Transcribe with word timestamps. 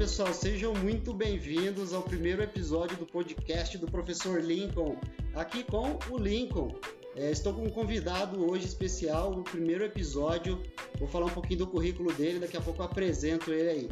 pessoal, 0.00 0.32
sejam 0.32 0.72
muito 0.72 1.12
bem-vindos 1.12 1.92
ao 1.92 2.02
primeiro 2.02 2.42
episódio 2.42 2.96
do 2.96 3.04
podcast 3.04 3.76
do 3.76 3.86
Professor 3.86 4.42
Lincoln. 4.42 4.96
Aqui 5.34 5.62
com 5.62 5.98
o 6.10 6.16
Lincoln. 6.16 6.74
É, 7.14 7.30
estou 7.30 7.52
com 7.52 7.64
um 7.66 7.70
convidado 7.70 8.50
hoje 8.50 8.64
especial 8.64 9.36
no 9.36 9.44
primeiro 9.44 9.84
episódio. 9.84 10.58
Vou 10.98 11.06
falar 11.06 11.26
um 11.26 11.34
pouquinho 11.34 11.58
do 11.58 11.66
currículo 11.66 12.10
dele, 12.14 12.38
daqui 12.38 12.56
a 12.56 12.62
pouco 12.62 12.82
apresento 12.82 13.52
ele 13.52 13.68
aí. 13.68 13.90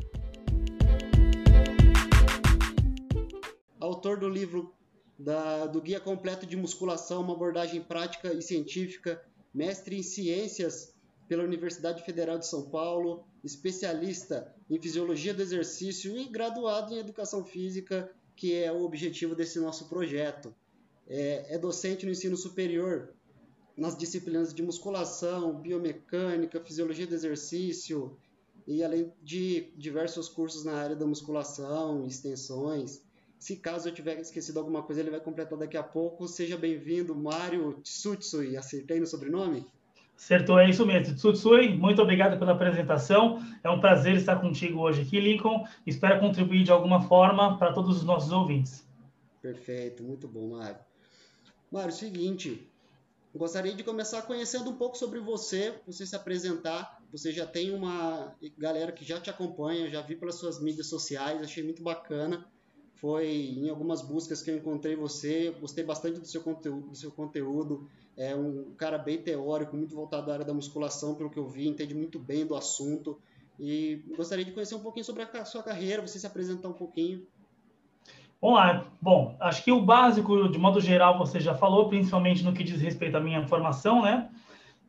Autor 3.78 4.18
do 4.18 4.30
livro 4.30 4.72
da, 5.18 5.66
do 5.66 5.78
Guia 5.78 6.00
Completo 6.00 6.46
de 6.46 6.56
Musculação, 6.56 7.20
uma 7.20 7.34
abordagem 7.34 7.82
prática 7.82 8.32
e 8.32 8.40
científica, 8.40 9.22
mestre 9.52 9.98
em 9.98 10.02
ciências 10.02 10.94
pela 11.28 11.44
Universidade 11.44 12.02
Federal 12.02 12.38
de 12.38 12.46
São 12.46 12.70
Paulo, 12.70 13.27
especialista 13.42 14.54
em 14.68 14.80
fisiologia 14.80 15.32
do 15.32 15.42
exercício 15.42 16.16
e 16.16 16.24
graduado 16.28 16.94
em 16.94 16.98
educação 16.98 17.44
física, 17.44 18.10
que 18.36 18.54
é 18.54 18.72
o 18.72 18.82
objetivo 18.82 19.34
desse 19.34 19.58
nosso 19.58 19.88
projeto. 19.88 20.54
É, 21.06 21.54
é 21.54 21.58
docente 21.58 22.04
no 22.04 22.12
ensino 22.12 22.36
superior 22.36 23.14
nas 23.78 23.96
disciplinas 23.96 24.52
de 24.52 24.62
musculação, 24.62 25.54
biomecânica, 25.54 26.60
fisiologia 26.60 27.06
do 27.06 27.14
exercício 27.14 28.18
e 28.66 28.82
além 28.82 29.12
de 29.22 29.72
diversos 29.76 30.28
cursos 30.28 30.64
na 30.64 30.74
área 30.74 30.96
da 30.96 31.06
musculação, 31.06 32.04
extensões. 32.04 33.00
Se 33.38 33.56
caso 33.56 33.88
eu 33.88 33.94
tiver 33.94 34.20
esquecido 34.20 34.58
alguma 34.58 34.82
coisa, 34.82 35.00
ele 35.00 35.12
vai 35.12 35.20
completar 35.20 35.56
daqui 35.56 35.76
a 35.76 35.82
pouco. 35.82 36.26
Seja 36.26 36.56
bem-vindo, 36.56 37.14
Mário 37.14 37.80
Tsutsui. 37.82 38.56
Acertei 38.56 38.98
no 38.98 39.06
sobrenome? 39.06 39.64
Acertou, 40.18 40.58
é 40.58 40.68
isso 40.68 40.84
mesmo. 40.84 41.14
Tsutsui, 41.14 41.68
muito 41.76 42.02
obrigado 42.02 42.36
pela 42.40 42.50
apresentação. 42.50 43.40
É 43.62 43.70
um 43.70 43.80
prazer 43.80 44.16
estar 44.16 44.40
contigo 44.40 44.80
hoje 44.80 45.02
aqui, 45.02 45.20
Lincoln. 45.20 45.64
Espero 45.86 46.18
contribuir 46.18 46.64
de 46.64 46.72
alguma 46.72 47.02
forma 47.02 47.56
para 47.56 47.72
todos 47.72 47.98
os 47.98 48.02
nossos 48.02 48.32
ouvintes. 48.32 48.84
Perfeito, 49.40 50.02
muito 50.02 50.26
bom, 50.26 50.58
Mário. 50.58 50.80
Mário, 51.70 51.92
seguinte, 51.92 52.68
gostaria 53.32 53.72
de 53.72 53.84
começar 53.84 54.22
conhecendo 54.22 54.70
um 54.70 54.76
pouco 54.76 54.98
sobre 54.98 55.20
você, 55.20 55.72
você 55.86 56.04
se 56.04 56.16
apresentar. 56.16 56.98
Você 57.12 57.30
já 57.30 57.46
tem 57.46 57.72
uma 57.72 58.34
galera 58.58 58.90
que 58.90 59.04
já 59.04 59.20
te 59.20 59.30
acompanha, 59.30 59.88
já 59.88 60.02
vi 60.02 60.16
pelas 60.16 60.34
suas 60.34 60.60
mídias 60.60 60.88
sociais, 60.88 61.40
achei 61.40 61.62
muito 61.62 61.82
bacana. 61.82 62.44
Foi 63.00 63.26
em 63.28 63.68
algumas 63.68 64.02
buscas 64.02 64.42
que 64.42 64.50
eu 64.50 64.56
encontrei 64.56 64.96
você, 64.96 65.54
gostei 65.60 65.84
bastante 65.84 66.18
do 66.18 66.26
seu 66.26 66.42
conteúdo, 66.42 66.88
do 66.88 66.96
seu 66.96 67.10
conteúdo 67.10 67.88
é 68.18 68.34
um 68.34 68.72
cara 68.76 68.98
bem 68.98 69.16
teórico, 69.18 69.76
muito 69.76 69.94
voltado 69.94 70.28
à 70.28 70.34
área 70.34 70.44
da 70.44 70.52
musculação, 70.52 71.14
pelo 71.14 71.30
que 71.30 71.38
eu 71.38 71.46
vi, 71.46 71.68
entende 71.68 71.94
muito 71.94 72.18
bem 72.18 72.44
do 72.44 72.56
assunto. 72.56 73.16
E 73.60 74.02
gostaria 74.16 74.44
de 74.44 74.50
conhecer 74.50 74.74
um 74.74 74.80
pouquinho 74.80 75.04
sobre 75.04 75.22
a 75.22 75.44
sua 75.44 75.62
carreira, 75.62 76.02
você 76.02 76.18
se 76.18 76.26
apresentar 76.26 76.68
um 76.68 76.72
pouquinho. 76.72 77.24
Vamos 78.42 78.58
lá. 78.58 78.86
Bom, 79.00 79.36
acho 79.38 79.62
que 79.62 79.70
o 79.70 79.80
básico, 79.80 80.48
de 80.48 80.58
modo 80.58 80.80
geral, 80.80 81.16
você 81.16 81.38
já 81.38 81.54
falou, 81.54 81.88
principalmente 81.88 82.44
no 82.44 82.52
que 82.52 82.64
diz 82.64 82.80
respeito 82.80 83.16
à 83.16 83.20
minha 83.20 83.46
formação, 83.46 84.02
né? 84.02 84.28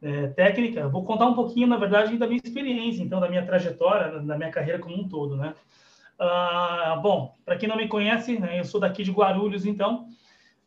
É, 0.02 0.28
técnica. 0.30 0.88
Vou 0.88 1.04
contar 1.04 1.28
um 1.28 1.36
pouquinho, 1.36 1.68
na 1.68 1.78
verdade, 1.78 2.18
da 2.18 2.26
minha 2.26 2.42
experiência, 2.44 3.04
então, 3.04 3.20
da 3.20 3.30
minha 3.30 3.46
trajetória, 3.46 4.20
da 4.22 4.38
minha 4.38 4.50
carreira 4.50 4.80
como 4.80 4.96
um 4.96 5.08
todo, 5.08 5.36
né? 5.36 5.54
Ah, 6.20 7.00
bom, 7.02 7.34
para 7.46 7.56
quem 7.56 7.70
não 7.70 7.78
me 7.78 7.88
conhece, 7.88 8.38
né, 8.38 8.60
eu 8.60 8.66
sou 8.66 8.80
daqui 8.80 9.04
de 9.04 9.12
Guarulhos, 9.12 9.66
então, 9.66 10.10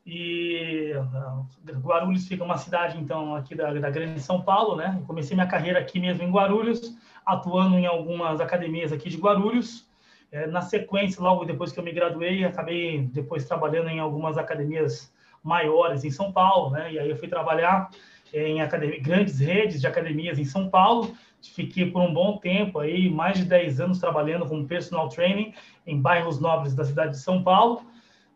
e 0.04 0.92
uh, 0.96 1.78
Guarulhos 1.80 2.26
fica 2.26 2.42
uma 2.42 2.56
cidade, 2.56 2.98
então, 2.98 3.36
aqui 3.36 3.54
da, 3.54 3.72
da 3.72 3.90
Grande 3.90 4.20
São 4.20 4.42
Paulo, 4.42 4.74
né? 4.74 4.96
Eu 4.98 5.06
comecei 5.06 5.36
minha 5.36 5.46
carreira 5.46 5.78
aqui 5.78 6.00
mesmo 6.00 6.24
em 6.24 6.30
Guarulhos, 6.30 6.96
atuando 7.24 7.78
em 7.78 7.86
algumas 7.86 8.40
academias 8.40 8.92
aqui 8.92 9.08
de 9.08 9.16
Guarulhos. 9.16 9.88
É, 10.32 10.46
na 10.46 10.62
sequência, 10.62 11.22
logo 11.22 11.44
depois 11.44 11.70
que 11.70 11.78
eu 11.78 11.84
me 11.84 11.92
graduei, 11.92 12.44
acabei 12.44 13.02
depois 13.12 13.44
trabalhando 13.44 13.90
em 13.90 14.00
algumas 14.00 14.36
academias 14.36 15.12
maiores 15.42 16.04
em 16.04 16.10
São 16.10 16.32
Paulo, 16.32 16.70
né? 16.70 16.92
E 16.92 16.98
aí 16.98 17.08
eu 17.08 17.16
fui 17.16 17.28
trabalhar 17.28 17.90
em 18.32 18.60
academia, 18.60 19.00
grandes 19.00 19.38
redes 19.38 19.80
de 19.80 19.86
academias 19.86 20.38
em 20.38 20.44
São 20.44 20.68
Paulo. 20.68 21.14
Fiquei 21.50 21.90
por 21.90 22.02
um 22.02 22.12
bom 22.12 22.38
tempo 22.38 22.78
aí, 22.78 23.10
mais 23.10 23.38
de 23.38 23.44
10 23.44 23.80
anos 23.80 23.98
trabalhando 23.98 24.46
como 24.46 24.66
personal 24.66 25.08
training 25.08 25.52
em 25.86 26.00
bairros 26.00 26.40
nobres 26.40 26.74
da 26.74 26.84
cidade 26.84 27.12
de 27.12 27.18
São 27.18 27.42
Paulo. 27.42 27.82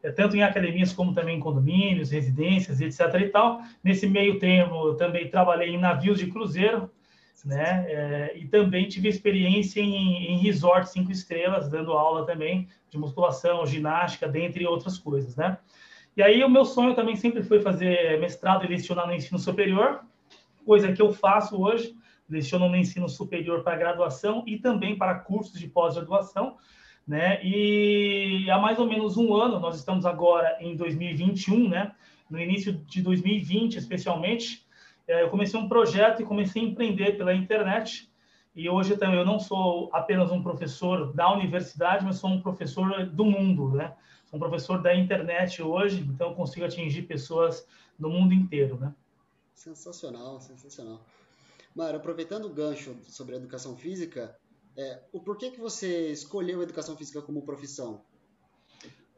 É, 0.02 0.10
tanto 0.10 0.36
em 0.36 0.42
academias 0.42 0.92
como 0.92 1.12
também 1.12 1.36
em 1.36 1.40
condomínios, 1.40 2.10
residências, 2.10 2.80
etc. 2.80 3.20
e 3.20 3.28
tal. 3.28 3.60
Nesse 3.82 4.06
meio 4.06 4.38
tempo, 4.38 4.94
também 4.94 5.28
trabalhei 5.28 5.70
em 5.70 5.78
navios 5.78 6.18
de 6.18 6.26
cruzeiro, 6.26 6.90
né? 7.44 7.84
É, 7.88 8.32
e 8.36 8.46
também 8.46 8.88
tive 8.88 9.08
experiência 9.08 9.80
em, 9.80 10.32
em 10.32 10.38
resort 10.38 10.88
cinco 10.88 11.12
estrelas, 11.12 11.68
dando 11.68 11.92
aula 11.92 12.24
também 12.24 12.68
de 12.90 12.98
musculação, 12.98 13.66
ginástica, 13.66 14.28
dentre 14.28 14.66
outras 14.66 14.98
coisas, 14.98 15.36
né? 15.36 15.58
E 16.16 16.22
aí 16.22 16.42
o 16.42 16.48
meu 16.48 16.64
sonho 16.64 16.94
também 16.94 17.14
sempre 17.14 17.42
foi 17.42 17.60
fazer 17.60 18.18
mestrado 18.18 18.64
e 18.64 18.68
lecionar 18.68 19.06
no 19.06 19.12
ensino 19.12 19.38
superior, 19.38 20.00
coisa 20.64 20.92
que 20.92 21.02
eu 21.02 21.12
faço 21.12 21.60
hoje, 21.60 21.94
leciono 22.28 22.68
no 22.68 22.76
ensino 22.76 23.08
superior 23.08 23.62
para 23.62 23.76
graduação 23.76 24.42
e 24.46 24.58
também 24.58 24.96
para 24.96 25.14
cursos 25.14 25.58
de 25.58 25.68
pós-graduação, 25.68 26.56
né? 27.06 27.40
E 27.44 28.50
há 28.50 28.58
mais 28.58 28.78
ou 28.78 28.86
menos 28.86 29.16
um 29.16 29.34
ano, 29.34 29.60
nós 29.60 29.76
estamos 29.76 30.04
agora 30.04 30.56
em 30.60 30.76
2021, 30.76 31.68
né? 31.68 31.92
No 32.28 32.40
início 32.40 32.72
de 32.72 33.00
2020, 33.02 33.76
especialmente, 33.76 34.66
é, 35.06 35.22
eu 35.22 35.30
comecei 35.30 35.58
um 35.58 35.68
projeto 35.68 36.20
e 36.20 36.24
comecei 36.24 36.62
a 36.62 36.64
empreender 36.64 37.16
pela 37.16 37.32
internet. 37.32 38.10
E 38.54 38.68
hoje 38.68 38.96
eu 39.00 39.24
não 39.24 39.38
sou 39.38 39.88
apenas 39.92 40.32
um 40.32 40.42
professor 40.42 41.12
da 41.12 41.32
universidade, 41.32 42.04
mas 42.04 42.16
sou 42.16 42.30
um 42.30 42.40
professor 42.40 43.06
do 43.06 43.24
mundo, 43.24 43.70
né? 43.70 43.94
Sou 44.24 44.38
um 44.38 44.40
professor 44.40 44.82
da 44.82 44.94
internet 44.94 45.62
hoje, 45.62 46.00
então 46.00 46.34
consigo 46.34 46.64
atingir 46.64 47.02
pessoas 47.02 47.66
no 47.98 48.08
mundo 48.08 48.34
inteiro, 48.34 48.76
né? 48.78 48.92
Sensacional, 49.54 50.40
sensacional. 50.40 51.00
Mário, 51.76 51.98
aproveitando 51.98 52.46
o 52.46 52.54
gancho 52.54 52.96
sobre 53.02 53.34
a 53.34 53.36
educação 53.36 53.76
física, 53.76 54.34
é, 54.78 54.98
o 55.12 55.20
porquê 55.20 55.50
que 55.50 55.60
você 55.60 56.10
escolheu 56.10 56.60
a 56.60 56.62
educação 56.62 56.96
física 56.96 57.20
como 57.20 57.42
profissão? 57.42 58.00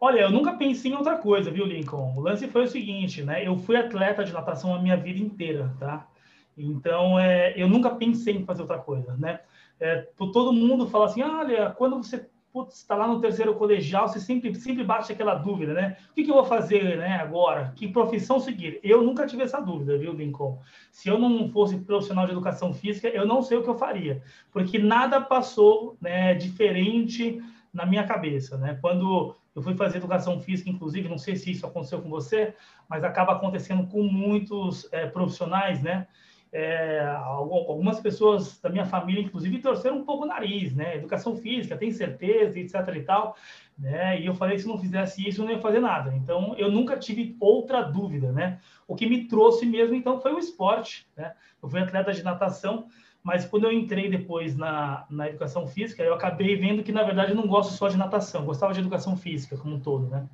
Olha, 0.00 0.22
eu 0.22 0.30
nunca 0.30 0.52
pensei 0.54 0.91
em 0.91 0.96
outra 0.96 1.16
coisa, 1.19 1.52
viu, 1.52 1.64
Lincoln? 1.64 2.16
O 2.16 2.20
lance 2.20 2.48
foi 2.48 2.64
o 2.64 2.69
seguinte, 2.69 3.22
né? 3.22 3.46
Eu 3.46 3.56
fui 3.58 3.76
atleta 3.76 4.24
de 4.24 4.32
natação 4.32 4.74
a 4.74 4.82
minha 4.82 4.96
vida 4.96 5.20
inteira, 5.20 5.72
tá? 5.78 6.08
Então, 6.56 7.16
é, 7.16 7.54
eu 7.56 7.69
nunca 7.69 7.91
pensei 7.91 8.34
em 8.34 8.44
fazer 8.44 8.62
outra 8.62 8.78
coisa, 8.78 9.16
né? 9.16 9.40
É, 9.78 10.08
todo 10.16 10.52
mundo 10.52 10.88
fala 10.88 11.06
assim, 11.06 11.22
olha, 11.22 11.70
quando 11.70 11.96
você 11.96 12.28
está 12.66 12.94
lá 12.96 13.06
no 13.06 13.20
terceiro 13.20 13.54
colegial, 13.54 14.08
você 14.08 14.19
sempre, 14.19 14.54
sempre 14.54 14.82
bate 14.82 15.12
aquela 15.12 15.34
dúvida, 15.34 15.74
né? 15.74 15.96
O 16.10 16.14
que, 16.14 16.24
que 16.24 16.30
eu 16.30 16.34
vou 16.34 16.44
fazer 16.44 16.96
né, 16.96 17.16
agora? 17.16 17.72
Que 17.76 17.88
profissão 17.88 18.41
seguir? 18.41 18.80
Eu 18.82 19.02
nunca 19.02 19.26
tive 19.26 19.42
essa 19.42 19.60
dúvida, 19.60 19.96
viu, 19.98 20.12
Lincoln? 20.12 20.58
Se 20.91 21.08
eu 21.08 21.19
não 21.19 21.48
fosse 21.50 21.76
profissional 21.78 22.26
de 22.26 22.32
educação 22.32 22.72
física, 22.72 23.08
eu 23.08 23.26
não 23.26 23.42
sei 23.42 23.58
o 23.58 23.62
que 23.62 23.70
eu 23.70 23.78
faria, 23.78 24.22
porque 24.50 24.78
nada 24.78 25.20
passou 25.20 25.96
né, 26.00 26.34
diferente 26.34 27.41
na 27.72 27.84
minha 27.86 28.04
cabeça, 28.04 28.56
né? 28.56 28.78
Quando 28.80 29.34
eu 29.54 29.62
fui 29.62 29.75
fazer 29.75 29.98
educação 29.98 30.40
física, 30.40 30.70
inclusive, 30.70 31.08
não 31.08 31.19
sei 31.19 31.36
se 31.36 31.50
isso 31.50 31.66
aconteceu 31.66 32.00
com 32.00 32.08
você, 32.08 32.54
mas 32.88 33.02
acaba 33.04 33.32
acontecendo 33.32 33.86
com 33.88 34.02
muitos 34.02 34.88
é, 34.92 35.06
profissionais, 35.06 35.82
né? 35.82 36.06
É, 36.50 37.06
algumas 37.06 38.00
pessoas 38.00 38.59
da 38.60 38.70
minha 38.70 38.86
família, 38.86 39.20
inclusive, 39.20 39.60
torceram 39.60 39.98
um 39.98 40.04
pouco 40.04 40.25
o 40.25 40.26
nariz, 40.26 40.75
né? 40.75 40.97
Educação 40.97 41.36
física, 41.36 41.76
tem 41.76 41.91
certeza, 41.91 42.59
etc 42.59 42.75
e 42.97 43.03
tal, 43.03 43.36
né? 43.78 44.20
E 44.20 44.26
eu 44.26 44.34
falei, 44.34 44.58
se 44.58 44.66
não 44.66 44.78
fizesse 44.78 45.28
isso, 45.28 45.42
eu 45.42 45.44
não 45.44 45.53
ia 45.53 45.60
fazer 45.60 45.81
nada. 45.81 46.14
Então, 46.14 46.54
eu 46.56 46.70
nunca 46.70 46.97
tive 46.97 47.37
outra 47.38 47.82
dúvida, 47.82 48.32
né? 48.32 48.60
O 48.87 48.94
que 48.94 49.06
me 49.06 49.26
trouxe 49.26 49.66
mesmo, 49.66 49.94
então, 49.94 50.20
foi 50.20 50.32
o 50.32 50.38
esporte, 50.38 51.06
né? 51.16 51.34
Eu 51.62 51.69
fui 51.69 51.81
atleta 51.81 52.12
de 52.12 52.22
natação, 52.22 52.87
mas 53.22 53.44
quando 53.44 53.64
eu 53.64 53.72
entrei 53.72 54.08
depois 54.08 54.56
na, 54.56 55.05
na 55.11 55.28
educação 55.28 55.67
física, 55.67 56.02
eu 56.02 56.14
acabei 56.14 56.56
vendo 56.56 56.82
que, 56.82 56.93
na 56.93 57.02
verdade, 57.02 57.32
eu 57.32 57.37
não 57.37 57.46
gosto 57.46 57.75
só 57.75 57.88
de 57.88 57.99
natação, 57.99 58.46
gostava 58.46 58.72
de 58.72 58.81
educação 58.81 59.17
física 59.17 59.56
como 59.56 59.76
um 59.76 59.81
todo, 59.81 60.08
né? 60.08 60.26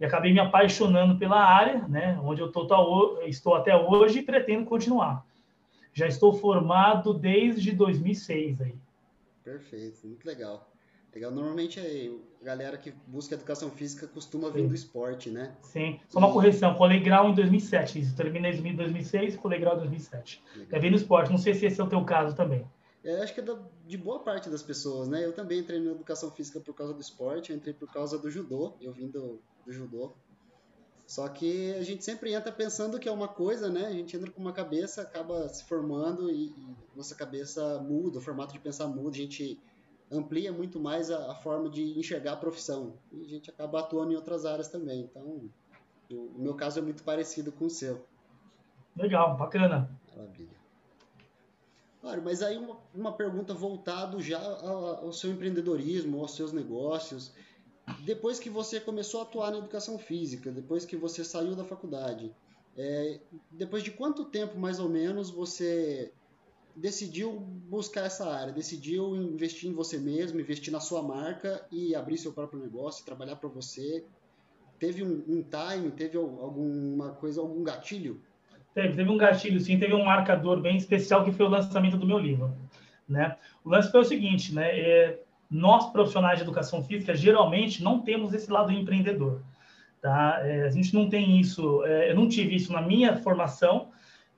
E 0.00 0.04
acabei 0.06 0.32
me 0.32 0.40
apaixonando 0.40 1.18
pela 1.18 1.44
área, 1.44 1.86
né? 1.86 2.18
Onde 2.24 2.40
eu 2.40 2.50
tô, 2.50 2.66
tô, 2.66 3.20
estou 3.26 3.54
até 3.54 3.76
hoje 3.76 4.20
e 4.20 4.22
pretendo 4.22 4.64
continuar. 4.64 5.22
Já 5.92 6.06
estou 6.06 6.32
formado 6.32 7.12
desde 7.12 7.72
2006 7.72 8.60
aí. 8.60 8.74
Perfeito, 9.42 10.06
muito 10.06 10.24
legal. 10.24 10.70
Legal. 11.12 11.30
Normalmente 11.32 11.80
a 11.80 12.44
galera 12.44 12.78
que 12.78 12.92
busca 13.06 13.34
educação 13.34 13.70
física 13.70 14.06
costuma 14.06 14.48
vir 14.48 14.62
Sim. 14.62 14.68
do 14.68 14.74
esporte, 14.74 15.30
né? 15.30 15.56
Sim. 15.62 15.98
Só 16.08 16.20
uma 16.20 16.32
correção, 16.32 16.74
colei 16.74 17.00
grau 17.00 17.30
em 17.30 17.34
2007. 17.34 17.98
Isso, 17.98 18.16
terminei 18.16 18.52
em 18.52 18.76
2006, 18.76 19.36
colei 19.36 19.58
grau 19.58 19.74
em 19.74 19.78
2007. 19.80 20.42
Legal. 20.54 20.66
É 20.70 20.78
vir 20.80 20.90
no 20.90 20.96
esporte. 20.96 21.30
Não 21.30 21.38
sei 21.38 21.54
se 21.54 21.66
esse 21.66 21.80
é 21.80 21.84
o 21.84 21.88
teu 21.88 22.04
caso 22.04 22.36
também. 22.36 22.64
É, 23.02 23.22
acho 23.22 23.34
que 23.34 23.40
é 23.40 23.42
da, 23.42 23.58
de 23.86 23.96
boa 23.96 24.20
parte 24.20 24.48
das 24.48 24.62
pessoas, 24.62 25.08
né? 25.08 25.24
Eu 25.24 25.32
também 25.32 25.58
entrei 25.58 25.80
na 25.80 25.90
educação 25.92 26.30
física 26.30 26.60
por 26.60 26.74
causa 26.74 26.92
do 26.92 27.00
esporte, 27.00 27.50
eu 27.50 27.56
entrei 27.56 27.74
por 27.74 27.90
causa 27.90 28.18
do 28.18 28.30
judô. 28.30 28.74
Eu 28.80 28.92
vim 28.92 29.08
do, 29.08 29.40
do 29.64 29.72
judô. 29.72 30.12
Só 31.10 31.28
que 31.28 31.74
a 31.74 31.82
gente 31.82 32.04
sempre 32.04 32.32
entra 32.32 32.52
pensando 32.52 32.96
que 32.96 33.08
é 33.08 33.10
uma 33.10 33.26
coisa, 33.26 33.68
né? 33.68 33.84
A 33.86 33.90
gente 33.90 34.16
entra 34.16 34.30
com 34.30 34.40
uma 34.40 34.52
cabeça, 34.52 35.02
acaba 35.02 35.48
se 35.48 35.64
formando 35.64 36.30
e, 36.30 36.50
e 36.50 36.76
nossa 36.94 37.16
cabeça 37.16 37.80
muda, 37.80 38.18
o 38.18 38.20
formato 38.20 38.52
de 38.52 38.60
pensar 38.60 38.86
muda, 38.86 39.16
a 39.16 39.20
gente 39.20 39.58
amplia 40.08 40.52
muito 40.52 40.78
mais 40.78 41.10
a, 41.10 41.32
a, 41.32 41.34
forma 41.34 41.68
de 41.68 41.98
enxergar 41.98 42.34
a 42.34 42.36
profissão. 42.36 42.94
E 43.10 43.24
a 43.24 43.28
gente 43.28 43.50
acaba 43.50 43.80
atuando 43.80 44.12
em 44.12 44.14
outras 44.14 44.46
áreas 44.46 44.68
também. 44.68 45.00
Então, 45.00 45.50
o, 46.12 46.14
o 46.14 46.38
meu 46.38 46.54
caso 46.54 46.78
é 46.78 46.82
muito 46.82 47.02
parecido 47.02 47.50
com 47.50 47.64
o 47.64 47.70
seu. 47.70 48.06
Legal, 48.96 49.36
bacana. 49.36 49.90
Maravilha. 50.16 50.60
Claro, 52.00 52.22
mas 52.22 52.40
aí 52.40 52.56
uma, 52.56 52.76
uma 52.94 53.12
pergunta 53.12 53.52
voltada 53.52 54.16
já 54.20 54.38
ao, 54.38 55.06
ao 55.06 55.12
seu 55.12 55.32
empreendedorismo, 55.32 56.20
aos 56.20 56.36
seus 56.36 56.52
negócios. 56.52 57.34
Depois 58.00 58.38
que 58.38 58.50
você 58.50 58.80
começou 58.80 59.20
a 59.20 59.22
atuar 59.24 59.50
na 59.50 59.58
educação 59.58 59.98
física, 59.98 60.50
depois 60.50 60.84
que 60.84 60.96
você 60.96 61.24
saiu 61.24 61.54
da 61.54 61.64
faculdade, 61.64 62.32
é, 62.76 63.20
depois 63.50 63.82
de 63.82 63.90
quanto 63.90 64.24
tempo 64.24 64.58
mais 64.58 64.78
ou 64.78 64.88
menos 64.88 65.30
você 65.30 66.12
decidiu 66.74 67.32
buscar 67.40 68.06
essa 68.06 68.28
área, 68.30 68.52
decidiu 68.52 69.16
investir 69.16 69.68
em 69.68 69.74
você 69.74 69.98
mesmo, 69.98 70.40
investir 70.40 70.72
na 70.72 70.80
sua 70.80 71.02
marca 71.02 71.66
e 71.70 71.94
abrir 71.94 72.16
seu 72.16 72.32
próprio 72.32 72.60
negócio, 72.60 73.04
trabalhar 73.04 73.36
para 73.36 73.48
você? 73.48 74.04
Teve 74.78 75.02
um, 75.02 75.22
um 75.28 75.42
time, 75.42 75.90
teve 75.90 76.16
alguma 76.16 77.12
coisa, 77.12 77.40
algum 77.40 77.62
gatilho? 77.62 78.22
Teve, 78.74 78.96
teve 78.96 79.10
um 79.10 79.16
gatilho, 79.16 79.60
sim, 79.60 79.78
teve 79.78 79.92
um 79.92 80.04
marcador 80.04 80.60
bem 80.60 80.76
especial 80.76 81.24
que 81.24 81.32
foi 81.32 81.46
o 81.46 81.50
lançamento 81.50 81.96
do 81.96 82.06
meu 82.06 82.18
livro. 82.18 82.54
Né? 83.08 83.36
O 83.64 83.68
lance 83.68 83.90
foi 83.90 84.00
o 84.00 84.04
seguinte, 84.04 84.54
né? 84.54 84.78
É, 84.78 85.22
nós 85.50 85.90
profissionais 85.90 86.38
de 86.38 86.44
educação 86.44 86.84
física 86.84 87.14
geralmente 87.14 87.82
não 87.82 88.00
temos 88.00 88.32
esse 88.32 88.50
lado 88.50 88.72
empreendedor, 88.72 89.42
tá? 90.00 90.38
É, 90.42 90.62
a 90.64 90.70
gente 90.70 90.94
não 90.94 91.08
tem 91.08 91.40
isso, 91.40 91.84
é, 91.84 92.10
eu 92.10 92.14
não 92.14 92.28
tive 92.28 92.54
isso 92.54 92.72
na 92.72 92.80
minha 92.80 93.16
formação 93.16 93.88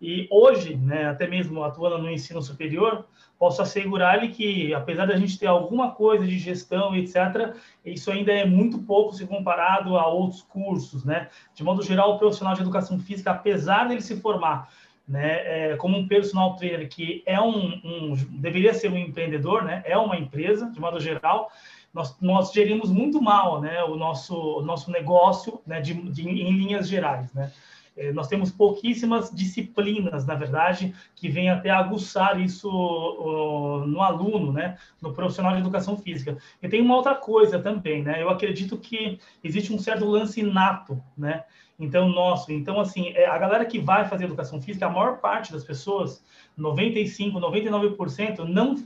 e 0.03 0.27
hoje, 0.33 0.75
né, 0.75 1.07
até 1.07 1.29
mesmo 1.29 1.63
atuando 1.63 1.99
no 1.99 2.11
ensino 2.11 2.43
superior, 2.43 3.07
posso 3.39 3.63
assegurar-lhe 3.63 4.31
que, 4.31 4.75
apesar 4.75 5.07
da 5.07 5.17
gente 5.17 5.39
ter 5.39 5.47
alguma 5.47 5.93
coisa 5.93 6.27
de 6.27 6.39
gestão, 6.39 6.97
etc., 6.97 7.55
isso 7.85 8.11
ainda 8.11 8.33
é 8.33 8.45
muito 8.45 8.79
pouco 8.79 9.15
se 9.15 9.25
comparado 9.27 9.97
a 9.97 10.09
outros 10.09 10.43
cursos, 10.43 11.05
né? 11.05 11.29
De 11.55 11.63
modo 11.63 11.83
geral, 11.83 12.15
o 12.15 12.19
profissional 12.19 12.55
de 12.55 12.63
educação 12.63 12.99
física, 12.99 13.31
apesar 13.31 13.87
dele 13.87 14.01
se 14.01 14.21
formar 14.21 14.73
né, 15.07 15.73
é, 15.73 15.77
como 15.77 15.99
um 15.99 16.07
personal 16.07 16.57
trainer 16.57 16.89
que 16.89 17.23
é 17.27 17.41
um, 17.41 17.81
um, 17.85 18.15
deveria 18.31 18.73
ser 18.73 18.91
um 18.91 18.97
empreendedor, 18.97 19.65
né, 19.65 19.83
é 19.85 19.97
uma 19.97 20.17
empresa, 20.17 20.71
de 20.71 20.81
modo 20.81 21.01
geral, 21.01 21.51
nós, 21.93 22.17
nós 22.21 22.53
gerimos 22.53 22.91
muito 22.91 23.21
mal, 23.21 23.61
né, 23.61 23.83
o 23.85 23.97
nosso, 23.97 24.35
o 24.35 24.63
nosso 24.63 24.91
negócio, 24.91 25.61
né, 25.67 25.81
de, 25.81 25.95
de, 26.11 26.29
em 26.29 26.53
linhas 26.53 26.89
gerais, 26.89 27.33
né. 27.33 27.53
É, 27.95 28.11
nós 28.11 28.27
temos 28.27 28.51
pouquíssimas 28.51 29.31
disciplinas, 29.31 30.25
na 30.25 30.35
verdade, 30.35 30.95
que 31.15 31.29
vêm 31.29 31.51
até 31.51 31.69
aguçar 31.69 32.41
isso 32.41 32.67
no 33.87 34.01
aluno, 34.01 34.51
né, 34.51 34.79
no 34.99 35.13
profissional 35.13 35.53
de 35.53 35.61
educação 35.61 35.99
física. 35.99 36.39
E 36.63 36.69
tem 36.71 36.81
uma 36.81 36.97
outra 36.97 37.15
coisa 37.15 37.59
também, 37.59 38.03
né, 38.03 38.23
eu 38.23 38.31
acredito 38.31 38.79
que 38.79 39.19
existe 39.45 39.75
um 39.75 39.79
certo 39.79 40.07
lance 40.07 40.41
inato, 40.41 41.03
né, 41.19 41.45
então 41.83 42.09
nosso. 42.09 42.53
Então, 42.53 42.79
assim, 42.79 43.09
é, 43.09 43.27
a 43.27 43.37
galera 43.37 43.65
que 43.65 43.79
vai 43.79 44.07
fazer 44.07 44.25
educação 44.25 44.63
física, 44.63 44.87
a 44.87 44.91
maior 44.91 45.19
parte 45.19 45.53
das 45.53 45.65
pessoas, 45.65 46.25
95, 46.57 47.41
99%, 47.41 48.39
não 48.45 48.77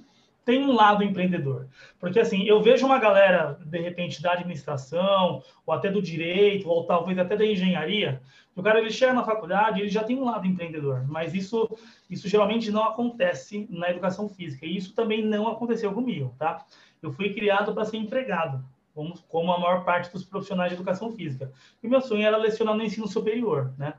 tem 0.47 0.65
um 0.65 0.73
lado 0.73 1.05
empreendedor. 1.05 1.67
Porque, 1.99 2.19
assim, 2.19 2.45
eu 2.45 2.63
vejo 2.63 2.87
uma 2.87 2.99
galera, 2.99 3.59
de 3.67 3.79
repente, 3.81 4.23
da 4.23 4.33
administração, 4.33 5.43
ou 5.67 5.75
até 5.75 5.91
do 5.91 6.01
direito, 6.01 6.69
ou 6.69 6.85
talvez 6.85 7.19
até 7.19 7.37
da 7.37 7.45
engenharia, 7.45 8.23
o 8.55 8.63
cara 8.63 8.79
ele 8.81 8.91
chega 8.91 9.13
na 9.13 9.25
faculdade, 9.25 9.81
ele 9.81 9.91
já 9.91 10.03
tem 10.03 10.19
um 10.19 10.25
lado 10.25 10.47
empreendedor, 10.47 11.05
mas 11.07 11.35
isso, 11.35 11.69
isso 12.09 12.27
geralmente 12.27 12.71
não 12.71 12.85
acontece 12.85 13.67
na 13.69 13.91
educação 13.91 14.29
física. 14.29 14.65
E 14.65 14.75
isso 14.75 14.95
também 14.95 15.23
não 15.23 15.49
aconteceu 15.49 15.93
comigo, 15.93 16.35
tá? 16.39 16.65
Eu 17.03 17.13
fui 17.13 17.35
criado 17.35 17.75
para 17.75 17.85
ser 17.85 17.99
empregado, 17.99 18.65
como, 18.97 19.15
como 19.29 19.53
a 19.53 19.61
maior 19.61 19.85
parte 19.85 20.11
dos 20.11 20.25
profissionais 20.25 20.71
de 20.71 20.77
educação 20.77 21.13
física. 21.13 21.53
E 21.83 21.87
meu 21.87 22.01
sonho 22.01 22.27
era 22.27 22.39
lecionar 22.39 22.75
no 22.75 22.83
ensino 22.83 23.07
superior, 23.07 23.75
né? 23.77 23.93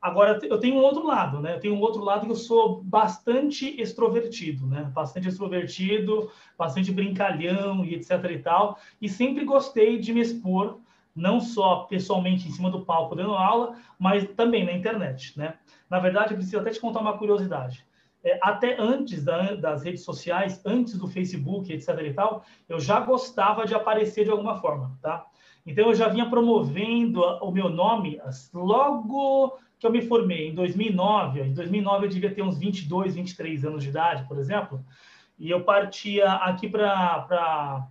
Agora, 0.00 0.40
eu 0.42 0.58
tenho 0.58 0.74
um 0.74 0.82
outro 0.82 1.06
lado, 1.06 1.38
né? 1.38 1.54
Eu 1.54 1.60
tenho 1.60 1.74
um 1.76 1.80
outro 1.80 2.02
lado 2.02 2.26
que 2.26 2.32
eu 2.32 2.36
sou 2.36 2.82
bastante 2.82 3.80
extrovertido, 3.80 4.66
né? 4.66 4.90
Bastante 4.92 5.28
extrovertido, 5.28 6.28
bastante 6.58 6.90
brincalhão 6.90 7.84
e 7.84 7.94
etc 7.94 8.10
e 8.32 8.38
tal. 8.40 8.76
E 9.00 9.08
sempre 9.08 9.44
gostei 9.44 10.00
de 10.00 10.12
me 10.12 10.20
expor, 10.20 10.80
não 11.14 11.40
só 11.40 11.84
pessoalmente 11.84 12.48
em 12.48 12.50
cima 12.50 12.68
do 12.68 12.84
palco 12.84 13.14
dando 13.14 13.34
aula, 13.34 13.76
mas 13.96 14.28
também 14.34 14.64
na 14.64 14.72
internet, 14.72 15.38
né? 15.38 15.54
Na 15.88 16.00
verdade, 16.00 16.32
eu 16.32 16.36
preciso 16.36 16.58
até 16.58 16.70
te 16.70 16.80
contar 16.80 16.98
uma 16.98 17.16
curiosidade. 17.16 17.86
É, 18.24 18.38
até 18.40 18.80
antes 18.80 19.24
da, 19.24 19.54
das 19.54 19.82
redes 19.82 20.04
sociais, 20.04 20.60
antes 20.64 20.96
do 20.96 21.08
Facebook, 21.08 21.72
etc 21.72 21.88
e 22.02 22.12
tal, 22.12 22.44
eu 22.68 22.78
já 22.78 23.00
gostava 23.00 23.66
de 23.66 23.74
aparecer 23.74 24.24
de 24.24 24.30
alguma 24.30 24.56
forma, 24.60 24.96
tá? 25.02 25.26
Então, 25.66 25.88
eu 25.88 25.94
já 25.94 26.08
vinha 26.08 26.28
promovendo 26.28 27.20
o 27.20 27.50
meu 27.50 27.68
nome 27.68 28.20
logo 28.52 29.58
que 29.78 29.86
eu 29.86 29.90
me 29.90 30.02
formei 30.02 30.48
em 30.48 30.54
2009, 30.54 31.40
em 31.40 31.54
2009 31.54 32.06
eu 32.06 32.10
devia 32.10 32.32
ter 32.32 32.42
uns 32.42 32.56
22, 32.58 33.16
23 33.16 33.64
anos 33.64 33.82
de 33.82 33.90
idade, 33.90 34.26
por 34.28 34.38
exemplo, 34.38 34.84
e 35.36 35.50
eu 35.50 35.64
partia 35.64 36.32
aqui 36.34 36.68
para 36.68 37.88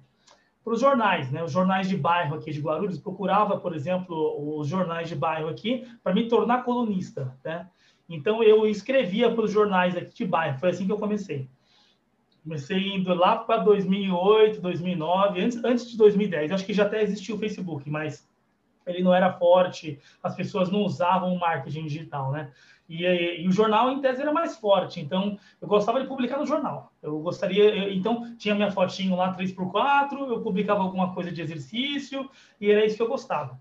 os 0.63 0.79
jornais, 0.79 1.29
né? 1.31 1.43
Os 1.43 1.51
jornais 1.51 1.89
de 1.89 1.97
bairro 1.97 2.35
aqui 2.35 2.51
de 2.51 2.61
Guarulhos, 2.61 2.97
procurava, 2.97 3.57
por 3.57 3.75
exemplo, 3.75 4.57
os 4.57 4.67
jornais 4.69 5.09
de 5.09 5.15
bairro 5.15 5.49
aqui 5.49 5.85
para 6.01 6.13
me 6.13 6.29
tornar 6.29 6.63
colunista, 6.63 7.37
né? 7.43 7.67
Então 8.15 8.43
eu 8.43 8.67
escrevia 8.67 9.31
para 9.31 9.43
os 9.43 9.51
jornais 9.51 9.95
aqui 9.95 10.13
de 10.13 10.25
bairro, 10.25 10.59
foi 10.59 10.69
assim 10.69 10.85
que 10.85 10.91
eu 10.91 10.97
comecei. 10.97 11.47
Comecei 12.43 12.95
indo 12.95 13.13
lá 13.13 13.37
para 13.37 13.57
2008, 13.57 14.61
2009, 14.61 15.41
antes, 15.41 15.63
antes 15.63 15.89
de 15.89 15.97
2010. 15.97 16.51
Acho 16.51 16.65
que 16.65 16.73
já 16.73 16.83
até 16.83 17.03
existia 17.03 17.35
o 17.35 17.37
Facebook, 17.37 17.87
mas 17.89 18.27
ele 18.85 19.03
não 19.03 19.13
era 19.13 19.31
forte, 19.33 19.99
as 20.23 20.35
pessoas 20.35 20.71
não 20.71 20.81
usavam 20.81 21.33
o 21.33 21.39
marketing 21.39 21.85
digital, 21.85 22.31
né? 22.31 22.51
E, 22.89 23.05
e, 23.05 23.47
o 23.47 23.51
jornal, 23.51 23.89
em 23.89 24.01
tese, 24.01 24.21
era 24.21 24.33
mais 24.33 24.57
forte. 24.57 24.99
Então, 24.99 25.37
eu 25.61 25.67
gostava 25.67 26.01
de 26.01 26.07
publicar 26.07 26.37
no 26.37 26.45
jornal. 26.45 26.91
Eu 27.01 27.19
gostaria... 27.19 27.63
Eu, 27.73 27.93
então, 27.93 28.35
tinha 28.35 28.53
minha 28.53 28.69
fotinho 28.69 29.15
lá 29.15 29.33
3x4, 29.33 30.11
eu 30.27 30.41
publicava 30.41 30.81
alguma 30.81 31.13
coisa 31.13 31.31
de 31.31 31.41
exercício, 31.41 32.29
e 32.59 32.69
era 32.69 32.85
isso 32.85 32.97
que 32.97 33.01
eu 33.01 33.07
gostava. 33.07 33.57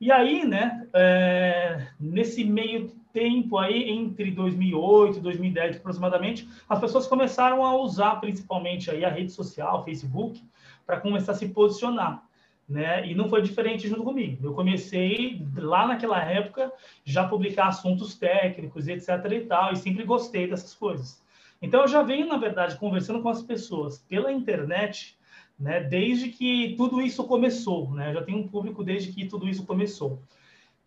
E 0.00 0.12
aí, 0.12 0.46
né, 0.46 0.86
é, 0.92 1.88
nesse 1.98 2.44
meio 2.44 2.92
tempo 3.12 3.58
aí, 3.58 3.90
entre 3.90 4.30
2008 4.30 5.18
e 5.18 5.20
2010 5.20 5.76
aproximadamente, 5.76 6.48
as 6.68 6.80
pessoas 6.80 7.06
começaram 7.06 7.64
a 7.64 7.76
usar 7.76 8.16
principalmente 8.16 8.90
aí 8.90 9.04
a 9.04 9.10
rede 9.10 9.32
social, 9.32 9.84
Facebook, 9.84 10.42
para 10.86 11.00
começar 11.00 11.32
a 11.32 11.34
se 11.34 11.48
posicionar 11.48 12.28
né? 12.68 13.06
E 13.08 13.14
não 13.14 13.28
foi 13.28 13.40
diferente 13.40 13.88
junto 13.88 14.04
comigo. 14.04 14.46
Eu 14.46 14.52
comecei 14.52 15.42
lá 15.56 15.86
naquela 15.86 16.22
época 16.22 16.70
já 17.02 17.26
publicar 17.26 17.68
assuntos 17.68 18.16
técnicos, 18.16 18.86
etc. 18.86 19.08
e 19.32 19.40
tal, 19.40 19.72
e 19.72 19.76
sempre 19.76 20.04
gostei 20.04 20.46
dessas 20.46 20.74
coisas. 20.74 21.22
Então 21.62 21.80
eu 21.80 21.88
já 21.88 22.02
venho, 22.02 22.26
na 22.28 22.36
verdade, 22.36 22.76
conversando 22.76 23.22
com 23.22 23.28
as 23.30 23.42
pessoas 23.42 23.98
pela 23.98 24.30
internet, 24.30 25.18
né? 25.58 25.80
Desde 25.80 26.28
que 26.28 26.74
tudo 26.76 27.00
isso 27.00 27.24
começou, 27.24 27.90
né? 27.92 28.10
Eu 28.10 28.14
já 28.14 28.22
tenho 28.22 28.38
um 28.38 28.48
público 28.48 28.84
desde 28.84 29.12
que 29.12 29.26
tudo 29.26 29.48
isso 29.48 29.64
começou. 29.64 30.22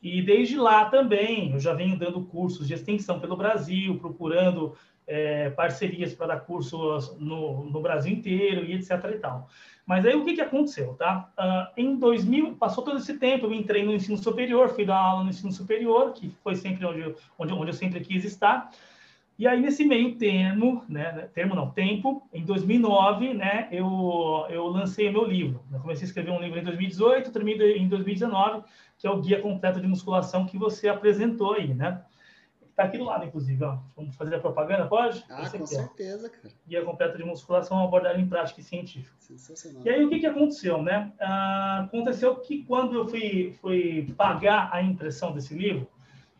E 0.02 0.22
desde 0.22 0.58
lá 0.58 0.86
também 0.86 1.52
eu 1.52 1.60
já 1.60 1.74
venho 1.74 1.98
dando 1.98 2.24
cursos 2.26 2.68
de 2.68 2.74
extensão 2.74 3.20
pelo 3.20 3.38
Brasil, 3.38 4.00
procurando 4.00 4.76
é, 5.08 5.50
parcerias 5.50 6.14
para 6.14 6.28
dar 6.28 6.40
cursos 6.42 7.16
no, 7.20 7.66
no 7.66 7.82
Brasil 7.82 8.14
inteiro 8.14 8.66
e 8.66 8.74
etc 8.74 8.92
e 9.14 9.20
tal. 9.20 9.48
Mas 9.86 10.06
aí 10.06 10.16
o 10.16 10.24
que, 10.24 10.34
que 10.34 10.42
aconteceu, 10.42 10.94
tá? 10.94 11.30
Uh, 11.38 11.80
em 11.80 11.96
2000, 11.98 12.56
passou 12.56 12.84
todo 12.84 12.98
esse 12.98 13.18
tempo, 13.18 13.46
eu 13.46 13.54
entrei 13.54 13.84
no 13.84 13.94
ensino 13.94 14.18
superior, 14.18 14.70
fui 14.70 14.86
dar 14.86 14.98
aula 14.98 15.24
no 15.24 15.30
ensino 15.30 15.52
superior, 15.52 16.14
que 16.14 16.30
foi 16.44 16.56
sempre 16.56 16.86
onde 16.86 17.02
eu, 17.02 17.16
onde, 17.38 17.54
onde 17.54 17.72
eu 17.72 17.74
sempre 17.74 18.00
quis 18.00 18.24
estar. 18.24 18.72
E 19.38 19.48
aí, 19.48 19.60
nesse 19.60 19.84
meio 19.84 20.16
termo, 20.18 20.84
né, 20.88 21.28
termo 21.34 21.56
não, 21.56 21.72
tempo, 21.72 22.22
em 22.32 22.46
2009, 22.46 23.34
né, 23.34 23.68
eu, 23.72 24.46
eu 24.50 24.68
lancei 24.68 25.12
meu 25.12 25.26
livro. 25.26 25.64
Eu 25.74 25.80
comecei 25.80 26.04
a 26.04 26.08
escrever 26.08 26.32
um 26.32 26.40
livro 26.40 26.60
em 26.60 26.64
2018, 26.64 27.32
terminei 27.32 27.78
em 27.78 27.88
2019, 27.88 28.64
que 29.02 29.08
é 29.08 29.10
o 29.10 29.20
Guia 29.20 29.42
Completo 29.42 29.82
de 29.82 29.88
Musculação 29.88 30.46
que 30.46 30.60
você 30.60 30.88
apresentou 30.88 31.56
aí, 31.56 31.74
né? 31.74 32.04
Está 32.70 32.84
aqui 32.84 33.00
do 33.00 33.04
lado, 33.04 33.26
inclusive. 33.26 33.64
Ó. 33.64 33.80
Vamos 33.96 34.16
fazer 34.16 34.36
a 34.36 34.40
propaganda, 34.40 34.86
pode? 34.86 35.26
Ah, 35.28 35.50
com 35.50 35.66
certeza, 35.66 36.30
cara. 36.30 36.54
Guia 36.68 36.86
completo 36.86 37.18
de 37.18 37.24
musculação, 37.24 37.84
abordagem 37.84 38.28
prática 38.28 38.62
e 38.62 38.64
científica. 38.64 39.16
Sensacional. 39.18 39.82
E 39.84 39.90
aí, 39.90 40.06
o 40.06 40.10
que, 40.10 40.20
que 40.20 40.28
aconteceu, 40.28 40.84
né? 40.84 41.12
Ah, 41.20 41.86
aconteceu 41.88 42.36
que 42.36 42.64
quando 42.64 42.94
eu 42.94 43.08
fui, 43.08 43.58
fui 43.60 44.14
pagar 44.16 44.70
a 44.72 44.84
impressão 44.84 45.34
desse 45.34 45.56
livro, 45.56 45.88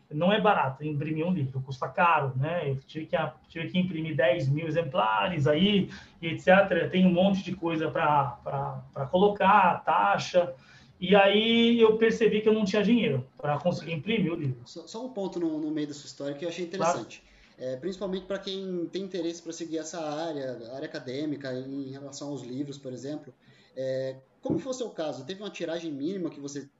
não 0.08 0.32
é 0.32 0.40
barato 0.40 0.84
imprimir 0.84 1.26
um 1.26 1.32
livro, 1.32 1.60
custa 1.62 1.88
caro, 1.88 2.32
né? 2.36 2.70
Eu 2.70 2.76
tive 2.76 3.06
que, 3.06 3.16
tive 3.48 3.68
que 3.68 3.78
imprimir 3.78 4.14
10 4.14 4.48
mil 4.48 4.68
exemplares 4.68 5.48
aí, 5.48 5.90
etc. 6.20 6.88
Tem 6.92 7.04
um 7.04 7.12
monte 7.12 7.42
de 7.42 7.56
coisa 7.56 7.90
para 7.90 9.08
colocar, 9.10 9.82
taxa. 9.84 10.54
E 11.02 11.16
aí 11.16 11.80
eu 11.80 11.98
percebi 11.98 12.40
que 12.40 12.48
eu 12.48 12.52
não 12.52 12.64
tinha 12.64 12.80
dinheiro 12.80 13.26
para 13.36 13.58
conseguir 13.58 13.92
imprimir 13.92 14.32
o 14.32 14.36
livro. 14.36 14.62
Só, 14.64 14.86
só 14.86 15.04
um 15.04 15.08
ponto 15.08 15.40
no, 15.40 15.58
no, 15.58 15.68
meio 15.68 15.88
da 15.88 15.94
sua 15.94 16.06
história 16.06 16.36
que 16.36 16.44
eu 16.44 16.48
achei 16.48 16.64
interessante. 16.64 17.24
Claro. 17.56 17.72
é, 17.72 17.76
principalmente 17.76 18.24
para 18.24 18.38
quem 18.38 18.86
tem 18.86 19.02
interesse 19.02 19.42
para 19.42 19.52
seguir 19.52 19.78
essa 19.78 20.00
área, 20.00 20.72
área 20.72 20.86
acadêmica, 20.86 21.52
em 21.52 21.90
relação 21.90 22.28
aos 22.28 22.42
livros, 22.42 22.78
por 22.78 22.92
exemplo. 22.92 23.34
É, 23.74 24.18
como 24.40 24.60
foi 24.60 24.70
o 24.70 24.74
seu 24.74 24.90
caso? 24.90 25.26
Teve 25.26 25.42
uma 25.42 25.50
tiragem 25.50 25.90
mínima 25.90 26.30
que 26.30 26.38
você 26.38 26.70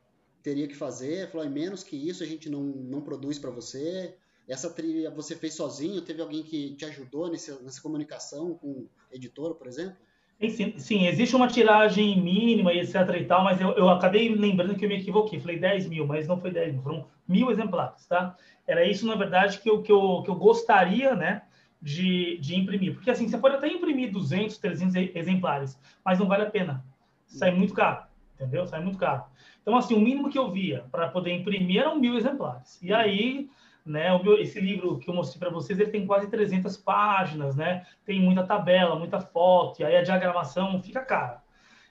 teria 0.40 0.68
que 0.68 0.76
fazer? 0.76 1.28
Falou, 1.28 1.50
menos 1.50 1.82
que 1.82 1.96
isso 1.96 2.22
a 2.22 2.26
gente 2.26 2.48
não, 2.48 2.62
não 2.62 3.00
produz 3.00 3.40
para 3.40 3.50
você? 3.50 4.14
Essa 4.46 4.70
trilha 4.70 5.10
você 5.10 5.34
fez 5.34 5.54
sozinho? 5.54 6.00
Teve 6.00 6.22
alguém 6.22 6.44
que 6.44 6.76
te 6.76 6.84
ajudou 6.84 7.28
nessa, 7.28 7.58
nessa 7.58 7.82
comunicação 7.82 8.54
com 8.54 8.86
editora, 9.10 9.52
por 9.52 9.66
exemplo? 9.66 9.96
Sim, 10.40 10.76
sim, 10.76 11.06
existe 11.06 11.36
uma 11.36 11.46
tiragem 11.46 12.20
mínima 12.20 12.72
e 12.72 12.80
etc 12.80 12.94
e 13.20 13.24
tal, 13.24 13.44
mas 13.44 13.60
eu, 13.60 13.70
eu 13.72 13.88
acabei 13.88 14.28
lembrando 14.28 14.74
que 14.74 14.84
eu 14.84 14.88
me 14.88 14.96
equivoquei. 14.96 15.38
Falei 15.38 15.56
10 15.58 15.86
mil, 15.86 16.04
mas 16.04 16.26
não 16.26 16.40
foi 16.40 16.50
10 16.50 16.72
mil, 16.74 16.82
foram 16.82 17.06
mil 17.28 17.48
exemplares, 17.50 18.06
tá? 18.06 18.36
Era 18.66 18.84
isso, 18.84 19.06
na 19.06 19.14
verdade, 19.14 19.60
que 19.60 19.70
eu, 19.70 19.82
que 19.82 19.92
eu, 19.92 20.22
que 20.24 20.30
eu 20.30 20.34
gostaria, 20.34 21.14
né, 21.14 21.42
de, 21.80 22.38
de 22.38 22.56
imprimir. 22.56 22.94
Porque, 22.94 23.10
assim, 23.10 23.28
você 23.28 23.38
pode 23.38 23.54
até 23.54 23.68
imprimir 23.68 24.10
200, 24.10 24.58
300 24.58 24.96
exemplares, 25.14 25.78
mas 26.04 26.18
não 26.18 26.26
vale 26.26 26.42
a 26.42 26.50
pena. 26.50 26.84
Sai 27.26 27.52
muito 27.52 27.72
caro, 27.72 28.04
entendeu? 28.34 28.66
Sai 28.66 28.82
muito 28.82 28.98
caro. 28.98 29.24
Então, 29.62 29.76
assim, 29.76 29.94
o 29.94 30.00
mínimo 30.00 30.28
que 30.28 30.38
eu 30.38 30.50
via 30.50 30.84
para 30.90 31.08
poder 31.08 31.32
imprimir 31.32 31.80
eram 31.80 31.98
mil 32.00 32.16
exemplares. 32.16 32.82
E 32.82 32.92
aí 32.92 33.48
né? 33.84 34.08
Esse 34.38 34.60
livro 34.60 34.98
que 34.98 35.08
eu 35.08 35.14
mostrei 35.14 35.38
para 35.38 35.50
vocês, 35.50 35.78
ele 35.78 35.90
tem 35.90 36.06
quase 36.06 36.28
300 36.28 36.76
páginas, 36.76 37.56
né? 37.56 37.86
Tem 38.04 38.20
muita 38.20 38.44
tabela, 38.44 38.98
muita 38.98 39.20
foto, 39.20 39.80
e 39.80 39.84
aí 39.84 39.96
a 39.96 40.02
diagramação 40.02 40.80
fica 40.82 41.00
cara. 41.00 41.42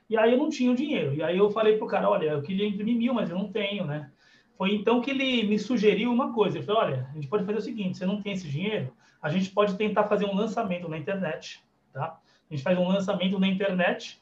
E 0.09 0.17
aí 0.17 0.33
eu 0.33 0.37
não 0.37 0.49
tinha 0.49 0.71
o 0.71 0.75
dinheiro. 0.75 1.13
E 1.13 1.23
aí 1.23 1.37
eu 1.37 1.49
falei 1.49 1.77
pro 1.77 1.87
cara, 1.87 2.09
olha, 2.09 2.31
eu 2.31 2.41
queria 2.41 2.67
imprimir 2.67 2.97
mil, 2.97 3.13
mas 3.13 3.29
eu 3.29 3.37
não 3.37 3.51
tenho, 3.51 3.85
né? 3.85 4.11
Foi 4.57 4.73
então 4.75 5.01
que 5.01 5.09
ele 5.09 5.43
me 5.43 5.57
sugeriu 5.57 6.11
uma 6.11 6.33
coisa. 6.33 6.57
Ele 6.57 6.65
falou, 6.65 6.81
olha, 6.81 7.07
a 7.09 7.13
gente 7.15 7.27
pode 7.27 7.45
fazer 7.45 7.57
o 7.57 7.61
seguinte, 7.61 7.97
você 7.97 8.05
não 8.05 8.21
tem 8.21 8.33
esse 8.33 8.47
dinheiro, 8.47 8.93
a 9.21 9.29
gente 9.29 9.49
pode 9.49 9.75
tentar 9.75 10.03
fazer 10.03 10.25
um 10.25 10.35
lançamento 10.35 10.89
na 10.89 10.97
internet, 10.97 11.63
tá? 11.93 12.19
A 12.49 12.53
gente 12.53 12.63
faz 12.63 12.77
um 12.77 12.87
lançamento 12.87 13.39
na 13.39 13.47
internet 13.47 14.21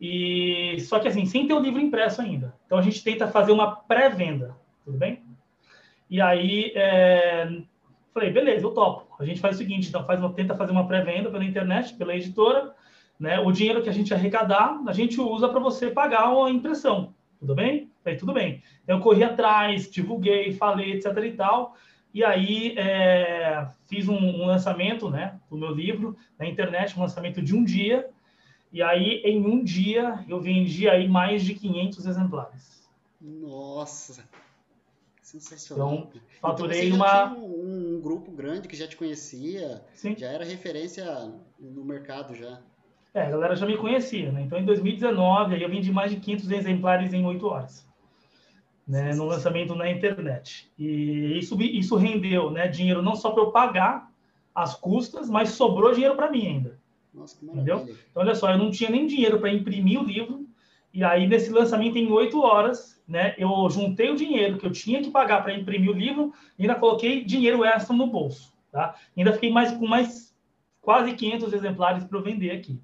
e 0.00 0.78
só 0.80 0.98
que 0.98 1.08
assim, 1.08 1.24
sem 1.26 1.46
ter 1.46 1.54
o 1.54 1.60
livro 1.60 1.80
impresso 1.80 2.20
ainda. 2.20 2.54
Então 2.66 2.76
a 2.76 2.82
gente 2.82 3.02
tenta 3.02 3.28
fazer 3.28 3.52
uma 3.52 3.76
pré-venda, 3.76 4.56
tudo 4.84 4.98
bem? 4.98 5.22
E 6.10 6.20
aí, 6.20 6.72
é, 6.74 7.48
falei, 8.12 8.32
beleza, 8.32 8.66
eu 8.66 8.72
topo. 8.72 9.06
A 9.20 9.24
gente 9.24 9.40
faz 9.40 9.54
o 9.54 9.58
seguinte, 9.58 9.88
então 9.88 10.04
faz 10.04 10.18
uma, 10.18 10.32
tenta 10.32 10.56
fazer 10.56 10.72
uma 10.72 10.86
pré-venda 10.86 11.30
pela 11.30 11.44
internet, 11.44 11.94
pela 11.94 12.16
editora, 12.16 12.74
né? 13.18 13.38
O 13.38 13.52
dinheiro 13.52 13.80
que 13.80 13.88
a 13.88 13.92
gente 13.92 14.12
arrecadar, 14.12 14.80
a 14.86 14.92
gente 14.92 15.20
usa 15.20 15.48
para 15.48 15.60
você 15.60 15.88
pagar 15.88 16.28
a 16.28 16.50
impressão. 16.50 17.14
Tudo 17.38 17.54
bem? 17.54 17.88
Falei, 18.02 18.18
tudo 18.18 18.32
bem. 18.32 18.62
Então, 18.82 18.96
eu 18.96 19.02
corri 19.02 19.22
atrás, 19.22 19.88
divulguei, 19.88 20.52
falei, 20.52 20.94
etc 20.94 21.16
e 21.24 21.32
tal. 21.32 21.76
E 22.12 22.24
aí, 22.24 22.74
é, 22.76 23.68
fiz 23.88 24.08
um, 24.08 24.16
um, 24.16 24.46
lançamento, 24.46 25.08
né, 25.08 25.38
do 25.48 25.56
meu 25.56 25.70
livro 25.70 26.16
na 26.36 26.44
internet, 26.44 26.98
um 26.98 27.02
lançamento 27.02 27.40
de 27.40 27.54
um 27.54 27.62
dia. 27.62 28.08
E 28.72 28.82
aí, 28.82 29.22
em 29.24 29.46
um 29.46 29.62
dia, 29.62 30.24
eu 30.28 30.40
vendi 30.40 30.88
aí 30.88 31.08
mais 31.08 31.44
de 31.44 31.54
500 31.54 32.06
exemplares. 32.06 32.90
Nossa! 33.20 34.24
Sensacional. 35.30 36.08
Então, 36.10 36.20
faturei 36.40 36.88
então 36.88 36.96
uma. 36.96 37.32
Um, 37.34 37.96
um, 37.96 38.00
grupo 38.00 38.32
grande 38.32 38.66
que 38.66 38.74
já 38.74 38.88
te 38.88 38.96
conhecia, 38.96 39.80
Sim. 39.94 40.16
já 40.18 40.26
era 40.26 40.44
referência 40.44 41.06
no 41.56 41.84
mercado 41.84 42.34
já. 42.34 42.60
É, 43.14 43.22
a 43.22 43.30
galera 43.30 43.54
já 43.54 43.64
me 43.64 43.76
conhecia, 43.76 44.32
né? 44.32 44.42
Então, 44.42 44.58
em 44.58 44.64
2019, 44.64 45.54
aí 45.54 45.62
eu 45.62 45.68
vendi 45.68 45.92
mais 45.92 46.10
de 46.10 46.18
500 46.18 46.50
exemplares 46.50 47.12
em 47.12 47.24
8 47.24 47.46
horas, 47.46 47.86
né? 48.86 49.14
No 49.14 49.24
lançamento 49.24 49.72
na 49.76 49.88
internet. 49.88 50.68
E 50.76 51.38
isso, 51.38 51.60
isso 51.62 51.94
rendeu, 51.94 52.50
né? 52.50 52.66
Dinheiro 52.66 53.00
não 53.00 53.14
só 53.14 53.30
para 53.30 53.44
eu 53.44 53.52
pagar 53.52 54.10
as 54.52 54.74
custas, 54.74 55.30
mas 55.30 55.50
sobrou 55.50 55.92
dinheiro 55.92 56.16
para 56.16 56.30
mim 56.30 56.44
ainda. 56.44 56.80
Nossa, 57.14 57.38
que 57.38 57.44
maravilha. 57.44 57.74
Entendeu? 57.74 57.96
Então, 58.10 58.22
olha 58.22 58.34
só, 58.34 58.50
eu 58.50 58.58
não 58.58 58.72
tinha 58.72 58.90
nem 58.90 59.06
dinheiro 59.06 59.38
para 59.38 59.52
imprimir 59.52 60.00
o 60.00 60.04
livro, 60.04 60.39
e 60.92 61.04
aí, 61.04 61.26
nesse 61.26 61.50
lançamento, 61.50 61.96
em 61.96 62.10
8 62.10 62.40
horas, 62.40 63.00
né, 63.06 63.34
eu 63.38 63.48
juntei 63.70 64.10
o 64.10 64.16
dinheiro 64.16 64.58
que 64.58 64.66
eu 64.66 64.72
tinha 64.72 65.02
que 65.02 65.10
pagar 65.10 65.42
para 65.42 65.54
imprimir 65.54 65.90
o 65.90 65.98
livro 65.98 66.32
e 66.58 66.62
ainda 66.62 66.74
coloquei 66.74 67.24
dinheiro 67.24 67.64
extra 67.64 67.94
no 67.94 68.06
bolso. 68.06 68.52
Tá? 68.70 68.94
Ainda 69.16 69.32
fiquei 69.32 69.50
mais 69.50 69.72
com 69.72 69.86
mais 69.86 70.34
quase 70.80 71.12
500 71.14 71.52
exemplares 71.52 72.04
para 72.04 72.20
vender 72.20 72.52
aqui. 72.52 72.80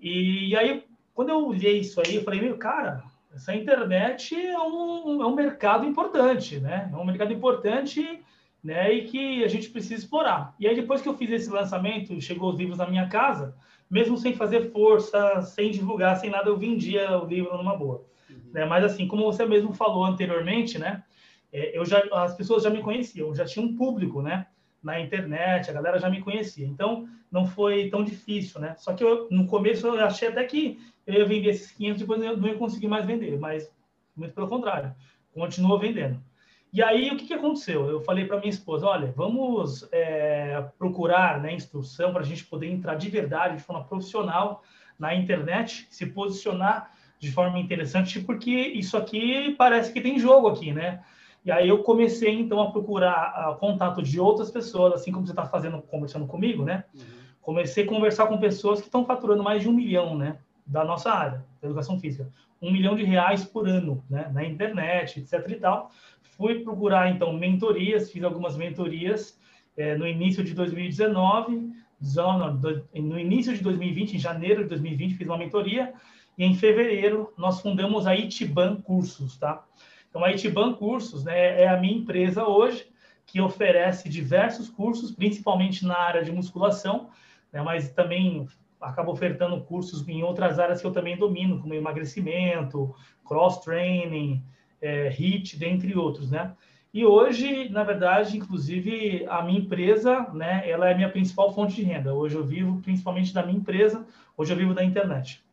E, 0.00 0.50
e, 0.50 0.56
aí, 0.56 0.84
quando 1.14 1.30
eu 1.30 1.46
olhei 1.46 1.80
isso 1.80 2.00
aí, 2.00 2.16
eu 2.16 2.22
falei, 2.22 2.40
meu, 2.40 2.56
cara, 2.56 3.02
essa 3.34 3.54
internet 3.54 4.34
é 4.34 4.58
um, 4.58 5.22
é 5.22 5.26
um 5.26 5.34
mercado 5.34 5.84
importante, 5.84 6.58
né? 6.58 6.90
É 6.92 6.96
um 6.96 7.04
mercado 7.04 7.32
importante 7.32 8.20
né, 8.62 8.92
e 8.92 9.04
que 9.06 9.44
a 9.44 9.48
gente 9.48 9.70
precisa 9.70 9.94
explorar. 9.94 10.54
E 10.58 10.66
aí, 10.66 10.74
depois 10.74 11.00
que 11.00 11.08
eu 11.08 11.16
fiz 11.16 11.30
esse 11.30 11.50
lançamento, 11.50 12.20
chegou 12.20 12.50
os 12.50 12.58
livros 12.58 12.78
na 12.78 12.88
minha 12.88 13.08
casa, 13.08 13.56
mesmo 13.90 14.16
sem 14.16 14.34
fazer 14.34 14.70
força, 14.70 15.40
sem 15.42 15.70
divulgar, 15.70 16.16
sem 16.16 16.30
nada, 16.30 16.48
eu 16.48 16.56
vendia 16.56 17.18
o 17.18 17.26
livro 17.26 17.56
numa 17.56 17.76
boa. 17.76 18.04
Né? 18.52 18.64
Mas 18.64 18.84
assim, 18.84 19.06
como 19.06 19.24
você 19.24 19.44
mesmo 19.44 19.72
falou 19.72 20.04
anteriormente, 20.04 20.78
né? 20.78 21.02
É, 21.52 21.76
eu 21.76 21.84
já, 21.84 22.02
as 22.12 22.34
pessoas 22.34 22.62
já 22.62 22.70
me 22.70 22.82
conheciam, 22.82 23.34
já 23.34 23.44
tinha 23.44 23.64
um 23.64 23.76
público, 23.76 24.22
né? 24.22 24.46
Na 24.82 25.00
internet, 25.00 25.70
a 25.70 25.74
galera 25.74 25.98
já 25.98 26.10
me 26.10 26.20
conhecia. 26.20 26.66
Então, 26.66 27.08
não 27.30 27.46
foi 27.46 27.88
tão 27.88 28.04
difícil, 28.04 28.60
né? 28.60 28.74
Só 28.78 28.92
que 28.92 29.02
eu, 29.02 29.28
no 29.30 29.46
começo 29.46 29.86
eu 29.86 30.04
achei 30.04 30.28
até 30.28 30.44
que 30.44 30.78
eu 31.06 31.14
ia 31.14 31.24
vender 31.24 31.50
esses 31.50 31.70
500, 31.72 32.00
depois 32.00 32.22
eu 32.22 32.36
não 32.36 32.48
ia 32.48 32.56
conseguir 32.56 32.88
mais 32.88 33.06
vender, 33.06 33.38
mas 33.38 33.72
muito 34.16 34.34
pelo 34.34 34.48
contrário, 34.48 34.94
continuou 35.34 35.78
vendendo. 35.78 36.20
E 36.72 36.82
aí, 36.82 37.10
o 37.10 37.16
que, 37.16 37.26
que 37.26 37.34
aconteceu? 37.34 37.88
Eu 37.88 38.00
falei 38.00 38.26
para 38.26 38.38
minha 38.38 38.50
esposa, 38.50 38.86
olha, 38.86 39.12
vamos 39.16 39.88
é, 39.92 40.64
procurar 40.78 41.40
né, 41.40 41.54
instrução 41.54 42.12
para 42.12 42.20
a 42.20 42.24
gente 42.24 42.44
poder 42.44 42.68
entrar 42.68 42.96
de 42.96 43.08
verdade, 43.08 43.56
de 43.56 43.62
forma 43.62 43.84
profissional, 43.84 44.62
na 44.98 45.14
internet, 45.14 45.86
se 45.90 46.06
posicionar 46.06 46.90
de 47.18 47.30
forma 47.30 47.58
interessante, 47.58 48.20
porque 48.20 48.50
isso 48.50 48.96
aqui 48.96 49.54
parece 49.56 49.92
que 49.92 50.00
tem 50.00 50.18
jogo 50.18 50.48
aqui, 50.48 50.72
né? 50.72 51.02
E 51.44 51.50
aí 51.50 51.68
eu 51.68 51.82
comecei, 51.82 52.34
então, 52.38 52.60
a 52.60 52.70
procurar 52.70 53.52
uh, 53.52 53.56
contato 53.56 54.02
de 54.02 54.18
outras 54.18 54.50
pessoas, 54.50 54.94
assim 54.94 55.12
como 55.12 55.24
você 55.24 55.32
está 55.32 55.46
fazendo, 55.46 55.80
conversando 55.80 56.26
comigo, 56.26 56.64
né? 56.64 56.84
Uhum. 56.92 57.02
Comecei 57.40 57.84
a 57.84 57.86
conversar 57.86 58.26
com 58.26 58.36
pessoas 58.38 58.80
que 58.80 58.86
estão 58.86 59.04
faturando 59.04 59.44
mais 59.44 59.62
de 59.62 59.68
um 59.68 59.72
milhão, 59.72 60.18
né? 60.18 60.38
Da 60.66 60.84
nossa 60.84 61.12
área, 61.12 61.44
da 61.60 61.68
educação 61.68 61.98
física. 61.98 62.28
Um 62.60 62.72
milhão 62.72 62.96
de 62.96 63.04
reais 63.04 63.44
por 63.44 63.68
ano, 63.68 64.02
né? 64.10 64.30
Na 64.32 64.44
internet, 64.44 65.20
etc 65.20 65.48
e 65.48 65.56
tal. 65.56 65.90
Fui 66.36 66.60
procurar, 66.60 67.10
então, 67.10 67.32
mentorias, 67.32 68.10
fiz 68.10 68.22
algumas 68.24 68.56
mentorias 68.56 69.38
eh, 69.76 69.96
no 69.96 70.06
início 70.06 70.42
de 70.42 70.54
2019, 70.54 71.72
no 72.94 73.18
início 73.18 73.54
de 73.54 73.62
2020, 73.62 74.16
em 74.16 74.18
janeiro 74.18 74.62
de 74.62 74.68
2020, 74.68 75.14
fiz 75.14 75.26
uma 75.26 75.38
mentoria 75.38 75.94
e 76.36 76.44
em 76.44 76.54
fevereiro 76.54 77.32
nós 77.36 77.60
fundamos 77.60 78.06
a 78.06 78.14
Itiban 78.14 78.76
Cursos, 78.82 79.38
tá? 79.38 79.64
Então 80.08 80.24
a 80.24 80.30
Itiban 80.30 80.74
Cursos 80.74 81.24
né, 81.24 81.62
é 81.62 81.68
a 81.68 81.78
minha 81.78 81.96
empresa 81.96 82.46
hoje 82.46 82.86
que 83.24 83.40
oferece 83.40 84.08
diversos 84.08 84.68
cursos, 84.68 85.10
principalmente 85.10 85.84
na 85.84 85.96
área 85.96 86.22
de 86.22 86.30
musculação, 86.30 87.10
né, 87.52 87.60
mas 87.62 87.90
também 87.90 88.46
acaba 88.80 89.10
ofertando 89.10 89.60
cursos 89.62 90.06
em 90.08 90.22
outras 90.22 90.58
áreas 90.58 90.80
que 90.80 90.86
eu 90.86 90.92
também 90.92 91.16
domino, 91.16 91.60
como 91.60 91.74
emagrecimento, 91.74 92.94
cross 93.24 93.58
training, 93.58 94.42
é, 94.80 95.08
HIIT, 95.08 95.58
dentre 95.58 95.96
outros, 95.96 96.30
né? 96.30 96.54
E 96.92 97.04
hoje, 97.04 97.68
na 97.68 97.84
verdade, 97.84 98.36
inclusive, 98.36 99.26
a 99.28 99.42
minha 99.42 99.60
empresa, 99.60 100.30
né, 100.32 100.68
ela 100.68 100.88
é 100.88 100.94
a 100.94 100.96
minha 100.96 101.10
principal 101.10 101.52
fonte 101.52 101.76
de 101.76 101.82
renda. 101.82 102.14
Hoje 102.14 102.36
eu 102.36 102.44
vivo 102.44 102.80
principalmente 102.80 103.34
da 103.34 103.44
minha 103.44 103.58
empresa, 103.58 104.06
hoje 104.36 104.52
eu 104.52 104.56
vivo 104.56 104.72
da 104.72 104.82
internet 104.82 105.44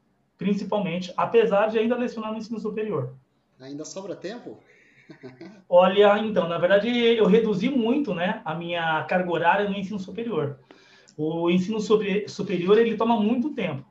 principalmente, 0.44 1.13
apesar 1.15 1.68
de 1.68 1.80
ainda 1.80 1.96
lecionar 1.96 2.32
no 2.32 2.38
ensino 2.38 2.60
superior. 2.60 3.13
Ainda 3.60 3.86
sobra 3.86 4.15
tempo? 4.15 4.60
Olha, 5.70 6.18
então, 6.20 6.48
na 6.48 6.58
verdade, 6.58 6.89
eu 6.89 7.25
reduzi 7.25 7.70
muito 7.70 8.13
né, 8.13 8.42
a 8.44 8.53
minha 8.53 9.03
carga 9.03 9.32
horária 9.32 9.70
no 9.70 9.75
ensino 9.75 10.00
superior. 10.00 10.60
O 11.15 11.50
ensino 11.50 11.79
superior, 11.79 12.77
ele 12.77 12.98
toma 12.98 13.20
muito 13.20 13.51
tempo, 13.51 13.86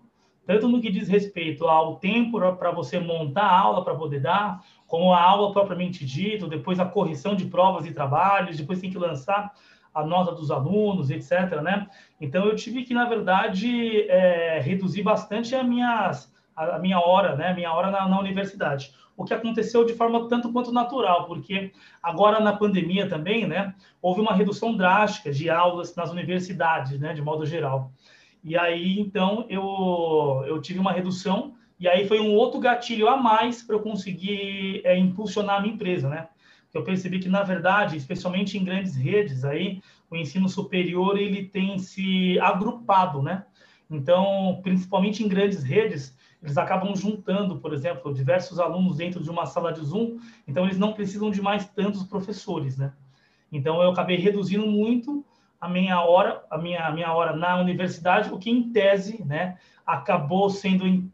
tanto 0.45 0.69
no 0.69 0.81
que 0.81 0.91
diz 0.91 1.09
respeito 1.09 1.67
ao 1.67 1.97
tempo 1.97 2.39
para 2.57 2.71
você 2.71 2.99
montar 2.99 3.45
a 3.45 3.59
aula 3.59 3.85
para 3.85 3.95
poder 3.95 4.21
dar, 4.21 4.65
como 4.87 5.13
a 5.13 5.23
aula 5.23 5.53
propriamente 5.53 6.05
dita, 6.05 6.49
depois 6.49 6.81
a 6.81 6.85
correção 6.85 7.37
de 7.37 7.47
provas 7.47 7.87
e 7.87 7.93
trabalhos, 7.93 8.57
depois 8.57 8.81
tem 8.81 8.91
que 8.91 8.99
lançar 8.99 9.53
a 9.95 10.05
nota 10.05 10.33
dos 10.33 10.51
alunos, 10.51 11.11
etc. 11.11 11.61
Né? 11.63 11.87
Então, 12.21 12.47
eu 12.47 12.57
tive 12.57 12.83
que, 12.83 12.95
na 12.95 13.05
verdade, 13.05 14.03
é, 14.09 14.61
reduzir 14.61 15.03
bastante 15.03 15.55
as 15.55 15.67
minhas 15.67 16.32
a, 16.57 16.79
minha 16.79 17.01
hora, 17.01 17.37
né, 17.37 17.55
minha 17.55 17.73
hora 17.73 17.91
na, 17.91 18.09
na, 18.09 18.19
universidade. 18.19 18.95
O 19.17 19.25
que 19.25 19.35
aconteceu 19.35 19.85
de 19.85 19.95
forma 19.95 20.29
tanto 20.29 20.53
quanto 20.53 20.73
natural, 20.73 21.27
porque 21.27 21.73
agora 22.03 22.41
na 22.41 22.53
pandemia 22.55 23.09
também, 23.09 23.47
né, 23.47 23.75
houve 24.01 24.21
uma 24.21 24.35
redução 24.35 24.77
drástica 24.77 25.31
de 25.31 25.51
aulas 25.51 25.95
nas 25.95 26.11
universidades, 26.11 26.99
né, 26.99 27.13
de 27.13 27.23
modo 27.23 27.45
geral. 27.45 27.93
E 28.43 28.57
aí, 28.57 28.99
então, 28.99 29.47
eu, 29.49 30.45
eu 30.47 30.61
tive 30.61 30.79
uma 30.79 30.93
redução, 30.93 31.55
e 31.79 31.89
aí 31.89 32.07
foi 32.07 32.21
um 32.21 32.35
outro 32.35 32.61
gatilho 32.61 33.09
a 33.09 33.17
mais 33.17 33.63
para 33.63 33.77
eu 33.77 33.81
conseguir 33.81 34.81
é, 34.85 34.97
impulsionar 34.97 35.57
a 35.57 35.61
minha 35.61 35.75
empresa, 35.75 36.09
né? 36.09 36.29
eu 36.75 36.83
percebi 36.83 37.19
que, 37.19 37.29
na 37.29 37.43
verdade, 37.43 37.97
especialmente 37.97 38.57
em 38.57 38.65
grandes 38.65 38.97
redes, 38.97 39.45
aí, 39.45 39.81
o 40.11 40.17
ensino 40.17 40.49
superior 40.49 41.19
ele 41.19 41.47
tem 41.47 41.79
se 41.79 42.39
agrupado, 42.41 43.23
né? 43.23 43.45
Então, 43.91 44.61
principalmente 44.63 45.23
em 45.23 45.29
grandes 45.29 45.63
redes, 45.63 46.17
eles 46.43 46.59
acabam 46.59 46.95
juntando, 46.97 47.59
por 47.59 47.73
exemplo, 47.73 48.13
diversos 48.13 48.59
alunos 48.59 48.97
dentro 48.97 49.23
de 49.23 49.31
uma 49.31 49.47
sala 49.47 49.73
de 49.73 49.81
Zoom, 49.85 50.19
então 50.47 50.65
eles 50.65 50.79
não 50.79 50.93
precisam 50.93 51.31
de 51.31 51.41
mais 51.41 51.69
tantos 51.69 52.03
professores, 52.03 52.77
né? 52.77 52.93
Então 53.51 53.81
eu 53.83 53.91
acabei 53.91 54.17
reduzindo 54.17 54.67
muito 54.67 55.25
a 55.61 55.69
minha 55.69 56.01
hora, 56.01 56.43
a 56.51 56.59
minha, 56.59 56.85
a 56.85 56.93
minha 56.93 57.13
hora 57.13 57.37
na 57.37 57.61
universidade, 57.61 58.33
o 58.33 58.39
que 58.39 58.51
em 58.51 58.73
tese, 58.73 59.23
né, 59.25 59.57
acabou 59.87 60.51
sendo 60.51 61.09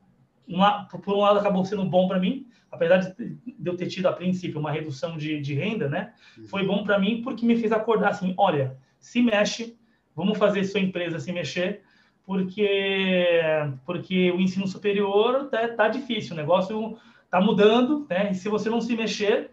uma, 0.46 0.84
por 0.84 1.14
um 1.14 1.18
lado 1.18 1.38
acabou 1.38 1.62
sendo 1.66 1.84
bom 1.84 2.08
para 2.08 2.18
mim, 2.18 2.46
apesar 2.70 2.98
de 2.98 3.36
eu 3.62 3.76
ter 3.76 3.88
tido 3.88 4.06
a 4.06 4.12
princípio 4.12 4.58
uma 4.58 4.72
redução 4.72 5.18
de, 5.18 5.38
de 5.42 5.52
renda, 5.52 5.88
né, 5.88 6.14
foi 6.46 6.64
bom 6.64 6.82
para 6.82 6.98
mim 6.98 7.20
porque 7.20 7.44
me 7.44 7.56
fez 7.56 7.72
acordar 7.72 8.10
assim, 8.10 8.32
olha, 8.38 8.78
se 8.98 9.20
mexe, 9.20 9.76
vamos 10.16 10.38
fazer 10.38 10.64
sua 10.64 10.80
empresa 10.80 11.18
se 11.18 11.30
mexer, 11.30 11.82
porque 12.28 13.40
porque 13.86 14.30
o 14.32 14.38
ensino 14.38 14.68
superior 14.68 15.48
tá, 15.48 15.66
tá 15.68 15.88
difícil, 15.88 16.34
o 16.34 16.36
negócio 16.36 16.98
tá 17.30 17.40
mudando, 17.40 18.06
né? 18.10 18.30
E 18.30 18.34
se 18.34 18.50
você 18.50 18.68
não 18.68 18.82
se 18.82 18.94
mexer, 18.94 19.52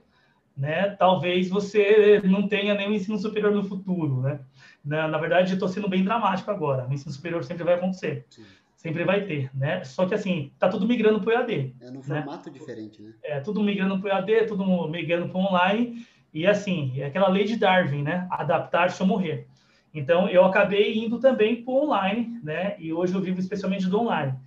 né, 0.58 0.90
talvez 0.90 1.48
você 1.48 2.22
não 2.26 2.50
tenha 2.50 2.74
nenhum 2.74 2.92
ensino 2.92 3.18
superior 3.18 3.54
no 3.54 3.64
futuro, 3.64 4.20
né? 4.20 4.42
Na, 4.84 5.08
na 5.08 5.18
verdade, 5.18 5.52
eu 5.52 5.54
estou 5.54 5.70
sendo 5.70 5.88
bem 5.88 6.04
dramático 6.04 6.52
agora. 6.52 6.86
O 6.86 6.94
ensino 6.94 7.14
superior 7.14 7.46
sempre 7.46 7.64
vai 7.64 7.76
acontecer. 7.76 8.26
Sim. 8.30 8.44
Sempre 8.76 9.06
vai 9.06 9.24
ter, 9.24 9.50
né? 9.56 9.82
Só 9.86 10.06
que 10.06 10.14
assim, 10.14 10.52
tá 10.60 10.68
tudo 10.68 10.86
migrando 10.86 11.22
para 11.22 11.30
o 11.30 11.32
EAD. 11.32 11.76
É 11.80 11.90
num 11.90 12.00
né? 12.00 12.24
formato 12.24 12.52
diferente, 12.52 13.02
né? 13.02 13.14
É 13.24 13.40
tudo 13.40 13.64
migrando 13.64 14.02
para 14.02 14.16
o 14.16 14.18
EAD, 14.18 14.48
tudo 14.48 14.90
migrando 14.90 15.30
para 15.30 15.40
online. 15.40 16.06
E 16.34 16.46
assim, 16.46 16.92
é 17.00 17.06
aquela 17.06 17.30
lei 17.30 17.46
de 17.46 17.56
Darwin, 17.56 18.04
né? 18.04 18.28
Adaptar-se 18.30 19.02
ou 19.02 19.08
morrer. 19.08 19.48
Então, 19.96 20.28
eu 20.28 20.44
acabei 20.44 20.94
indo 20.98 21.20
também 21.20 21.64
para 21.64 21.74
online, 21.74 22.38
né? 22.44 22.76
E 22.78 22.92
hoje 22.92 23.16
eu 23.16 23.22
vivo 23.22 23.40
especialmente 23.40 23.88
do 23.88 24.02
online. 24.02 24.38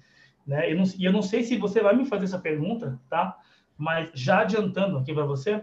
Né? 0.46 0.70
Eu 0.70 0.76
não, 0.76 0.84
e 0.84 1.04
eu 1.06 1.10
não 1.10 1.22
sei 1.22 1.42
se 1.42 1.56
você 1.56 1.80
vai 1.80 1.96
me 1.96 2.04
fazer 2.04 2.26
essa 2.26 2.38
pergunta, 2.38 3.00
tá? 3.08 3.34
Mas 3.76 4.10
já 4.12 4.40
adiantando 4.40 4.98
aqui 4.98 5.14
para 5.14 5.24
você, 5.24 5.62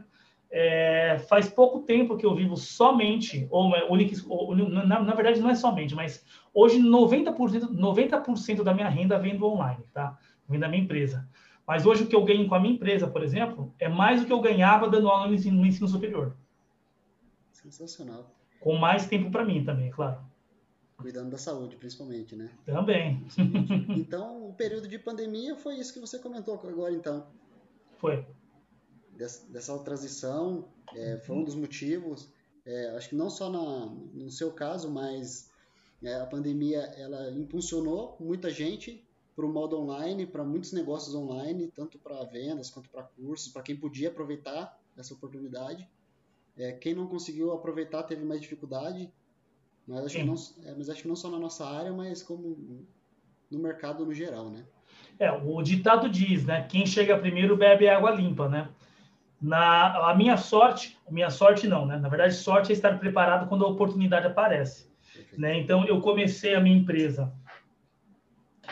é, 0.49 1.19
faz 1.29 1.47
pouco 1.47 1.81
tempo 1.81 2.17
que 2.17 2.25
eu 2.25 2.33
vivo 2.33 2.57
somente, 2.57 3.47
ou, 3.51 3.71
ou 4.27 4.55
na, 4.55 5.03
na, 5.03 5.13
verdade 5.13 5.39
não 5.39 5.51
é 5.51 5.55
somente, 5.55 5.93
mas 5.93 6.25
hoje 6.51 6.79
90%, 6.79 7.69
90 7.69 8.63
da 8.63 8.73
minha 8.73 8.89
renda 8.89 9.19
vem 9.19 9.37
do 9.37 9.45
online, 9.45 9.83
tá? 9.93 10.17
Vem 10.49 10.59
da 10.59 10.67
minha 10.67 10.81
empresa. 10.81 11.27
Mas 11.67 11.85
hoje 11.85 12.03
o 12.03 12.07
que 12.07 12.15
eu 12.15 12.25
ganho 12.25 12.47
com 12.47 12.55
a 12.55 12.59
minha 12.59 12.73
empresa, 12.73 13.07
por 13.07 13.21
exemplo, 13.21 13.71
é 13.77 13.87
mais 13.87 14.21
do 14.21 14.25
que 14.25 14.33
eu 14.33 14.41
ganhava 14.41 14.89
dando 14.89 15.09
aula 15.09 15.27
no 15.27 15.35
ensino, 15.35 15.59
no 15.59 15.67
ensino 15.67 15.87
superior. 15.87 16.35
Sensacional 17.51 18.35
com 18.59 18.75
mais 18.75 19.07
tempo 19.07 19.31
para 19.31 19.45
mim 19.45 19.63
também, 19.63 19.91
claro. 19.91 20.19
Cuidando 20.97 21.29
da 21.29 21.38
saúde, 21.38 21.75
principalmente, 21.75 22.35
né? 22.35 22.50
Também. 22.65 23.25
Então, 23.97 24.50
o 24.50 24.53
período 24.53 24.88
de 24.88 24.97
pandemia 24.97 25.55
foi 25.55 25.75
isso 25.75 25.93
que 25.93 26.00
você 26.00 26.17
comentou 26.19 26.53
agora, 26.53 26.93
então. 26.93 27.27
Foi. 27.97 28.25
Dessa, 29.12 29.45
dessa 29.51 29.77
transição, 29.79 30.67
é, 30.95 31.17
foi 31.17 31.35
um 31.35 31.43
dos 31.43 31.55
motivos. 31.55 32.31
É, 32.65 32.95
acho 32.95 33.09
que 33.09 33.15
não 33.15 33.29
só 33.29 33.50
na, 33.50 33.85
no 34.13 34.31
seu 34.31 34.51
caso, 34.51 34.89
mas 34.89 35.51
é, 36.01 36.15
a 36.15 36.25
pandemia 36.25 36.79
ela 36.97 37.29
impulsionou 37.31 38.17
muita 38.19 38.50
gente 38.50 39.05
para 39.35 39.45
o 39.45 39.50
modo 39.50 39.77
online, 39.77 40.25
para 40.25 40.43
muitos 40.43 40.71
negócios 40.71 41.13
online, 41.13 41.67
tanto 41.67 42.00
para 42.00 42.24
vendas 42.24 42.69
quanto 42.69 42.89
para 42.89 43.03
cursos, 43.03 43.51
para 43.51 43.62
quem 43.62 43.75
podia 43.75 44.07
aproveitar 44.07 44.79
essa 44.97 45.13
oportunidade. 45.13 45.88
É, 46.57 46.71
quem 46.71 46.93
não 46.93 47.07
conseguiu 47.07 47.51
aproveitar 47.51 48.03
teve 48.03 48.24
mais 48.24 48.41
dificuldade, 48.41 49.12
mas 49.88 50.05
acho, 50.05 50.15
que 50.15 50.24
não, 50.24 50.35
é, 50.65 50.74
mas 50.75 50.89
acho 50.89 51.01
que 51.01 51.07
não 51.07 51.15
só 51.15 51.29
na 51.29 51.38
nossa 51.38 51.65
área, 51.65 51.91
mas 51.91 52.24
como 52.24 52.85
no 53.51 53.59
mercado 53.59 54.05
no 54.05 54.13
geral, 54.13 54.50
né? 54.50 54.65
É, 55.19 55.31
o 55.31 55.62
ditado 55.62 56.09
diz, 56.09 56.45
né? 56.45 56.65
Quem 56.69 56.85
chega 56.85 57.18
primeiro 57.18 57.55
bebe 57.55 57.87
água 57.87 58.11
limpa, 58.11 58.50
né? 58.50 58.70
Na, 59.41 60.11
a 60.11 60.15
minha 60.15 60.37
sorte, 60.37 60.98
minha 61.09 61.29
sorte 61.29 61.68
não, 61.68 61.85
né? 61.85 61.98
Na 61.98 62.09
verdade, 62.09 62.33
sorte 62.33 62.72
é 62.72 62.74
estar 62.74 62.98
preparado 63.00 63.48
quando 63.48 63.65
a 63.65 63.70
oportunidade 63.70 64.25
aparece. 64.25 64.89
Né? 65.37 65.57
Então, 65.59 65.85
eu 65.85 66.01
comecei 66.01 66.55
a 66.55 66.59
minha 66.59 66.77
empresa 66.77 67.31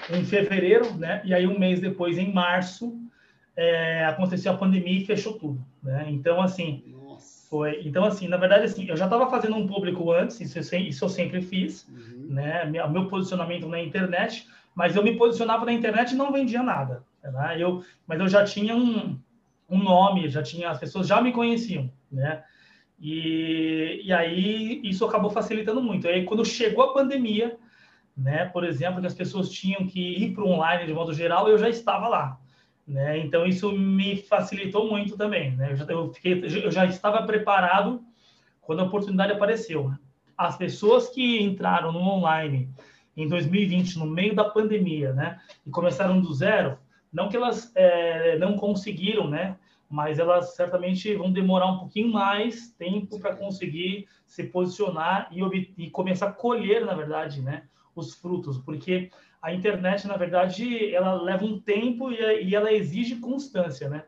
em 0.10 0.26
fevereiro, 0.26 0.94
né? 0.96 1.22
E 1.24 1.34
aí, 1.34 1.46
um 1.46 1.60
mês 1.60 1.80
depois, 1.80 2.18
em 2.18 2.34
março, 2.34 2.98
é, 3.56 4.06
aconteceu 4.06 4.52
a 4.52 4.58
pandemia 4.58 5.02
e 5.02 5.06
fechou 5.06 5.38
tudo, 5.38 5.64
né? 5.82 6.06
Então, 6.10 6.42
assim, 6.42 6.96
foi. 7.54 7.82
Então, 7.86 8.04
assim, 8.04 8.28
na 8.28 8.36
verdade, 8.36 8.66
assim, 8.66 8.88
eu 8.88 8.98
já 8.98 9.06
estava 9.06 9.30
fazendo 9.30 9.56
um 9.56 9.68
público 9.68 10.12
antes, 10.12 10.42
isso 10.42 10.76
eu, 10.76 10.80
isso 10.82 11.06
eu 11.06 11.10
sempre 11.10 11.40
fiz, 11.40 11.88
uhum. 11.88 12.30
né? 12.30 12.64
O 12.84 12.90
meu 12.90 13.08
posicionamento 13.08 13.68
na 13.70 13.80
internet, 13.80 14.48
mas 14.74 14.96
eu 14.96 15.04
me 15.04 15.16
posicionava 15.16 15.64
na 15.64 15.72
internet 15.72 16.14
e 16.14 16.16
não 16.16 16.32
vendia 16.32 16.64
nada, 16.64 17.04
né? 17.24 17.56
Eu, 17.60 17.86
mas 18.08 18.20
eu 18.20 18.28
já 18.28 18.44
tinha 18.44 18.76
um, 18.76 19.20
um 19.70 19.78
nome, 19.78 20.30
já 20.30 20.42
tinha, 20.42 20.72
as 20.72 20.80
pessoas 20.80 21.06
já 21.06 21.22
me 21.22 21.32
conheciam, 21.32 21.92
né? 22.12 22.44
E, 23.00 24.02
e 24.04 24.12
aí 24.12 24.82
isso 24.84 25.06
acabou 25.06 25.30
facilitando 25.30 25.80
muito. 25.80 26.08
Aí 26.08 26.24
quando 26.24 26.44
chegou 26.44 26.86
a 26.86 26.94
pandemia, 26.94 27.56
né, 28.18 28.46
por 28.46 28.64
exemplo, 28.64 29.00
que 29.00 29.06
as 29.06 29.14
pessoas 29.14 29.52
tinham 29.52 29.86
que 29.86 30.00
ir 30.00 30.34
para 30.34 30.44
o 30.44 30.50
online 30.50 30.88
de 30.88 30.94
modo 30.94 31.14
geral, 31.14 31.48
eu 31.48 31.58
já 31.60 31.70
estava 31.70 32.08
lá. 32.08 32.40
Né? 32.86 33.18
Então 33.20 33.46
isso 33.46 33.72
me 33.72 34.18
facilitou 34.18 34.90
muito 34.90 35.18
também. 35.18 35.56
Né? 35.56 35.72
Eu, 35.72 35.76
já, 35.76 35.86
eu, 35.86 36.14
fiquei, 36.14 36.44
eu 36.44 36.72
já 36.72 36.86
estava 36.86 37.24
preparado 37.24 38.04
quando 38.62 38.82
a 38.82 38.86
oportunidade 38.86 39.32
apareceu. 39.32 39.92
As 40.38 40.58
pessoas 40.58 41.10
que 41.10 41.42
entraram 41.42 41.92
no 41.92 42.00
online 42.00 42.70
em 43.16 43.28
2020, 43.28 44.00
no 44.00 44.06
meio 44.06 44.36
da 44.36 44.46
pandemia, 44.46 45.14
né, 45.14 45.40
e 45.66 45.70
começaram 45.70 46.20
do 46.20 46.34
zero, 46.34 46.78
não 47.12 47.30
que 47.30 47.38
elas 47.38 47.72
é, 47.76 48.38
não 48.40 48.58
conseguiram, 48.58 49.30
né, 49.30 49.56
mas 49.88 50.18
elas 50.18 50.56
certamente 50.56 51.14
vão 51.16 51.32
demorar 51.32 51.68
um 51.68 51.78
pouquinho 51.78 52.12
mais 52.12 52.72
tempo 52.72 53.20
para 53.20 53.36
conseguir 53.36 54.08
se 54.26 54.46
posicionar 54.46 55.30
e, 55.32 55.74
e 55.78 55.90
começar 55.92 56.28
a 56.28 56.34
colher, 56.34 56.84
na 56.84 56.96
verdade, 56.96 57.42
né, 57.42 57.66
os 58.02 58.16
frutos, 58.16 58.58
porque 58.58 59.10
a 59.42 59.54
internet, 59.54 60.08
na 60.08 60.18
verdade, 60.18 60.94
ela 60.94 61.14
leva 61.22 61.46
um 61.46 61.60
tempo 61.60 62.12
e, 62.12 62.44
e 62.44 62.56
ela 62.56 62.72
exige 62.72 63.18
constância, 63.18 63.90
né? 63.90 64.04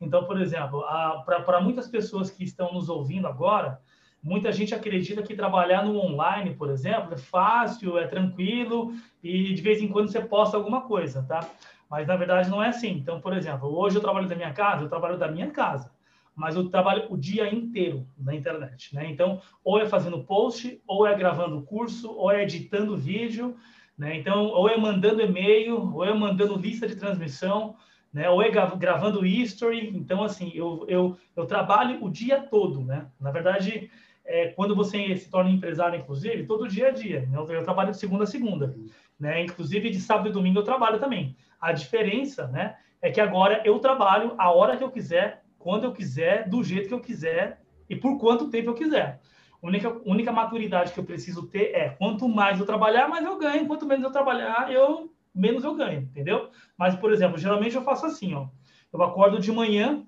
Então, 0.00 0.24
por 0.24 0.40
exemplo, 0.40 0.82
para 1.24 1.60
muitas 1.60 1.86
pessoas 1.86 2.30
que 2.30 2.42
estão 2.42 2.72
nos 2.72 2.88
ouvindo 2.88 3.28
agora, 3.28 3.80
muita 4.22 4.50
gente 4.50 4.74
acredita 4.74 5.22
que 5.22 5.34
trabalhar 5.34 5.84
no 5.84 5.98
online, 5.98 6.54
por 6.54 6.70
exemplo, 6.70 7.14
é 7.14 7.18
fácil, 7.18 7.98
é 7.98 8.06
tranquilo 8.06 8.94
e 9.22 9.52
de 9.52 9.62
vez 9.62 9.80
em 9.82 9.88
quando 9.88 10.10
você 10.10 10.20
posta 10.20 10.56
alguma 10.56 10.82
coisa, 10.82 11.22
tá? 11.22 11.48
Mas 11.88 12.06
na 12.06 12.16
verdade 12.16 12.48
não 12.48 12.62
é 12.62 12.68
assim. 12.68 12.92
Então, 12.92 13.20
por 13.20 13.36
exemplo, 13.36 13.68
hoje 13.68 13.96
eu 13.96 14.02
trabalho 14.02 14.28
da 14.28 14.36
minha 14.36 14.52
casa, 14.52 14.84
eu 14.84 14.88
trabalho 14.88 15.18
da 15.18 15.28
minha 15.28 15.50
casa, 15.50 15.90
mas 16.34 16.56
eu 16.56 16.68
trabalho 16.68 17.06
o 17.10 17.16
dia 17.16 17.52
inteiro 17.52 18.06
na 18.18 18.34
internet, 18.34 18.94
né? 18.94 19.10
Então, 19.10 19.40
ou 19.64 19.80
é 19.80 19.86
fazendo 19.86 20.24
post, 20.24 20.80
ou 20.86 21.06
é 21.06 21.14
gravando 21.14 21.62
curso, 21.62 22.12
ou 22.12 22.30
é 22.30 22.42
editando 22.42 22.96
vídeo, 22.96 23.56
né? 23.98 24.16
Então, 24.16 24.46
ou 24.46 24.68
é 24.68 24.76
mandando 24.76 25.20
e-mail, 25.20 25.94
ou 25.94 26.04
é 26.04 26.14
mandando 26.14 26.56
lista 26.56 26.88
de 26.88 26.96
transmissão, 26.96 27.76
né? 28.12 28.28
ou 28.28 28.42
é 28.42 28.50
gravando 28.50 29.24
history. 29.24 29.88
Então, 29.94 30.22
assim, 30.22 30.50
eu, 30.54 30.84
eu, 30.88 31.16
eu 31.36 31.46
trabalho 31.46 32.02
o 32.04 32.10
dia 32.10 32.40
todo. 32.40 32.84
Né? 32.84 33.06
Na 33.20 33.30
verdade, 33.30 33.90
é, 34.24 34.48
quando 34.48 34.74
você 34.74 35.16
se 35.16 35.30
torna 35.30 35.50
empresário, 35.50 35.98
inclusive, 35.98 36.46
todo 36.46 36.68
dia 36.68 36.88
é 36.88 36.92
dia. 36.92 37.20
Né? 37.26 37.38
Eu, 37.38 37.50
eu 37.50 37.62
trabalho 37.62 37.90
de 37.90 37.98
segunda 37.98 38.24
a 38.24 38.26
segunda. 38.26 38.74
Né? 39.18 39.42
Inclusive, 39.42 39.90
de 39.90 40.00
sábado 40.00 40.28
e 40.28 40.32
domingo 40.32 40.58
eu 40.58 40.64
trabalho 40.64 40.98
também. 40.98 41.36
A 41.60 41.72
diferença 41.72 42.48
né, 42.48 42.76
é 43.02 43.10
que 43.10 43.20
agora 43.20 43.62
eu 43.64 43.78
trabalho 43.78 44.34
a 44.38 44.50
hora 44.50 44.76
que 44.76 44.84
eu 44.84 44.90
quiser, 44.90 45.42
quando 45.60 45.84
eu 45.84 45.92
quiser, 45.92 46.48
do 46.48 46.64
jeito 46.64 46.88
que 46.88 46.94
eu 46.94 47.00
quiser 47.00 47.62
e 47.88 47.94
por 47.94 48.18
quanto 48.18 48.48
tempo 48.48 48.70
eu 48.70 48.74
quiser. 48.74 49.20
A 49.62 49.66
única, 49.66 50.00
única 50.06 50.32
maturidade 50.32 50.90
que 50.90 50.98
eu 50.98 51.04
preciso 51.04 51.46
ter 51.46 51.74
é 51.74 51.90
quanto 51.90 52.26
mais 52.26 52.58
eu 52.58 52.64
trabalhar, 52.64 53.08
mais 53.08 53.24
eu 53.24 53.38
ganho. 53.38 53.66
Quanto 53.66 53.86
menos 53.86 54.02
eu 54.02 54.10
trabalhar, 54.10 54.72
eu 54.72 55.12
menos 55.34 55.62
eu 55.62 55.74
ganho, 55.74 56.00
entendeu? 56.00 56.48
Mas, 56.78 56.96
por 56.96 57.12
exemplo, 57.12 57.38
geralmente 57.38 57.76
eu 57.76 57.82
faço 57.82 58.06
assim, 58.06 58.34
ó. 58.34 58.48
Eu 58.90 59.02
acordo 59.02 59.38
de 59.38 59.52
manhã, 59.52 60.04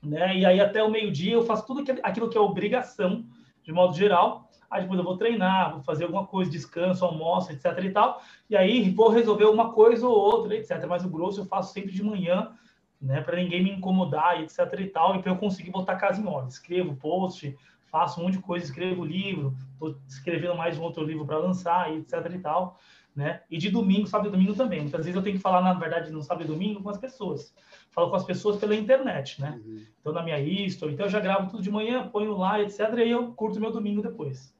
né? 0.00 0.38
E 0.38 0.46
aí 0.46 0.60
até 0.60 0.82
o 0.82 0.90
meio-dia 0.90 1.34
eu 1.34 1.44
faço 1.44 1.66
tudo 1.66 1.84
aquilo 2.02 2.30
que 2.30 2.38
é 2.38 2.40
obrigação, 2.40 3.26
de 3.64 3.72
modo 3.72 3.96
geral. 3.96 4.48
Aí 4.70 4.82
depois 4.82 4.98
eu 4.98 5.04
vou 5.04 5.16
treinar, 5.16 5.72
vou 5.72 5.82
fazer 5.82 6.04
alguma 6.04 6.26
coisa, 6.26 6.50
descanso, 6.50 7.04
almoço, 7.04 7.52
etc 7.52 7.64
e 7.82 7.90
tal. 7.90 8.22
E 8.48 8.56
aí 8.56 8.90
vou 8.90 9.08
resolver 9.08 9.46
uma 9.46 9.72
coisa 9.72 10.06
ou 10.06 10.16
outra, 10.16 10.54
etc. 10.54 10.86
Mas 10.88 11.04
o 11.04 11.10
grosso 11.10 11.40
eu 11.40 11.44
faço 11.44 11.72
sempre 11.72 11.92
de 11.92 12.02
manhã, 12.02 12.52
né? 13.04 13.20
Para 13.20 13.36
ninguém 13.36 13.62
me 13.62 13.70
incomodar, 13.70 14.40
etc 14.40 14.58
e 14.80 14.86
tal. 14.86 15.14
E 15.14 15.22
para 15.22 15.30
eu 15.30 15.36
conseguir 15.36 15.70
botar 15.70 15.92
a 15.92 15.96
casa 15.96 16.20
em 16.20 16.26
ordem. 16.26 16.48
Escrevo 16.48 16.96
post, 16.96 17.56
faço 17.86 18.20
um 18.20 18.24
monte 18.24 18.38
de 18.38 18.42
coisa, 18.42 18.64
escrevo 18.64 19.04
livro, 19.04 19.54
estou 19.72 19.96
escrevendo 20.08 20.56
mais 20.56 20.78
um 20.78 20.82
outro 20.82 21.04
livro 21.04 21.24
para 21.26 21.38
lançar, 21.38 21.92
etc 21.92 22.12
e 22.34 22.38
tal. 22.38 22.78
né? 23.14 23.42
E 23.48 23.56
de 23.58 23.70
domingo, 23.70 24.06
sábado 24.06 24.28
e 24.28 24.32
domingo 24.32 24.54
também. 24.54 24.80
Muitas 24.80 25.04
vezes 25.04 25.14
eu 25.14 25.22
tenho 25.22 25.36
que 25.36 25.42
falar, 25.42 25.60
na 25.60 25.74
verdade, 25.74 26.10
no 26.10 26.22
sábado 26.22 26.44
e 26.44 26.48
domingo 26.48 26.82
com 26.82 26.90
as 26.90 26.98
pessoas. 26.98 27.54
Falo 27.90 28.10
com 28.10 28.16
as 28.16 28.24
pessoas 28.24 28.56
pela 28.56 28.74
internet, 28.74 29.40
né? 29.40 29.60
Uhum. 29.64 29.86
Então, 30.00 30.12
na 30.12 30.22
minha 30.22 30.40
history, 30.40 30.94
então 30.94 31.06
eu 31.06 31.10
já 31.10 31.20
gravo 31.20 31.50
tudo 31.50 31.62
de 31.62 31.70
manhã, 31.70 32.08
ponho 32.08 32.36
lá, 32.36 32.60
etc. 32.60 32.80
E 32.96 33.02
aí 33.02 33.10
eu 33.10 33.32
curto 33.32 33.60
meu 33.60 33.70
domingo 33.70 34.02
depois. 34.02 34.53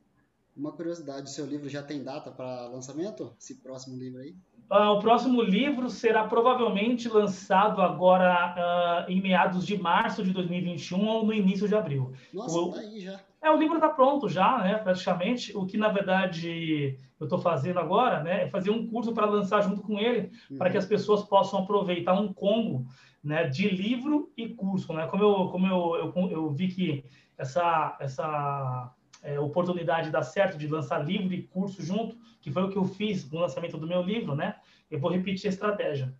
Uma 0.56 0.72
curiosidade, 0.72 1.26
o 1.26 1.30
seu 1.30 1.46
livro 1.46 1.68
já 1.68 1.82
tem 1.82 2.02
data 2.02 2.30
para 2.30 2.68
lançamento? 2.68 3.34
Esse 3.40 3.56
próximo 3.56 3.96
livro 3.96 4.20
aí? 4.20 4.36
Uh, 4.70 4.96
o 4.96 5.00
próximo 5.00 5.42
livro 5.42 5.90
será 5.90 6.24
provavelmente 6.24 7.08
lançado 7.08 7.82
agora 7.82 9.04
uh, 9.06 9.10
em 9.10 9.20
meados 9.20 9.66
de 9.66 9.76
março 9.76 10.22
de 10.22 10.32
2021 10.32 11.06
ou 11.06 11.26
no 11.26 11.34
início 11.34 11.68
de 11.68 11.74
abril. 11.74 12.12
Nossa, 12.32 12.58
o, 12.58 12.72
tá 12.72 12.80
aí 12.80 13.00
já. 13.00 13.20
É, 13.42 13.50
o 13.50 13.58
livro 13.58 13.74
está 13.74 13.90
pronto 13.90 14.26
já, 14.28 14.58
né, 14.58 14.78
praticamente. 14.78 15.54
O 15.54 15.66
que, 15.66 15.76
na 15.76 15.88
verdade, 15.88 16.98
eu 17.20 17.24
estou 17.24 17.38
fazendo 17.38 17.78
agora 17.78 18.22
né, 18.22 18.44
é 18.44 18.48
fazer 18.48 18.70
um 18.70 18.86
curso 18.86 19.12
para 19.12 19.26
lançar 19.26 19.60
junto 19.60 19.82
com 19.82 19.98
ele, 19.98 20.30
uhum. 20.50 20.56
para 20.56 20.70
que 20.70 20.78
as 20.78 20.86
pessoas 20.86 21.22
possam 21.24 21.58
aproveitar 21.60 22.18
um 22.18 22.32
combo 22.32 22.86
né, 23.22 23.46
de 23.46 23.68
livro 23.68 24.32
e 24.34 24.48
curso. 24.48 24.94
Né? 24.94 25.06
Como, 25.08 25.22
eu, 25.22 25.48
como 25.48 25.66
eu, 25.66 26.12
eu, 26.16 26.30
eu 26.30 26.50
vi 26.50 26.68
que 26.68 27.04
essa, 27.36 27.98
essa 28.00 28.93
é, 29.24 29.40
oportunidade 29.40 30.10
dá 30.10 30.22
certo 30.22 30.58
de 30.58 30.68
lançar 30.68 30.98
livro 30.98 31.32
e 31.32 31.42
curso 31.42 31.82
junto, 31.82 32.16
que 32.40 32.52
foi 32.52 32.62
o 32.62 32.70
que 32.70 32.76
eu 32.76 32.84
fiz 32.84 33.28
no 33.30 33.40
lançamento 33.40 33.78
do 33.78 33.86
meu 33.86 34.02
livro, 34.02 34.36
né? 34.36 34.60
Eu 34.90 35.00
vou 35.00 35.10
repetir 35.10 35.48
a 35.48 35.52
estratégia. 35.52 36.14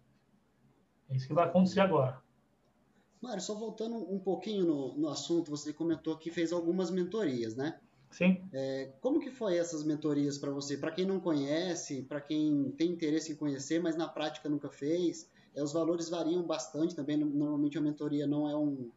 É 1.09 1.15
isso 1.15 1.29
que 1.29 1.35
vai 1.35 1.45
acontecer 1.45 1.81
agora. 1.81 2.23
Mário, 3.21 3.43
só 3.43 3.55
voltando 3.55 3.97
um 4.13 4.19
pouquinho 4.19 4.67
no, 4.67 4.97
no 4.97 5.09
assunto, 5.09 5.51
você 5.51 5.73
comentou 5.73 6.17
que 6.17 6.31
fez 6.31 6.53
algumas 6.53 6.91
mentorias, 6.91 7.55
né? 7.55 7.79
Sim. 8.11 8.43
É, 8.53 8.93
como 9.01 9.21
que 9.21 9.31
foi 9.31 9.59
essas 9.59 9.85
mentorias 9.85 10.39
para 10.39 10.51
você? 10.51 10.77
Para 10.77 10.93
quem 10.93 11.05
não 11.05 11.21
conhece, 11.21 12.03
para 12.03 12.21
quem 12.21 12.71
tem 12.77 12.91
interesse 12.91 13.33
em 13.33 13.37
conhecer, 13.37 13.83
mas 13.83 13.97
na 13.97 14.09
prática 14.09 14.49
nunca 14.49 14.71
fez, 14.71 15.31
é, 15.55 15.63
os 15.63 15.73
valores 15.73 16.09
variam 16.09 16.43
bastante 16.43 16.95
também. 16.95 17.17
Normalmente 17.17 17.77
a 17.77 17.81
mentoria 17.81 18.27
não 18.27 18.49
é 18.49 18.57
um, 18.57 18.91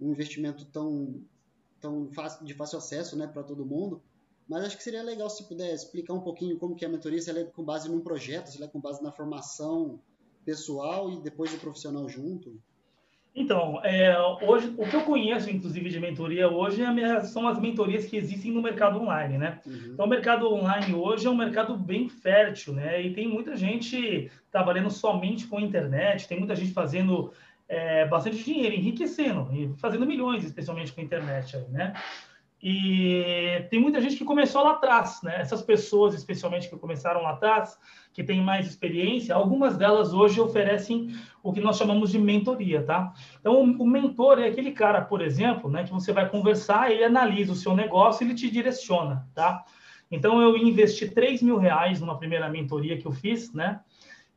um 0.00 0.10
investimento 0.10 0.64
tão, 0.66 1.22
tão 1.80 2.10
fácil, 2.12 2.44
de 2.44 2.54
fácil 2.54 2.78
acesso 2.78 3.16
né, 3.16 3.26
para 3.26 3.42
todo 3.42 3.64
mundo. 3.64 4.02
Mas 4.48 4.64
acho 4.64 4.76
que 4.76 4.82
seria 4.82 5.02
legal 5.02 5.28
se 5.28 5.44
puder 5.44 5.74
explicar 5.74 6.14
um 6.14 6.20
pouquinho 6.20 6.56
como 6.58 6.74
que 6.74 6.84
é 6.84 6.88
a 6.88 6.90
mentoria, 6.90 7.20
se 7.20 7.28
ela 7.28 7.40
é 7.40 7.44
com 7.44 7.62
base 7.62 7.88
num 7.90 8.00
projeto, 8.00 8.46
se 8.46 8.56
ela 8.56 8.66
é 8.66 8.68
com 8.68 8.80
base 8.80 9.02
na 9.02 9.12
formação 9.12 10.00
pessoal 10.44 11.12
e 11.12 11.20
depois 11.20 11.52
do 11.52 11.58
profissional 11.58 12.08
junto. 12.08 12.58
Então, 13.34 13.80
é, 13.84 14.16
hoje, 14.42 14.74
o 14.76 14.88
que 14.88 14.96
eu 14.96 15.02
conheço, 15.02 15.48
inclusive, 15.48 15.90
de 15.90 16.00
mentoria 16.00 16.48
hoje 16.48 16.82
é, 16.82 17.20
são 17.20 17.46
as 17.46 17.60
mentorias 17.60 18.06
que 18.06 18.16
existem 18.16 18.50
no 18.50 18.60
mercado 18.60 18.98
online, 18.98 19.38
né? 19.38 19.60
Uhum. 19.64 19.90
Então, 19.92 20.06
o 20.06 20.08
mercado 20.08 20.52
online 20.52 20.94
hoje 20.94 21.26
é 21.26 21.30
um 21.30 21.36
mercado 21.36 21.76
bem 21.76 22.08
fértil, 22.08 22.72
né? 22.72 23.00
E 23.00 23.12
tem 23.12 23.28
muita 23.28 23.54
gente 23.54 24.30
trabalhando 24.50 24.90
somente 24.90 25.46
com 25.46 25.58
a 25.58 25.62
internet, 25.62 26.26
tem 26.26 26.38
muita 26.38 26.56
gente 26.56 26.72
fazendo 26.72 27.32
é, 27.68 28.06
bastante 28.06 28.42
dinheiro, 28.42 28.74
enriquecendo, 28.74 29.48
e 29.52 29.72
fazendo 29.78 30.06
milhões, 30.06 30.44
especialmente 30.44 30.92
com 30.92 31.00
a 31.00 31.04
internet, 31.04 31.56
aí, 31.56 31.68
né? 31.68 31.94
E 32.60 33.66
tem 33.70 33.80
muita 33.80 34.00
gente 34.00 34.16
que 34.16 34.24
começou 34.24 34.64
lá 34.64 34.72
atrás, 34.72 35.20
né? 35.22 35.36
Essas 35.40 35.62
pessoas, 35.62 36.12
especialmente 36.14 36.68
que 36.68 36.76
começaram 36.76 37.22
lá 37.22 37.30
atrás, 37.30 37.78
que 38.12 38.24
têm 38.24 38.42
mais 38.42 38.66
experiência, 38.66 39.32
algumas 39.32 39.76
delas 39.76 40.12
hoje 40.12 40.40
oferecem 40.40 41.14
o 41.40 41.52
que 41.52 41.60
nós 41.60 41.76
chamamos 41.76 42.10
de 42.10 42.18
mentoria, 42.18 42.82
tá? 42.82 43.12
Então, 43.38 43.62
o 43.62 43.86
mentor 43.86 44.40
é 44.40 44.48
aquele 44.48 44.72
cara, 44.72 45.02
por 45.02 45.20
exemplo, 45.20 45.70
né, 45.70 45.84
que 45.84 45.92
você 45.92 46.12
vai 46.12 46.28
conversar, 46.28 46.90
ele 46.90 47.04
analisa 47.04 47.52
o 47.52 47.56
seu 47.56 47.76
negócio, 47.76 48.24
ele 48.24 48.34
te 48.34 48.50
direciona, 48.50 49.28
tá? 49.34 49.64
Então, 50.10 50.42
eu 50.42 50.56
investi 50.56 51.08
3 51.08 51.42
mil 51.42 51.58
reais 51.58 52.00
numa 52.00 52.18
primeira 52.18 52.48
mentoria 52.48 52.98
que 52.98 53.06
eu 53.06 53.12
fiz, 53.12 53.52
né? 53.52 53.80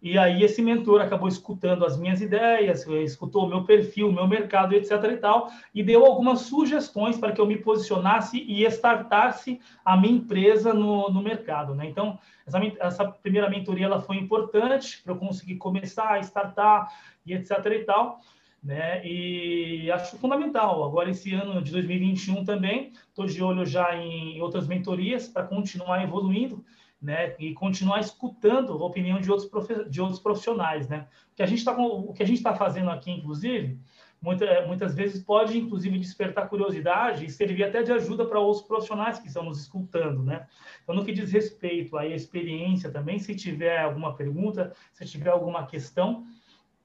E 0.02 0.18
aí 0.18 0.44
esse 0.44 0.64
mentor 0.64 1.00
acabou 1.00 1.28
escutando 1.28 1.86
as 1.86 1.96
minhas 1.96 2.22
ideias, 2.22 2.88
escutou 2.88 3.46
o 3.46 3.48
meu 3.48 3.64
perfil, 3.64 4.10
o 4.10 4.12
meu 4.12 4.28
mercado, 4.28 4.74
etc. 4.74 4.92
e 5.12 5.18
tal, 5.18 5.52
e 5.76 5.84
deu 5.84 6.04
algumas 6.04 6.42
sugestões 6.42 7.20
para 7.20 7.32
que 7.32 7.40
eu 7.40 7.46
me 7.46 7.58
posicionasse 7.58 8.42
e 8.42 8.64
startasse 8.66 9.62
a 9.86 9.96
minha 9.96 10.16
empresa 10.16 10.74
no, 10.74 11.12
no 11.12 11.22
mercado. 11.22 11.76
Né? 11.76 11.86
Então, 11.86 12.18
essa, 12.48 12.60
essa 12.80 13.06
primeira 13.06 13.48
mentoria 13.48 13.86
ela 13.86 14.02
foi 14.02 14.18
importante 14.18 15.00
para 15.04 15.14
eu 15.14 15.18
conseguir 15.18 15.58
começar 15.58 16.20
startar 16.22 16.92
e 17.24 17.36
etc. 17.36 17.52
e 17.68 17.84
tal. 17.84 18.22
Né? 18.64 19.06
E 19.06 19.92
acho 19.92 20.18
fundamental. 20.18 20.84
Agora, 20.84 21.12
esse 21.12 21.32
ano 21.32 21.62
de 21.62 21.72
2021 21.72 22.44
também, 22.44 22.92
estou 23.08 23.28
de 23.28 23.42
olho 23.44 23.68
já 23.68 23.96
em 23.96 24.42
outras 24.42 24.68
mentorias 24.68 25.28
para 25.28 25.44
continuar 25.44 26.04
evoluindo 26.04 26.64
né, 27.02 27.36
e 27.40 27.54
continuar 27.54 28.00
escutando 28.00 28.74
a 28.74 28.86
opinião 28.86 29.20
de 29.20 29.32
outros, 29.32 29.50
de 29.90 30.00
outros 30.00 30.20
profissionais, 30.20 30.88
né? 30.88 31.08
O 31.32 31.36
que 31.36 31.42
a 31.42 31.48
gente 31.48 31.60
está 31.60 31.76
o 31.76 32.14
que 32.14 32.22
a 32.22 32.28
gente 32.28 32.38
está 32.38 32.54
fazendo 32.54 32.92
aqui, 32.92 33.10
inclusive, 33.10 33.80
muita, 34.22 34.68
muitas 34.68 34.94
vezes 34.94 35.24
pode 35.24 35.58
inclusive 35.58 35.98
despertar 35.98 36.48
curiosidade 36.48 37.26
e 37.26 37.32
servir 37.32 37.64
até 37.64 37.82
de 37.82 37.92
ajuda 37.92 38.26
para 38.26 38.40
outros 38.40 38.64
profissionais 38.68 39.18
que 39.18 39.28
estão 39.28 39.44
nos 39.44 39.60
escutando, 39.60 40.24
né? 40.24 40.48
Então, 40.84 40.94
no 40.94 41.04
que 41.04 41.12
diz 41.12 41.32
respeito 41.32 41.98
à 41.98 42.06
experiência 42.06 42.92
também, 42.92 43.18
se 43.18 43.36
tiver 43.36 43.80
alguma 43.80 44.16
pergunta, 44.16 44.72
se 44.94 45.04
tiver 45.06 45.32
alguma 45.32 45.66
questão, 45.66 46.28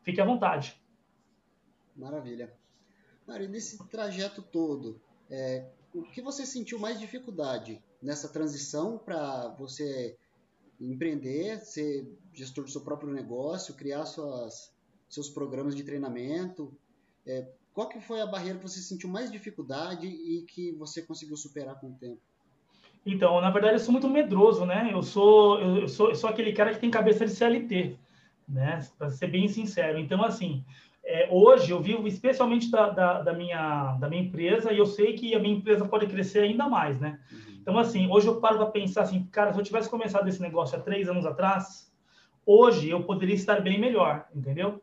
fique 0.00 0.20
à 0.20 0.24
vontade. 0.24 0.80
Maravilha. 1.94 2.52
Mário, 3.26 3.48
nesse 3.48 3.84
trajeto 3.88 4.40
todo, 4.40 5.00
é, 5.28 5.66
o 5.92 6.02
que 6.02 6.22
você 6.22 6.46
sentiu 6.46 6.78
mais 6.78 6.98
dificuldade 6.98 7.82
nessa 8.06 8.28
transição 8.28 8.96
para 8.96 9.48
você 9.58 10.16
empreender, 10.80 11.58
ser 11.58 12.06
gestor 12.32 12.64
do 12.64 12.70
seu 12.70 12.80
próprio 12.82 13.12
negócio, 13.12 13.74
criar 13.74 14.06
suas, 14.06 14.72
seus 15.08 15.28
programas 15.28 15.74
de 15.74 15.82
treinamento? 15.82 16.72
É, 17.26 17.48
qual 17.74 17.88
que 17.88 18.00
foi 18.00 18.20
a 18.20 18.26
barreira 18.26 18.58
que 18.58 18.68
você 18.68 18.80
sentiu 18.80 19.08
mais 19.08 19.30
dificuldade 19.30 20.06
e 20.06 20.42
que 20.42 20.72
você 20.72 21.02
conseguiu 21.02 21.36
superar 21.36 21.80
com 21.80 21.88
o 21.88 21.94
tempo? 21.94 22.20
Então, 23.04 23.40
na 23.40 23.50
verdade, 23.50 23.74
eu 23.74 23.80
sou 23.80 23.92
muito 23.92 24.08
medroso, 24.08 24.64
né? 24.64 24.90
Eu 24.92 25.02
sou, 25.02 25.60
eu 25.60 25.88
sou, 25.88 26.10
eu 26.10 26.14
sou 26.14 26.30
aquele 26.30 26.52
cara 26.52 26.72
que 26.72 26.80
tem 26.80 26.90
cabeça 26.90 27.26
de 27.26 27.32
CLT, 27.32 27.96
né? 28.48 28.86
Para 28.96 29.10
ser 29.10 29.28
bem 29.28 29.48
sincero. 29.48 29.98
Então, 29.98 30.22
assim, 30.24 30.64
é, 31.04 31.28
hoje 31.30 31.70
eu 31.70 31.80
vivo 31.80 32.06
especialmente 32.06 32.70
da, 32.70 32.90
da, 32.90 33.22
da, 33.22 33.32
minha, 33.32 33.96
da 33.98 34.08
minha 34.08 34.22
empresa 34.22 34.72
e 34.72 34.78
eu 34.78 34.86
sei 34.86 35.14
que 35.14 35.34
a 35.34 35.38
minha 35.38 35.56
empresa 35.56 35.86
pode 35.86 36.06
crescer 36.08 36.40
ainda 36.40 36.68
mais, 36.68 36.98
né? 37.00 37.20
Uhum. 37.30 37.55
Então, 37.66 37.80
assim, 37.80 38.08
hoje 38.08 38.28
eu 38.28 38.40
paro 38.40 38.58
para 38.58 38.66
pensar 38.66 39.02
assim, 39.02 39.24
cara, 39.24 39.52
se 39.52 39.58
eu 39.58 39.64
tivesse 39.64 39.90
começado 39.90 40.28
esse 40.28 40.40
negócio 40.40 40.78
há 40.78 40.80
três 40.80 41.08
anos 41.08 41.26
atrás, 41.26 41.92
hoje 42.46 42.88
eu 42.88 43.02
poderia 43.02 43.34
estar 43.34 43.60
bem 43.60 43.76
melhor, 43.76 44.24
entendeu? 44.32 44.80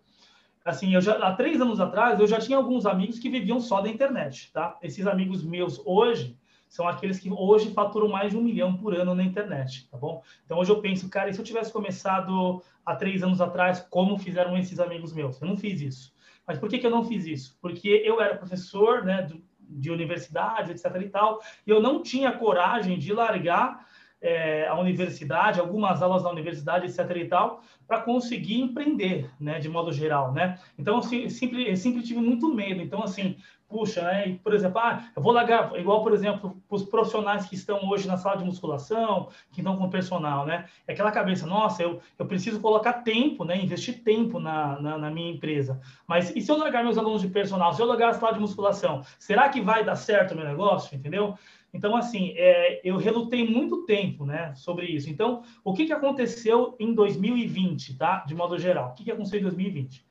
Assim, 0.66 0.94
eu 0.94 1.00
já, 1.00 1.14
há 1.14 1.34
três 1.34 1.62
anos 1.62 1.80
atrás, 1.80 2.20
eu 2.20 2.28
já 2.28 2.42
tinha 2.42 2.58
alguns 2.58 2.86
amigos 2.86 3.20
que 3.20 3.30
viviam 3.30 3.62
só 3.62 3.80
da 3.80 3.88
internet, 3.88 4.52
tá? 4.52 4.78
Esses 4.84 5.08
amigos 5.08 5.46
meus 5.46 5.82
hoje 5.86 6.38
são 6.68 6.86
aqueles 6.86 7.22
que 7.22 7.32
hoje 7.32 7.72
faturam 7.72 8.10
mais 8.10 8.32
de 8.32 8.38
um 8.38 8.44
milhão 8.44 8.76
por 8.76 8.94
ano 8.94 9.16
na 9.16 9.24
internet, 9.24 9.88
tá 9.90 9.98
bom? 9.98 10.22
Então, 10.44 10.60
hoje 10.60 10.72
eu 10.72 10.82
penso, 10.82 11.08
cara, 11.08 11.30
e 11.30 11.34
se 11.34 11.40
eu 11.40 11.46
tivesse 11.46 11.72
começado 11.72 12.62
há 12.86 12.98
três 12.98 13.24
anos 13.24 13.40
atrás, 13.40 13.80
como 13.90 14.18
fizeram 14.18 14.58
esses 14.58 14.78
amigos 14.82 15.14
meus? 15.14 15.42
Eu 15.42 15.48
não 15.48 15.56
fiz 15.56 15.80
isso. 15.80 16.14
Mas 16.46 16.60
por 16.60 16.68
que, 16.68 16.80
que 16.80 16.86
eu 16.86 16.92
não 16.92 17.06
fiz 17.06 17.26
isso? 17.26 17.58
Porque 17.62 17.88
eu 18.04 18.20
era 18.20 18.36
professor 18.36 19.06
né, 19.06 19.22
de, 19.22 19.42
de 19.74 19.92
universidade, 19.92 20.72
etc. 20.72 20.86
e 21.02 21.10
tal, 21.10 21.42
e 21.66 21.70
eu 21.70 21.82
não 21.82 22.02
tinha 22.02 22.32
coragem 22.32 22.98
de 22.98 23.14
largar 23.14 23.86
é, 24.24 24.66
a 24.68 24.80
universidade, 24.80 25.60
algumas 25.60 26.02
aulas 26.02 26.24
na 26.24 26.30
universidade, 26.30 26.86
etc. 26.86 27.18
e 27.18 27.26
tal, 27.26 27.62
para 27.86 28.00
conseguir 28.00 28.62
empreender, 28.62 29.30
né, 29.38 29.60
de 29.60 29.68
modo 29.68 29.92
geral, 29.92 30.32
né? 30.32 30.58
Então, 30.80 30.96
eu 30.96 31.30
sempre, 31.30 31.70
eu 31.70 31.76
sempre 31.76 32.02
tive 32.02 32.22
muito 32.22 32.52
medo. 32.54 32.82
Então, 32.82 33.04
assim, 33.04 33.36
puxa, 33.74 34.04
né? 34.04 34.40
Por 34.44 34.54
exemplo, 34.54 34.80
ah, 34.80 35.04
eu 35.16 35.22
vou 35.22 35.34
largar, 35.34 35.78
igual, 35.78 36.04
por 36.04 36.14
exemplo, 36.14 36.56
para 36.70 36.76
os 36.76 36.84
profissionais 36.84 37.48
que 37.48 37.56
estão 37.56 37.90
hoje 37.90 38.08
na 38.08 38.16
sala 38.16 38.38
de 38.38 38.46
musculação, 38.46 39.30
que 39.52 39.60
estão 39.62 39.76
com 39.76 39.90
personal, 39.90 40.46
né? 40.46 40.66
É 40.88 40.94
aquela 40.94 41.12
cabeça, 41.12 41.48
nossa, 41.48 41.82
eu, 41.82 42.00
eu 42.18 42.26
preciso 42.26 42.62
colocar 42.62 42.94
tempo, 43.02 43.44
né? 43.44 43.58
Investir 43.58 44.04
tempo 44.04 44.40
na, 44.40 44.80
na, 44.80 44.98
na, 44.98 45.12
minha 45.12 45.32
empresa. 45.32 45.82
Mas 46.08 46.34
e 46.36 46.40
se 46.40 46.52
eu 46.52 46.58
largar 46.58 46.84
meus 46.84 46.98
alunos 46.98 47.22
de 47.22 47.28
personal, 47.28 47.74
se 47.74 47.82
eu 47.82 47.88
largar 47.88 48.10
a 48.10 48.14
sala 48.14 48.34
de 48.34 48.40
musculação, 48.40 49.04
será 49.18 49.50
que 49.50 49.60
vai 49.60 49.84
dar 49.84 49.96
certo 49.96 50.34
o 50.34 50.38
meu 50.38 50.46
negócio? 50.46 50.96
Entendeu? 50.96 51.36
Então, 51.74 51.96
assim, 51.96 52.34
é, 52.38 52.80
eu 52.84 52.98
relutei 52.98 53.50
muito 53.50 53.86
tempo, 53.86 54.26
né, 54.26 54.54
sobre 54.56 54.86
isso. 54.86 55.10
Então, 55.10 55.42
o 55.64 55.74
que, 55.74 55.86
que 55.86 55.94
aconteceu 55.94 56.76
em 56.80 56.94
2020, 56.94 57.98
tá? 57.98 58.24
De 58.28 58.36
modo 58.36 58.60
geral, 58.60 58.92
o 58.92 58.94
que, 58.94 59.04
que 59.04 59.12
aconteceu 59.12 59.40
em 59.40 59.44
2020? 59.44 60.06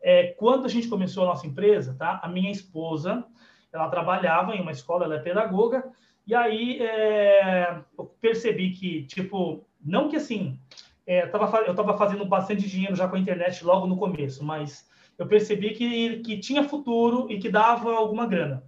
É, 0.00 0.28
quando 0.38 0.64
a 0.64 0.68
gente 0.68 0.86
começou 0.86 1.24
a 1.24 1.26
nossa 1.26 1.46
empresa, 1.46 1.96
tá? 1.98 2.20
A 2.22 2.28
minha 2.28 2.52
esposa, 2.52 3.24
ela 3.72 3.88
trabalhava 3.88 4.54
em 4.54 4.60
uma 4.60 4.70
escola, 4.70 5.04
ela 5.04 5.16
é 5.16 5.18
pedagoga, 5.18 5.90
e 6.24 6.34
aí 6.34 6.78
é, 6.80 7.80
eu 7.98 8.04
percebi 8.20 8.70
que, 8.70 9.02
tipo, 9.04 9.66
não 9.84 10.08
que 10.08 10.16
assim, 10.16 10.56
é, 11.04 11.26
tava, 11.26 11.58
eu 11.60 11.72
estava 11.72 11.96
fazendo 11.96 12.24
bastante 12.24 12.68
dinheiro 12.68 12.94
já 12.94 13.08
com 13.08 13.16
a 13.16 13.18
internet 13.18 13.64
logo 13.64 13.86
no 13.86 13.96
começo, 13.96 14.44
mas 14.44 14.88
eu 15.18 15.26
percebi 15.26 15.70
que, 15.70 16.18
que 16.20 16.38
tinha 16.38 16.62
futuro 16.62 17.26
e 17.28 17.38
que 17.38 17.50
dava 17.50 17.92
alguma 17.92 18.26
grana. 18.26 18.62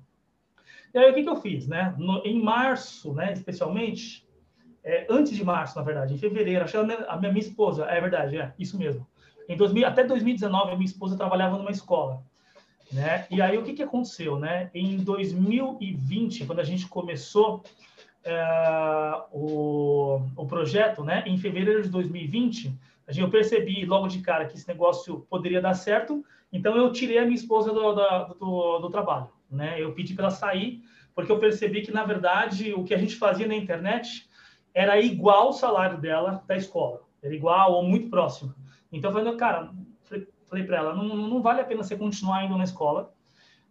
E 0.92 0.98
aí 0.98 1.10
o 1.10 1.14
que, 1.14 1.22
que 1.22 1.28
eu 1.28 1.36
fiz, 1.36 1.66
né? 1.66 1.94
No, 1.98 2.22
em 2.24 2.42
março, 2.42 3.12
né, 3.12 3.32
especialmente, 3.32 4.26
é, 4.82 5.06
antes 5.08 5.36
de 5.36 5.44
março, 5.44 5.76
na 5.78 5.84
verdade, 5.84 6.14
em 6.14 6.18
fevereiro, 6.18 6.64
achei 6.64 6.80
a 6.80 6.84
minha, 6.84 7.32
minha 7.32 7.38
esposa, 7.38 7.84
é 7.84 8.00
verdade, 8.00 8.38
é 8.38 8.52
isso 8.58 8.78
mesmo. 8.78 9.06
Em 9.48 9.56
2000, 9.56 9.86
até 9.86 10.04
2019, 10.04 10.72
a 10.72 10.74
minha 10.74 10.86
esposa 10.86 11.16
trabalhava 11.16 11.56
numa 11.56 11.70
escola. 11.70 12.22
Né? 12.92 13.26
E 13.30 13.40
aí, 13.40 13.56
o 13.56 13.62
que, 13.62 13.72
que 13.72 13.82
aconteceu? 13.82 14.38
Né? 14.38 14.70
Em 14.74 14.96
2020, 14.98 16.44
quando 16.46 16.60
a 16.60 16.64
gente 16.64 16.88
começou 16.88 17.62
é, 18.24 19.22
o, 19.32 20.20
o 20.36 20.46
projeto, 20.46 21.04
né? 21.04 21.22
em 21.26 21.38
fevereiro 21.38 21.82
de 21.82 21.88
2020, 21.88 22.72
eu 23.16 23.30
percebi 23.30 23.84
logo 23.84 24.08
de 24.08 24.20
cara 24.20 24.46
que 24.46 24.56
esse 24.56 24.68
negócio 24.68 25.26
poderia 25.28 25.60
dar 25.60 25.74
certo, 25.74 26.24
então 26.52 26.76
eu 26.76 26.92
tirei 26.92 27.18
a 27.18 27.22
minha 27.22 27.34
esposa 27.34 27.72
do, 27.72 27.94
do, 28.34 28.78
do 28.78 28.90
trabalho. 28.90 29.28
Né? 29.50 29.82
Eu 29.82 29.92
pedi 29.92 30.14
para 30.14 30.26
ela 30.26 30.34
sair, 30.34 30.82
porque 31.14 31.30
eu 31.30 31.38
percebi 31.38 31.82
que, 31.82 31.92
na 31.92 32.04
verdade, 32.04 32.72
o 32.72 32.84
que 32.84 32.94
a 32.94 32.98
gente 32.98 33.16
fazia 33.16 33.46
na 33.46 33.54
internet 33.54 34.28
era 34.72 35.00
igual 35.00 35.48
o 35.48 35.52
salário 35.52 35.98
dela 35.98 36.44
da 36.46 36.56
escola, 36.56 37.00
era 37.22 37.34
igual 37.34 37.72
ou 37.72 37.82
muito 37.82 38.08
próximo. 38.08 38.54
Então, 38.92 39.10
eu 39.10 39.16
falei, 39.16 39.36
cara, 39.36 39.72
falei 40.46 40.64
para 40.64 40.76
ela, 40.76 40.94
não, 40.94 41.04
não 41.04 41.42
vale 41.42 41.60
a 41.60 41.64
pena 41.64 41.82
você 41.82 41.96
continuar 41.96 42.44
indo 42.44 42.56
na 42.56 42.64
escola, 42.64 43.12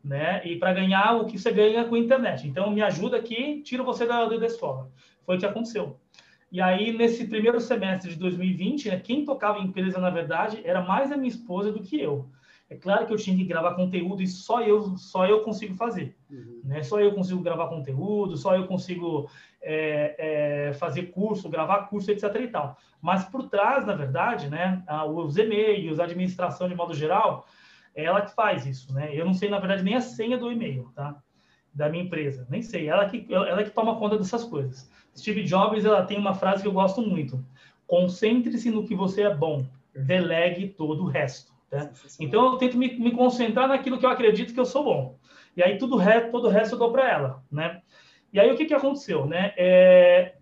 né? 0.03 0.45
E 0.45 0.57
para 0.57 0.73
ganhar 0.73 1.17
o 1.17 1.25
que 1.25 1.37
você 1.37 1.51
ganha 1.51 1.85
com 1.85 1.95
a 1.95 1.99
internet. 1.99 2.47
Então, 2.47 2.71
me 2.71 2.81
ajuda 2.81 3.17
aqui, 3.17 3.61
tiro 3.61 3.83
você 3.83 4.05
da, 4.05 4.25
da 4.25 4.45
escola. 4.45 4.89
Foi 5.25 5.35
o 5.35 5.39
que 5.39 5.45
aconteceu. 5.45 5.99
E 6.51 6.61
aí, 6.61 6.91
nesse 6.91 7.27
primeiro 7.27 7.59
semestre 7.59 8.11
de 8.11 8.17
2020, 8.17 8.89
né, 8.89 8.99
quem 8.99 9.23
tocava 9.23 9.59
empresa, 9.59 9.99
na 9.99 10.09
verdade, 10.09 10.61
era 10.63 10.81
mais 10.81 11.11
a 11.11 11.17
minha 11.17 11.29
esposa 11.29 11.71
do 11.71 11.81
que 11.81 11.99
eu. 11.99 12.27
É 12.69 12.75
claro 12.75 13.07
que 13.07 13.13
eu 13.13 13.17
tinha 13.17 13.35
que 13.35 13.43
gravar 13.43 13.73
conteúdo 13.73 14.21
e 14.21 14.27
só 14.27 14.61
eu, 14.61 14.95
só 14.95 15.25
eu 15.25 15.41
consigo 15.41 15.73
fazer. 15.73 16.15
Uhum. 16.29 16.61
Né? 16.63 16.83
Só 16.83 16.99
eu 16.99 17.13
consigo 17.13 17.41
gravar 17.41 17.67
conteúdo, 17.67 18.37
só 18.37 18.55
eu 18.55 18.67
consigo 18.67 19.27
é, 19.59 20.67
é, 20.69 20.73
fazer 20.73 21.07
curso, 21.07 21.49
gravar 21.49 21.87
curso, 21.87 22.11
etc. 22.11 22.23
e 22.35 22.47
tal. 22.47 22.77
Mas 23.01 23.25
por 23.25 23.49
trás, 23.49 23.87
na 23.87 23.95
verdade, 23.95 24.49
né, 24.49 24.83
os 25.13 25.37
e-mails, 25.37 25.99
a 25.99 26.03
administração 26.03 26.67
de 26.67 26.75
modo 26.75 26.93
geral, 26.93 27.47
é 27.95 28.03
ela 28.03 28.21
que 28.21 28.35
faz 28.35 28.67
isso, 28.67 28.93
né? 28.93 29.09
Eu 29.13 29.25
não 29.25 29.33
sei, 29.33 29.49
na 29.49 29.57
verdade, 29.57 29.83
nem 29.83 29.95
a 29.95 30.01
senha 30.01 30.37
do 30.37 30.51
e-mail, 30.51 30.91
tá? 30.93 31.17
Da 31.73 31.89
minha 31.89 32.03
empresa, 32.03 32.45
nem 32.49 32.61
sei. 32.61 32.87
Ela 32.87 33.09
que, 33.09 33.25
ela 33.33 33.63
que 33.63 33.71
toma 33.71 33.97
conta 33.97 34.17
dessas 34.17 34.43
coisas. 34.43 34.89
Steve 35.15 35.43
Jobs, 35.43 35.85
ela 35.85 36.05
tem 36.05 36.17
uma 36.17 36.33
frase 36.33 36.61
que 36.61 36.67
eu 36.67 36.73
gosto 36.73 37.01
muito: 37.01 37.43
concentre-se 37.87 38.69
no 38.69 38.85
que 38.85 38.95
você 38.95 39.23
é 39.23 39.33
bom, 39.33 39.65
delegue 39.93 40.67
todo 40.67 41.03
o 41.03 41.07
resto. 41.07 41.58
Né? 41.71 41.91
Então 42.19 42.53
eu 42.53 42.57
tento 42.57 42.77
me, 42.77 42.97
me, 42.97 43.11
concentrar 43.11 43.67
naquilo 43.67 43.99
que 43.99 44.05
eu 44.05 44.09
acredito 44.09 44.53
que 44.53 44.59
eu 44.59 44.65
sou 44.65 44.83
bom. 44.83 45.19
E 45.55 45.63
aí 45.63 45.77
tudo 45.77 45.97
resto, 45.97 46.31
todo 46.31 46.47
o 46.47 46.49
resto 46.49 46.75
eu 46.75 46.79
dou 46.79 46.91
para 46.91 47.09
ela, 47.09 47.43
né? 47.51 47.81
E 48.31 48.39
aí 48.39 48.51
o 48.51 48.57
que, 48.57 48.65
que 48.65 48.73
aconteceu, 48.73 49.25
né? 49.25 49.53
É, 49.57 50.35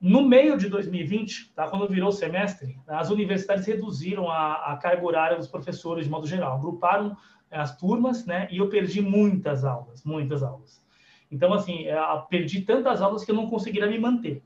no 0.00 0.22
meio 0.22 0.58
de 0.58 0.68
2020, 0.68 1.52
tá, 1.54 1.68
quando 1.68 1.88
virou 1.88 2.10
o 2.10 2.12
semestre, 2.12 2.78
as 2.86 3.10
universidades 3.10 3.66
reduziram 3.66 4.30
a, 4.30 4.72
a 4.72 4.76
carga 4.76 5.04
horária 5.04 5.36
dos 5.36 5.48
professores 5.48 6.04
de 6.04 6.10
modo 6.10 6.26
geral, 6.26 6.56
agruparam 6.56 7.16
é, 7.50 7.58
as 7.58 7.76
turmas, 7.76 8.26
né? 8.26 8.46
E 8.50 8.58
eu 8.58 8.68
perdi 8.68 9.00
muitas 9.00 9.64
aulas, 9.64 10.04
muitas 10.04 10.42
aulas. 10.42 10.84
Então, 11.30 11.52
assim, 11.52 11.86
é, 11.86 11.96
eu 11.96 12.22
perdi 12.22 12.60
tantas 12.60 13.00
aulas 13.00 13.24
que 13.24 13.30
eu 13.30 13.34
não 13.34 13.48
conseguiria 13.48 13.88
me 13.88 13.98
manter 13.98 14.42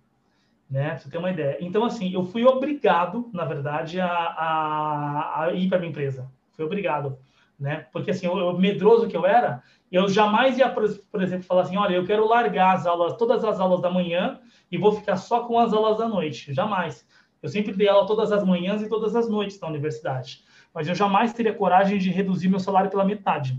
né? 0.71 0.97
Você 0.97 1.09
ter 1.09 1.19
uma 1.19 1.31
ideia. 1.31 1.57
Então, 1.61 1.85
assim, 1.85 2.13
eu 2.13 2.25
fui 2.25 2.45
obrigado, 2.45 3.31
na 3.33 3.45
verdade, 3.45 4.01
a, 4.01 4.09
a, 4.09 5.45
a 5.45 5.53
ir 5.53 5.69
para 5.69 5.79
minha 5.79 5.91
empresa. 5.91 6.31
Fui 6.53 6.65
obrigado, 6.65 7.19
né? 7.59 7.87
Porque, 7.93 8.11
assim, 8.11 8.27
eu, 8.27 8.57
medroso 8.59 9.09
que 9.09 9.17
eu 9.17 9.25
era, 9.25 9.63
eu 9.91 10.09
jamais 10.09 10.59
ia, 10.59 10.69
por, 10.69 10.87
por, 11.11 11.23
exemplo, 11.23 11.45
falar 11.45 11.63
assim, 11.63 11.77
olha, 11.77 11.95
eu 11.95 12.05
quero 12.05 12.27
largar 12.27 12.77
as 12.77 12.87
aulas, 12.87 13.17
todas 13.17 13.45
as 13.45 13.59
aulas 13.59 13.81
da 13.81 13.91
manhã 13.91 14.41
e 14.71 14.77
vou 14.77 14.93
ficar 14.93 15.17
só 15.17 15.45
com 15.45 15.59
as 15.59 15.73
aulas 15.73 15.97
da 15.97 16.09
noite. 16.09 16.53
Jamais. 16.53 17.07
Eu 17.43 17.49
sempre 17.49 17.73
dei 17.73 17.89
aula 17.89 18.07
todas 18.07 18.33
as 18.33 18.45
manhãs 18.45 18.83
e 18.83 18.89
todas 18.89 19.17
as 19.17 19.29
noites 19.29 19.59
na 19.61 19.69
universidade. 19.69 20.45
Mas 20.75 20.87
eu 20.89 20.95
jamais 20.95 21.33
teria 21.33 21.55
coragem 21.55 21.99
de 21.99 22.11
reduzir 22.11 22.49
meu 22.49 22.61
salário 22.61 22.91
pela 22.91 23.05
metade, 23.05 23.59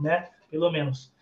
né? 0.00 0.28
Pelo 0.50 0.70
menos 0.70 1.13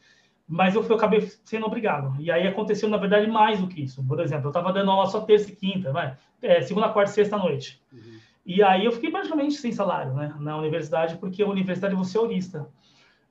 mas 0.52 0.74
eu, 0.74 0.82
fui, 0.82 0.92
eu 0.92 0.98
acabei 0.98 1.26
sendo 1.46 1.64
obrigado. 1.64 2.14
E 2.20 2.30
aí 2.30 2.46
aconteceu, 2.46 2.86
na 2.86 2.98
verdade, 2.98 3.26
mais 3.26 3.58
do 3.58 3.66
que 3.66 3.84
isso. 3.84 4.04
Por 4.04 4.20
exemplo, 4.20 4.44
eu 4.46 4.50
estava 4.50 4.70
dando 4.70 4.90
aula 4.90 5.06
só 5.06 5.22
terça 5.22 5.50
e 5.50 5.56
quinta, 5.56 5.90
vai, 5.90 6.14
é, 6.42 6.60
segunda, 6.60 6.90
quarta 6.90 7.10
e 7.10 7.14
sexta 7.14 7.38
noite. 7.38 7.80
Uhum. 7.90 8.18
E 8.44 8.62
aí 8.62 8.84
eu 8.84 8.92
fiquei 8.92 9.10
praticamente 9.10 9.54
sem 9.54 9.72
salário 9.72 10.12
né, 10.12 10.34
na 10.38 10.58
universidade, 10.58 11.16
porque 11.16 11.42
a 11.42 11.48
universidade 11.48 11.94
você 11.94 12.18
é 12.18 12.20
aurista. 12.20 12.68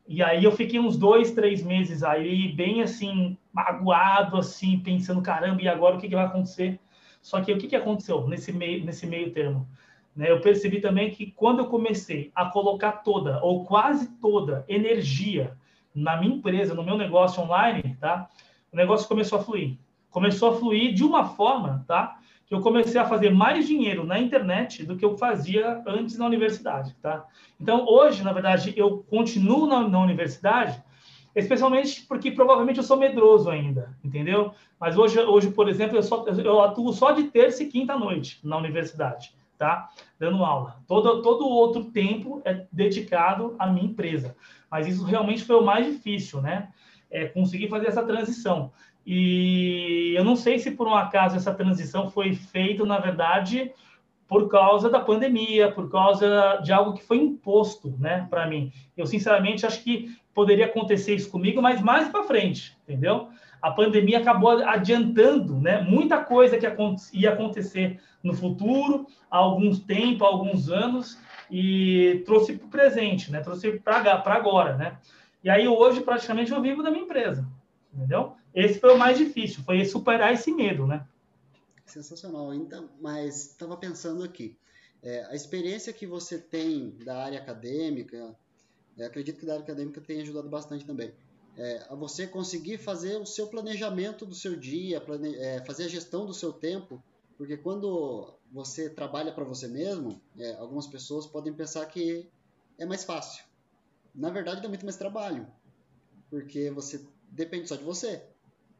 E 0.07 0.23
aí 0.23 0.43
eu 0.43 0.51
fiquei 0.51 0.79
uns 0.79 0.97
dois, 0.97 1.29
três 1.29 1.61
meses 1.61 2.01
aí, 2.01 2.51
bem 2.53 2.81
assim, 2.81 3.37
magoado, 3.53 4.37
assim, 4.37 4.79
pensando, 4.79 5.21
caramba, 5.21 5.61
e 5.61 5.67
agora 5.67 5.97
o 5.97 5.99
que, 5.99 6.09
que 6.09 6.15
vai 6.15 6.25
acontecer? 6.25 6.79
Só 7.21 7.39
que 7.39 7.53
o 7.53 7.57
que, 7.59 7.67
que 7.67 7.75
aconteceu 7.75 8.27
nesse 8.27 8.51
meio, 8.51 8.83
nesse 8.83 9.05
meio 9.05 9.31
termo? 9.31 9.67
Né, 10.15 10.31
eu 10.31 10.41
percebi 10.41 10.81
também 10.81 11.11
que 11.11 11.27
quando 11.27 11.59
eu 11.59 11.67
comecei 11.67 12.31
a 12.33 12.45
colocar 12.45 12.93
toda, 13.03 13.39
ou 13.43 13.63
quase 13.63 14.09
toda, 14.19 14.65
energia 14.67 15.55
na 15.93 16.17
minha 16.17 16.35
empresa, 16.35 16.73
no 16.73 16.83
meu 16.83 16.97
negócio 16.97 17.43
online, 17.43 17.97
tá? 17.99 18.29
O 18.71 18.75
negócio 18.75 19.07
começou 19.07 19.39
a 19.39 19.43
fluir. 19.43 19.77
Começou 20.09 20.49
a 20.49 20.55
fluir 20.57 20.93
de 20.93 21.03
uma 21.03 21.25
forma, 21.25 21.83
tá? 21.87 22.17
Que 22.47 22.53
eu 22.53 22.61
comecei 22.61 22.99
a 22.99 23.05
fazer 23.05 23.29
mais 23.29 23.67
dinheiro 23.67 24.05
na 24.05 24.19
internet 24.19 24.85
do 24.85 24.97
que 24.97 25.05
eu 25.05 25.17
fazia 25.17 25.81
antes 25.87 26.17
na 26.17 26.25
universidade, 26.25 26.95
tá? 27.01 27.25
Então, 27.59 27.85
hoje, 27.87 28.23
na 28.23 28.33
verdade, 28.33 28.73
eu 28.75 29.05
continuo 29.09 29.67
na, 29.67 29.87
na 29.87 29.99
universidade, 29.99 30.81
especialmente 31.35 32.05
porque 32.07 32.31
provavelmente 32.31 32.77
eu 32.77 32.83
sou 32.83 32.97
medroso 32.97 33.49
ainda, 33.49 33.95
entendeu? 34.03 34.53
Mas 34.79 34.97
hoje, 34.97 35.19
hoje 35.19 35.51
por 35.51 35.69
exemplo, 35.69 35.97
eu, 35.97 36.03
só, 36.03 36.25
eu 36.25 36.61
atuo 36.61 36.91
só 36.91 37.11
de 37.11 37.25
terça 37.25 37.63
e 37.63 37.67
quinta 37.67 37.97
noite 37.97 38.39
na 38.43 38.57
universidade, 38.57 39.33
tá? 39.57 39.89
Dando 40.19 40.43
aula. 40.43 40.77
Todo, 40.87 41.21
todo 41.21 41.47
outro 41.47 41.85
tempo 41.85 42.41
é 42.43 42.65
dedicado 42.71 43.55
à 43.57 43.67
minha 43.67 43.85
empresa. 43.85 44.35
Mas 44.71 44.87
isso 44.87 45.03
realmente 45.03 45.43
foi 45.43 45.57
o 45.57 45.65
mais 45.65 45.85
difícil, 45.85 46.41
né? 46.41 46.69
É 47.11 47.25
conseguir 47.25 47.67
fazer 47.67 47.87
essa 47.87 48.03
transição. 48.03 48.71
E 49.05 50.13
eu 50.15 50.23
não 50.23 50.35
sei 50.35 50.57
se 50.59 50.71
por 50.71 50.87
um 50.87 50.95
acaso 50.95 51.35
essa 51.35 51.53
transição 51.53 52.09
foi 52.09 52.33
feita, 52.33 52.85
na 52.85 52.99
verdade, 52.99 53.71
por 54.31 54.47
causa 54.47 54.89
da 54.89 55.01
pandemia, 55.01 55.71
por 55.73 55.91
causa 55.91 56.61
de 56.63 56.71
algo 56.71 56.93
que 56.93 57.03
foi 57.03 57.17
imposto, 57.17 57.93
né, 57.99 58.25
para 58.29 58.47
mim. 58.47 58.71
Eu 58.95 59.05
sinceramente 59.05 59.65
acho 59.65 59.83
que 59.83 60.15
poderia 60.33 60.67
acontecer 60.67 61.15
isso 61.15 61.29
comigo, 61.29 61.61
mas 61.61 61.81
mais 61.81 62.07
para 62.07 62.23
frente, 62.23 62.77
entendeu? 62.83 63.27
A 63.61 63.71
pandemia 63.71 64.19
acabou 64.19 64.51
adiantando, 64.51 65.59
né, 65.59 65.81
muita 65.81 66.23
coisa 66.23 66.57
que 66.57 66.65
ia 67.13 67.33
acontecer 67.33 67.99
no 68.23 68.33
futuro, 68.33 69.05
há 69.29 69.37
alguns 69.37 69.79
tempo, 69.79 70.23
há 70.23 70.27
alguns 70.27 70.69
anos, 70.69 71.19
e 71.51 72.23
trouxe 72.25 72.53
para 72.53 72.65
o 72.65 72.69
presente, 72.69 73.29
né? 73.31 73.41
Trouxe 73.41 73.79
para 73.79 74.23
agora, 74.33 74.77
né? 74.77 74.97
E 75.43 75.49
aí 75.49 75.67
hoje 75.67 76.01
praticamente 76.01 76.51
eu 76.51 76.61
vivo 76.61 76.81
da 76.81 76.89
minha 76.89 77.03
empresa, 77.03 77.45
entendeu? 77.93 78.35
Esse 78.55 78.79
foi 78.79 78.93
o 78.93 78.97
mais 78.97 79.17
difícil, 79.17 79.63
foi 79.63 79.83
superar 79.85 80.33
esse 80.33 80.51
medo, 80.51 80.87
né? 80.87 81.05
Sensacional. 81.85 82.53
Então, 82.53 82.89
mas 83.01 83.47
estava 83.47 83.75
pensando 83.75 84.23
aqui, 84.23 84.55
é, 85.03 85.25
a 85.25 85.35
experiência 85.35 85.91
que 85.91 86.07
você 86.07 86.37
tem 86.37 86.95
da 87.03 87.23
área 87.23 87.39
acadêmica, 87.39 88.33
é, 88.97 89.05
acredito 89.05 89.39
que 89.39 89.45
da 89.45 89.53
área 89.53 89.63
acadêmica 89.63 89.99
tenha 89.99 90.21
ajudado 90.21 90.47
bastante 90.47 90.85
também. 90.85 91.11
É, 91.57 91.85
a 91.89 91.95
você 91.95 92.25
conseguir 92.25 92.77
fazer 92.77 93.17
o 93.17 93.25
seu 93.25 93.47
planejamento 93.47 94.25
do 94.25 94.33
seu 94.33 94.55
dia, 94.55 95.01
plane... 95.01 95.35
É, 95.35 95.61
fazer 95.65 95.83
a 95.83 95.89
gestão 95.89 96.25
do 96.25 96.33
seu 96.33 96.53
tempo 96.53 97.03
porque 97.41 97.57
quando 97.57 98.35
você 98.51 98.89
trabalha 98.89 99.33
para 99.33 99.45
você 99.45 99.67
mesmo, 99.67 100.21
é, 100.37 100.53
algumas 100.55 100.87
pessoas 100.87 101.25
podem 101.25 101.53
pensar 101.53 101.85
que 101.85 102.29
é 102.77 102.85
mais 102.85 103.03
fácil. 103.03 103.43
Na 104.13 104.29
verdade, 104.29 104.61
dá 104.61 104.67
muito 104.67 104.85
mais 104.85 104.97
trabalho, 104.97 105.47
porque 106.29 106.69
você 106.71 107.05
depende 107.29 107.67
só 107.67 107.75
de 107.75 107.83
você, 107.83 108.29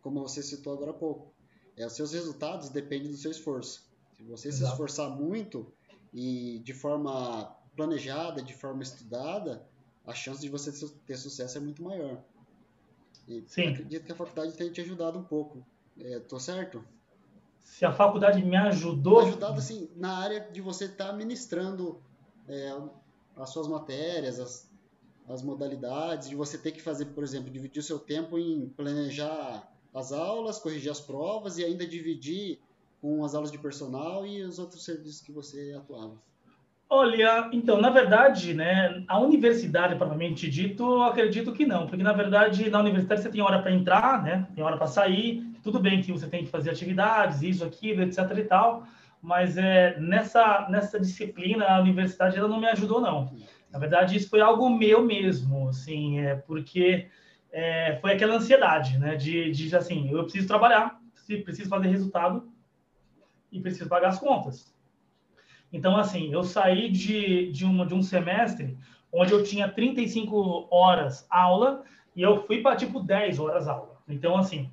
como 0.02 0.22
você 0.22 0.44
citou 0.44 0.74
agora 0.74 0.92
há 0.92 0.96
pouco. 0.96 1.34
É, 1.78 1.86
os 1.86 1.94
seus 1.94 2.12
resultados 2.12 2.70
dependem 2.70 3.12
do 3.12 3.18
seu 3.18 3.32
esforço. 3.32 3.90
Se 4.18 4.24
você 4.24 4.50
Exato. 4.50 4.66
se 4.66 4.72
esforçar 4.72 5.10
muito 5.10 5.74
e 6.14 6.60
de 6.60 6.74
forma 6.74 7.56
planejada, 7.76 8.42
de 8.42 8.54
forma 8.54 8.84
estudada, 8.84 9.66
a 10.06 10.14
chance 10.14 10.42
de 10.42 10.50
você 10.50 10.72
ter 11.06 11.18
sucesso 11.18 11.58
é 11.58 11.62
muito 11.62 11.82
maior. 11.82 12.24
E 13.28 13.44
Sim. 13.48 13.68
acredito 13.68 14.06
que 14.06 14.12
a 14.12 14.16
faculdade 14.16 14.58
tenha 14.58 14.72
te 14.72 14.82
ajudado 14.82 15.18
um 15.18 15.24
pouco. 15.24 15.66
É, 15.98 16.20
tô 16.20 16.40
certo? 16.40 16.84
Se 17.64 17.86
a 17.86 17.92
faculdade 17.92 18.44
me 18.44 18.56
ajudou. 18.56 19.22
Ajudado, 19.22 19.58
assim, 19.58 19.90
na 19.96 20.18
área 20.18 20.40
de 20.52 20.62
você 20.62 20.86
estar 20.86 21.08
tá 21.08 21.14
ministrando 21.14 22.02
é, 22.48 22.78
as 23.36 23.50
suas 23.50 23.68
matérias, 23.68 24.40
as, 24.40 24.72
as 25.28 25.42
modalidades, 25.42 26.30
de 26.30 26.36
você 26.36 26.58
ter 26.58 26.72
que 26.72 26.82
fazer, 26.82 27.06
por 27.06 27.24
exemplo, 27.24 27.50
dividir 27.50 27.80
o 27.80 27.84
seu 27.84 28.00
tempo 28.00 28.38
em 28.38 28.70
planejar 28.70 29.68
as 29.94 30.12
aulas, 30.12 30.60
corrigir 30.60 30.92
as 30.92 31.02
provas 31.02 31.58
e 31.58 31.66
ainda 31.66 31.86
dividir 31.86 32.60
com 33.02 33.26
as 33.26 33.34
aulas 33.34 33.52
de 33.52 33.58
personal 33.58 34.26
e 34.26 34.42
os 34.44 34.60
outros 34.60 34.86
serviços 34.86 35.22
que 35.22 35.32
você 35.32 35.74
atuava. 35.78 36.16
Olha, 36.94 37.50
então, 37.54 37.80
na 37.80 37.90
verdade, 37.90 38.54
né, 38.54 39.04
a 39.08 39.18
universidade, 39.18 39.96
propriamente 39.96 40.50
dito, 40.50 41.02
acredito 41.02 41.54
que 41.54 41.66
não, 41.66 41.88
porque 41.88 42.04
na 42.04 42.12
verdade 42.12 42.70
na 42.70 42.82
universidade 42.82 43.22
você 43.22 43.30
tem 43.30 43.42
hora 43.42 43.62
para 43.62 43.72
entrar, 43.72 44.22
né, 44.22 44.46
tem 44.54 44.62
hora 44.62 44.76
para 44.78 44.88
sair, 44.88 45.42
tudo 45.62 45.80
bem 45.80 46.02
que 46.02 46.12
você 46.12 46.28
tem 46.28 46.44
que 46.44 46.50
fazer 46.50 46.70
atividades, 46.70 47.42
isso, 47.42 47.64
aquilo, 47.64 48.02
etc 48.04 48.20
e 48.38 48.44
tal, 48.44 48.84
mas 49.22 49.58
é, 49.58 50.00
nessa, 50.00 50.68
nessa 50.70 51.00
disciplina, 51.00 51.66
a 51.66 51.80
universidade 51.80 52.38
ela 52.38 52.48
não 52.48 52.60
me 52.60 52.68
ajudou, 52.68 53.00
não. 53.00 53.34
Na 53.72 53.80
verdade, 53.80 54.18
isso 54.18 54.30
foi 54.30 54.42
algo 54.42 54.70
meu 54.70 55.04
mesmo, 55.04 55.70
assim, 55.70 56.20
é, 56.20 56.36
porque 56.36 57.08
é, 57.52 57.98
foi 58.02 58.14
aquela 58.14 58.36
ansiedade, 58.36 58.98
né, 58.98 59.16
de, 59.16 59.52
de, 59.52 59.76
assim, 59.76 60.10
eu 60.12 60.24
preciso 60.24 60.48
trabalhar, 60.48 61.00
preciso 61.44 61.70
fazer 61.70 61.88
resultado 61.88 62.52
e 63.52 63.60
preciso 63.62 63.88
pagar 63.88 64.10
as 64.10 64.20
contas. 64.20 64.74
Então, 65.72 65.96
assim, 65.96 66.34
eu 66.34 66.44
saí 66.44 66.90
de, 66.90 67.52
de, 67.52 67.64
uma, 67.64 67.86
de 67.86 67.94
um 67.94 68.02
semestre 68.02 68.78
onde 69.12 69.32
eu 69.32 69.44
tinha 69.44 69.70
35 69.70 70.68
horas 70.70 71.26
aula 71.30 71.84
e 72.16 72.22
eu 72.22 72.46
fui 72.46 72.62
para, 72.62 72.76
tipo, 72.76 73.00
10 73.00 73.40
horas 73.40 73.68
aula. 73.68 74.02
Então, 74.08 74.36
assim, 74.38 74.70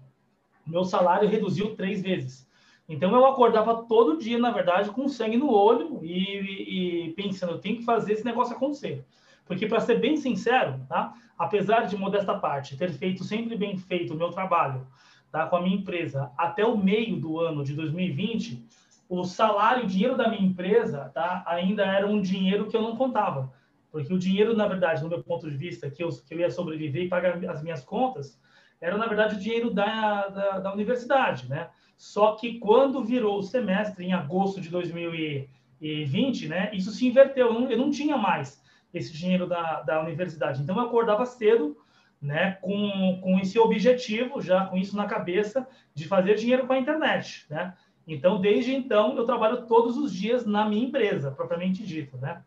meu 0.68 0.85
salário 0.85 1.28
reduziu 1.28 1.74
três 1.74 2.02
vezes. 2.02 2.46
Então 2.88 3.14
eu 3.14 3.26
acordava 3.26 3.85
todo 3.85 4.18
dia, 4.18 4.38
na 4.38 4.50
verdade, 4.50 4.90
com 4.90 5.09
sangue 5.09 5.37
no 5.37 5.52
olho 5.52 6.00
e, 6.02 7.09
e 7.09 7.12
pensando, 7.12 7.52
eu 7.52 7.59
tenho 7.59 7.76
que 7.76 7.85
fazer 7.85 8.14
esse 8.14 8.24
negócio 8.24 8.57
acontecer. 8.57 9.04
Porque, 9.46 9.66
para 9.66 9.81
ser 9.81 9.98
bem 9.98 10.16
sincero, 10.16 10.78
tá? 10.88 11.14
apesar 11.38 11.87
de 11.87 11.96
modesta 11.96 12.38
parte 12.38 12.76
ter 12.76 12.92
feito 12.92 13.24
sempre 13.24 13.57
bem 13.57 13.76
feito 13.76 14.12
o 14.12 14.16
meu 14.16 14.31
trabalho 14.31 14.87
tá? 15.31 15.46
com 15.46 15.57
a 15.57 15.62
minha 15.62 15.76
empresa 15.76 16.31
até 16.37 16.64
o 16.64 16.76
meio 16.76 17.16
do 17.16 17.40
ano 17.40 17.64
de 17.64 17.74
2020, 17.74 18.66
o 19.09 19.24
salário, 19.24 19.85
o 19.85 19.87
dinheiro 19.87 20.16
da 20.16 20.28
minha 20.28 20.42
empresa 20.42 21.11
tá? 21.14 21.42
ainda 21.46 21.85
era 21.85 22.07
um 22.07 22.20
dinheiro 22.20 22.66
que 22.66 22.76
eu 22.76 22.83
não 22.83 22.96
contava. 22.96 23.50
Porque 23.90 24.12
o 24.12 24.18
dinheiro, 24.18 24.54
na 24.54 24.66
verdade, 24.66 25.02
no 25.02 25.09
meu 25.09 25.22
ponto 25.22 25.50
de 25.50 25.57
vista, 25.57 25.90
que 25.90 26.02
eu, 26.02 26.11
que 26.11 26.35
eu 26.35 26.40
ia 26.40 26.50
sobreviver 26.50 27.04
e 27.04 27.09
pagar 27.09 27.42
as 27.48 27.62
minhas 27.62 27.83
contas, 27.83 28.38
era, 28.80 28.96
na 28.96 29.06
verdade, 29.06 29.36
o 29.36 29.38
dinheiro 29.38 29.70
da, 29.70 30.28
da, 30.28 30.58
da 30.60 30.72
universidade, 30.72 31.48
né? 31.48 31.68
Só 31.96 32.36
que 32.36 32.58
quando 32.60 33.04
virou 33.04 33.38
o 33.38 33.42
semestre, 33.42 34.04
em 34.04 34.12
agosto 34.12 34.60
de 34.60 34.68
2020, 34.68 36.46
né, 36.46 36.70
isso 36.72 36.92
se 36.92 37.06
inverteu. 37.06 37.48
Eu 37.48 37.54
não, 37.54 37.70
eu 37.70 37.78
não 37.78 37.90
tinha 37.90 38.16
mais 38.16 38.62
esse 38.94 39.12
dinheiro 39.12 39.48
da, 39.48 39.82
da 39.82 40.00
universidade. 40.00 40.62
Então, 40.62 40.76
eu 40.76 40.82
acordava 40.82 41.26
cedo, 41.26 41.76
né, 42.22 42.52
com, 42.62 43.20
com 43.20 43.38
esse 43.40 43.58
objetivo, 43.58 44.40
já 44.40 44.64
com 44.66 44.76
isso 44.76 44.96
na 44.96 45.06
cabeça, 45.06 45.66
de 45.92 46.06
fazer 46.06 46.36
dinheiro 46.36 46.66
com 46.66 46.72
a 46.72 46.78
internet, 46.78 47.46
né? 47.50 47.74
Então, 48.06 48.40
desde 48.40 48.74
então, 48.74 49.16
eu 49.16 49.24
trabalho 49.24 49.66
todos 49.66 49.98
os 49.98 50.12
dias 50.12 50.46
na 50.46 50.68
minha 50.68 50.86
empresa, 50.86 51.30
propriamente 51.30 51.84
dito, 51.84 52.16
né? 52.16 52.42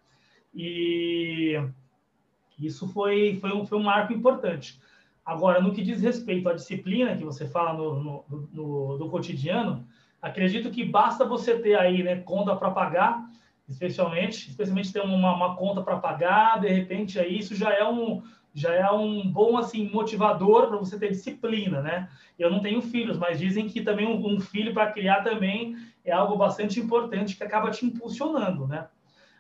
E 0.56 1.62
isso 2.58 2.88
foi, 2.88 3.38
foi, 3.40 3.54
um, 3.54 3.66
foi 3.66 3.78
um 3.78 3.84
marco 3.84 4.12
importante. 4.12 4.82
Agora, 5.26 5.62
no 5.62 5.72
que 5.72 5.84
diz 5.84 6.02
respeito 6.02 6.50
à 6.50 6.54
disciplina 6.54 7.16
que 7.16 7.24
você 7.24 7.48
fala 7.48 7.74
no, 7.74 8.04
no, 8.04 8.50
no, 8.52 8.98
no 8.98 9.10
cotidiano, 9.10 9.88
acredito 10.22 10.72
que 10.72 10.84
basta 10.84 11.26
você 11.26 11.60
ter 11.60 11.78
aí 11.78 12.04
né, 12.04 12.18
conta 12.18 12.56
para 12.56 12.72
pagar, 12.72 13.30
especialmente, 13.68 14.50
especialmente 14.50 14.92
ter 14.92 15.02
uma, 15.02 15.36
uma 15.36 15.56
conta 15.56 15.82
para 15.82 15.98
pagar, 15.98 16.60
de 16.60 16.68
repente 16.68 17.20
aí 17.20 17.38
isso 17.38 17.56
já 17.56 17.74
é 17.74 17.88
um 17.88 18.22
já 18.54 18.74
é 18.74 18.92
um 18.92 19.32
bom 19.32 19.58
assim 19.58 19.90
motivador 19.90 20.68
para 20.68 20.76
você 20.76 21.00
ter 21.00 21.10
disciplina, 21.10 21.82
né? 21.82 22.10
Eu 22.38 22.52
não 22.52 22.60
tenho 22.60 22.82
filhos, 22.82 23.18
mas 23.18 23.40
dizem 23.40 23.66
que 23.66 23.82
também 23.82 24.06
um, 24.06 24.36
um 24.36 24.42
filho 24.42 24.74
para 24.74 24.92
criar 24.92 25.24
também 25.24 25.78
é 26.04 26.12
algo 26.12 26.36
bastante 26.36 26.78
importante 26.78 27.38
que 27.38 27.44
acaba 27.46 27.72
te 27.72 27.86
impulsionando, 27.86 28.68
né? 28.68 28.88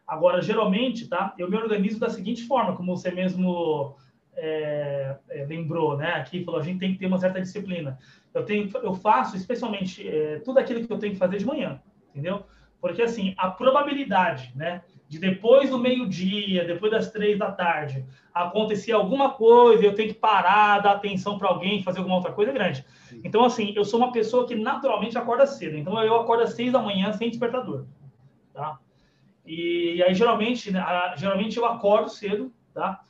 Agora, 0.07 0.41
geralmente, 0.41 1.09
tá? 1.09 1.33
Eu 1.37 1.49
me 1.49 1.57
organizo 1.57 1.99
da 1.99 2.09
seguinte 2.09 2.43
forma, 2.43 2.75
como 2.75 2.95
você 2.95 3.11
mesmo 3.11 3.97
é, 4.35 5.15
é, 5.29 5.45
lembrou, 5.45 5.97
né? 5.97 6.13
Aqui 6.13 6.43
falou, 6.43 6.59
a 6.59 6.63
gente 6.63 6.79
tem 6.79 6.93
que 6.93 6.99
ter 6.99 7.05
uma 7.05 7.19
certa 7.19 7.41
disciplina. 7.41 7.97
Eu 8.33 8.43
tenho, 8.45 8.69
eu 8.81 8.93
faço 8.93 9.35
especialmente 9.35 10.07
é, 10.07 10.39
tudo 10.39 10.59
aquilo 10.59 10.85
que 10.85 10.91
eu 10.91 10.99
tenho 10.99 11.13
que 11.13 11.19
fazer 11.19 11.37
de 11.37 11.45
manhã, 11.45 11.81
entendeu? 12.09 12.45
Porque 12.79 13.01
assim, 13.01 13.35
a 13.37 13.49
probabilidade, 13.49 14.51
né, 14.55 14.81
de 15.07 15.19
depois 15.19 15.69
do 15.69 15.77
meio-dia, 15.77 16.65
depois 16.65 16.91
das 16.91 17.11
três 17.11 17.37
da 17.37 17.51
tarde, 17.51 18.03
acontecer 18.33 18.93
alguma 18.93 19.31
coisa, 19.31 19.83
eu 19.83 19.93
tenho 19.93 20.07
que 20.07 20.19
parar, 20.19 20.79
dar 20.79 20.93
atenção 20.93 21.37
para 21.37 21.49
alguém, 21.49 21.83
fazer 21.83 21.99
alguma 21.99 22.15
outra 22.15 22.31
coisa 22.31 22.49
é 22.49 22.53
grande. 22.53 22.83
Então, 23.23 23.43
assim, 23.43 23.73
eu 23.75 23.85
sou 23.85 23.99
uma 23.99 24.11
pessoa 24.11 24.47
que 24.47 24.55
naturalmente 24.55 25.17
acorda 25.17 25.45
cedo. 25.45 25.77
Então, 25.77 26.01
eu 26.01 26.15
acordo 26.15 26.43
às 26.43 26.53
seis 26.53 26.71
da 26.71 26.79
manhã 26.79 27.11
sem 27.13 27.29
despertador, 27.29 27.85
tá? 28.53 28.79
E 29.45 30.01
aí, 30.01 30.13
geralmente, 30.15 30.71
né, 30.71 30.83
geralmente 31.17 31.57
eu 31.57 31.65
acordo 31.65 32.09
cedo, 32.09 32.51
tá? 32.73 33.01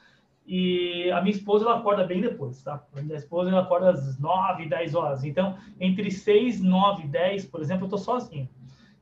E 0.46 1.10
a 1.12 1.22
minha 1.22 1.36
esposa 1.36 1.66
ela 1.66 1.78
acorda 1.78 2.04
bem 2.04 2.20
depois, 2.20 2.62
tá? 2.62 2.84
A 2.96 3.02
minha 3.02 3.18
esposa 3.18 3.50
ela 3.50 3.62
acorda 3.62 3.92
às 3.92 4.20
9, 4.20 4.68
10 4.68 4.96
horas. 4.96 5.24
Então, 5.24 5.58
entre 5.80 6.10
6, 6.10 6.62
9 6.62 7.04
e 7.04 7.08
10, 7.08 7.46
por 7.46 7.62
exemplo, 7.62 7.86
eu 7.86 7.90
tô 7.90 7.98
sozinho. 7.98 8.50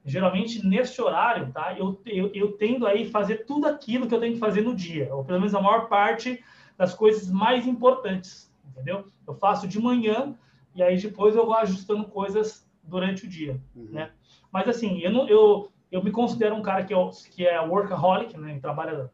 Geralmente, 0.05 0.65
neste 0.65 1.01
horário, 1.01 1.51
tá? 1.51 1.77
Eu, 1.77 1.99
eu, 2.05 2.31
eu 2.33 2.51
tendo 2.53 2.87
aí 2.87 3.09
fazer 3.09 3.45
tudo 3.45 3.67
aquilo 3.67 4.07
que 4.07 4.13
eu 4.13 4.19
tenho 4.19 4.33
que 4.33 4.39
fazer 4.39 4.61
no 4.61 4.75
dia, 4.75 5.13
ou 5.13 5.23
pelo 5.23 5.39
menos 5.39 5.53
a 5.53 5.61
maior 5.61 5.87
parte 5.87 6.43
das 6.77 6.93
coisas 6.93 7.29
mais 7.29 7.67
importantes, 7.67 8.51
entendeu? 8.65 9.07
Eu 9.27 9.35
faço 9.35 9.67
de 9.67 9.79
manhã 9.79 10.35
e 10.73 10.81
aí 10.81 10.97
depois 10.97 11.35
eu 11.35 11.45
vou 11.45 11.55
ajustando 11.55 12.05
coisas 12.05 12.65
durante 12.81 13.25
o 13.25 13.29
dia, 13.29 13.59
uhum. 13.75 13.89
né? 13.91 14.11
Mas 14.51 14.67
assim, 14.67 14.99
eu 14.99 15.11
não, 15.11 15.27
eu, 15.27 15.71
eu 15.91 16.03
me 16.03 16.11
considero 16.11 16.55
um 16.55 16.61
cara 16.61 16.83
que, 16.83 16.93
eu, 16.93 17.09
que 17.31 17.45
é 17.45 17.59
workaholic, 17.59 18.37
né? 18.37 18.59
Trabalha 18.59 19.11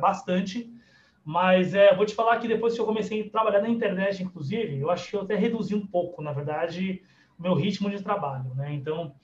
bastante, 0.00 0.72
mas 1.24 1.74
é, 1.74 1.94
vou 1.94 2.04
te 2.04 2.14
falar 2.14 2.38
que 2.38 2.48
depois 2.48 2.74
que 2.74 2.80
eu 2.80 2.86
comecei 2.86 3.22
a 3.22 3.30
trabalhar 3.30 3.60
na 3.60 3.68
internet, 3.68 4.22
inclusive, 4.22 4.78
eu 4.78 4.90
acho 4.90 5.08
que 5.08 5.16
eu 5.16 5.20
até 5.22 5.36
reduzi 5.36 5.74
um 5.74 5.86
pouco, 5.86 6.20
na 6.20 6.32
verdade, 6.32 7.02
o 7.38 7.42
meu 7.42 7.54
ritmo 7.54 7.88
de 7.88 8.02
trabalho, 8.02 8.54
né? 8.54 8.72
Então, 8.72 9.14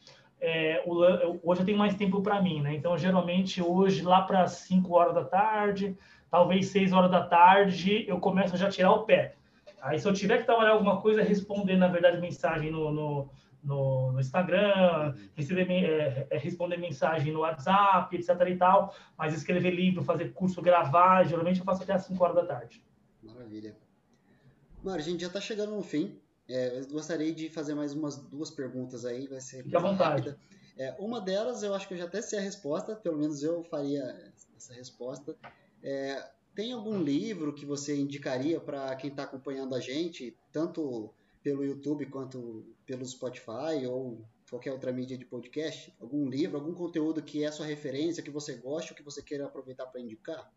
é, 0.41 0.83
o, 0.87 1.41
hoje 1.43 1.63
eu 1.63 1.67
tenho 1.67 1.79
mais 1.79 1.97
tempo 1.97 2.23
para 2.23 2.41
mim, 2.41 2.61
né? 2.61 2.75
Então, 2.75 2.97
geralmente, 2.97 3.61
hoje, 3.61 4.03
lá 4.03 4.23
para 4.23 4.47
5 4.47 4.95
horas 4.95 5.15
da 5.15 5.25
tarde, 5.25 5.97
talvez 6.31 6.67
6 6.69 6.93
horas 6.93 7.11
da 7.11 7.25
tarde, 7.25 8.05
eu 8.07 8.21
começo 8.21 8.55
a 8.55 8.59
já 8.59 8.69
tirar 8.69 8.93
o 8.93 9.05
pé. 9.05 9.35
Aí, 9.83 9.99
se 9.99 10.09
eu 10.09 10.13
tiver 10.13 10.39
que 10.39 10.45
trabalhar 10.45 10.73
alguma 10.73 11.01
coisa, 11.01 11.23
responder, 11.23 11.77
na 11.77 11.89
verdade, 11.89 12.21
mensagem 12.21 12.71
no, 12.71 12.93
no 12.93 13.31
no, 13.62 14.12
no 14.12 14.21
Instagram, 14.21 15.14
receber, 15.35 15.71
é, 15.71 16.27
é, 16.31 16.38
responder 16.38 16.77
mensagem 16.77 17.33
no 17.33 17.40
WhatsApp, 17.40 18.14
etc 18.16 18.29
e 18.49 18.57
tal, 18.57 18.94
mas 19.16 19.35
escrever 19.35 19.71
livro, 19.71 20.03
fazer 20.03 20.33
curso, 20.33 20.62
gravar, 20.62 21.25
geralmente 21.25 21.61
eu 21.61 21.64
faço 21.64 21.83
até 21.83 21.92
às 21.92 22.05
5 22.05 22.23
horas 22.23 22.37
da 22.37 22.47
tarde. 22.47 22.83
Maravilha. 23.23 23.77
Mara, 24.83 25.01
a 25.01 25.05
gente 25.05 25.21
já 25.21 25.27
está 25.27 25.40
chegando 25.40 25.75
no 25.75 25.83
fim. 25.83 26.18
É, 26.49 26.79
eu 26.79 26.88
gostaria 26.88 27.33
de 27.35 27.51
fazer 27.51 27.75
mais 27.75 27.92
umas 27.92 28.16
duas 28.16 28.51
perguntas 28.51 29.05
aí, 29.05 29.27
vai 29.27 29.40
ser 29.40 29.62
Fique 29.62 29.77
à 29.77 29.81
vontade. 29.81 30.35
É, 30.79 30.94
uma 30.99 31.21
delas, 31.21 31.62
eu 31.62 31.75
acho 31.75 31.87
que 31.88 31.94
eu 31.94 31.99
já 31.99 32.05
até 32.05 32.23
sei 32.23 32.38
a 32.38 32.42
resposta, 32.42 32.94
pelo 32.94 33.18
menos 33.18 33.42
eu 33.42 33.64
faria 33.64 34.33
essa 34.57 34.73
resposta. 34.73 35.37
É, 35.83 36.31
tem 36.55 36.73
algum 36.73 37.03
livro 37.03 37.53
que 37.53 37.66
você 37.66 37.97
indicaria 37.97 38.61
para 38.61 38.94
quem 38.97 39.11
está 39.11 39.25
acompanhando 39.25 39.75
a 39.75 39.81
gente, 39.81 40.37
tanto 40.53 41.12
pelo 41.42 41.64
YouTube 41.64 42.07
quanto 42.07 42.64
pelo 42.88 43.05
Spotify 43.05 43.87
ou 43.87 44.27
qualquer 44.48 44.72
outra 44.72 44.90
mídia 44.90 45.18
de 45.18 45.27
podcast? 45.27 45.94
Algum 46.01 46.27
livro, 46.27 46.57
algum 46.57 46.72
conteúdo 46.72 47.22
que 47.22 47.44
é 47.44 47.53
sua 47.53 47.66
referência, 47.66 48.22
que 48.22 48.31
você 48.31 48.55
gosta 48.55 48.92
ou 48.92 48.96
que 48.96 49.03
você 49.03 49.22
queira 49.22 49.44
aproveitar 49.44 49.85
para 49.85 50.01
indicar? 50.01 50.51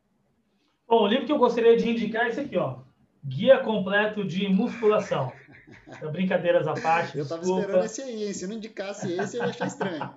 Bom, 0.87 1.03
o 1.03 1.07
livro 1.07 1.25
que 1.25 1.31
eu 1.33 1.37
gostaria 1.37 1.75
de 1.75 1.89
indicar 1.89 2.25
é 2.25 2.29
esse 2.29 2.39
aqui, 2.39 2.57
ó. 2.57 2.79
Guia 3.23 3.59
completo 3.59 4.23
de 4.23 4.47
musculação. 4.47 5.33
Brincadeiras 6.13 6.65
à 6.67 6.73
parte. 6.73 7.17
Eu 7.17 7.23
estava 7.23 7.43
esperando 7.43 7.83
esse 7.83 8.01
aí, 8.01 8.23
hein? 8.27 8.33
Se 8.33 8.47
não 8.47 8.55
indicasse 8.55 9.11
esse, 9.11 9.35
eu 9.35 9.43
ia 9.43 9.49
achar 9.49 9.67
estranho. 9.67 10.09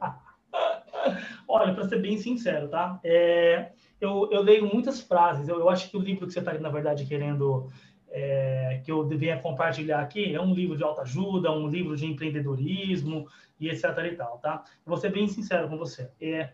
Olha, 1.49 1.75
para 1.75 1.89
ser 1.89 2.01
bem 2.01 2.17
sincero, 2.17 2.69
tá? 2.69 3.01
É, 3.05 3.73
eu, 4.01 4.29
eu 4.31 4.41
leio 4.41 4.73
muitas 4.73 5.01
frases. 5.01 5.49
Eu, 5.49 5.59
eu 5.59 5.69
acho 5.69 5.91
que 5.91 5.97
o 5.97 6.01
livro 6.01 6.27
que 6.27 6.33
você 6.33 6.39
está, 6.39 6.55
na 6.55 6.71
verdade, 6.71 7.07
querendo 7.07 7.71
é, 8.15 8.81
que 8.85 8.93
eu 8.93 9.05
devia 9.05 9.37
compartilhar 9.39 10.01
aqui 10.01 10.33
é 10.33 10.41
um 10.41 10.55
livro 10.55 10.77
de 10.77 10.85
autoajuda, 10.85 11.51
um 11.51 11.69
livro 11.69 11.97
de 11.97 12.07
empreendedorismo 12.07 13.27
e 13.59 13.69
etc 13.69 13.85
e 14.05 14.15
tal, 14.15 14.39
tá? 14.39 14.63
vou 14.87 14.97
ser 14.97 15.11
bem 15.11 15.27
sincero 15.27 15.69
com 15.69 15.77
você. 15.77 16.09
É, 16.21 16.51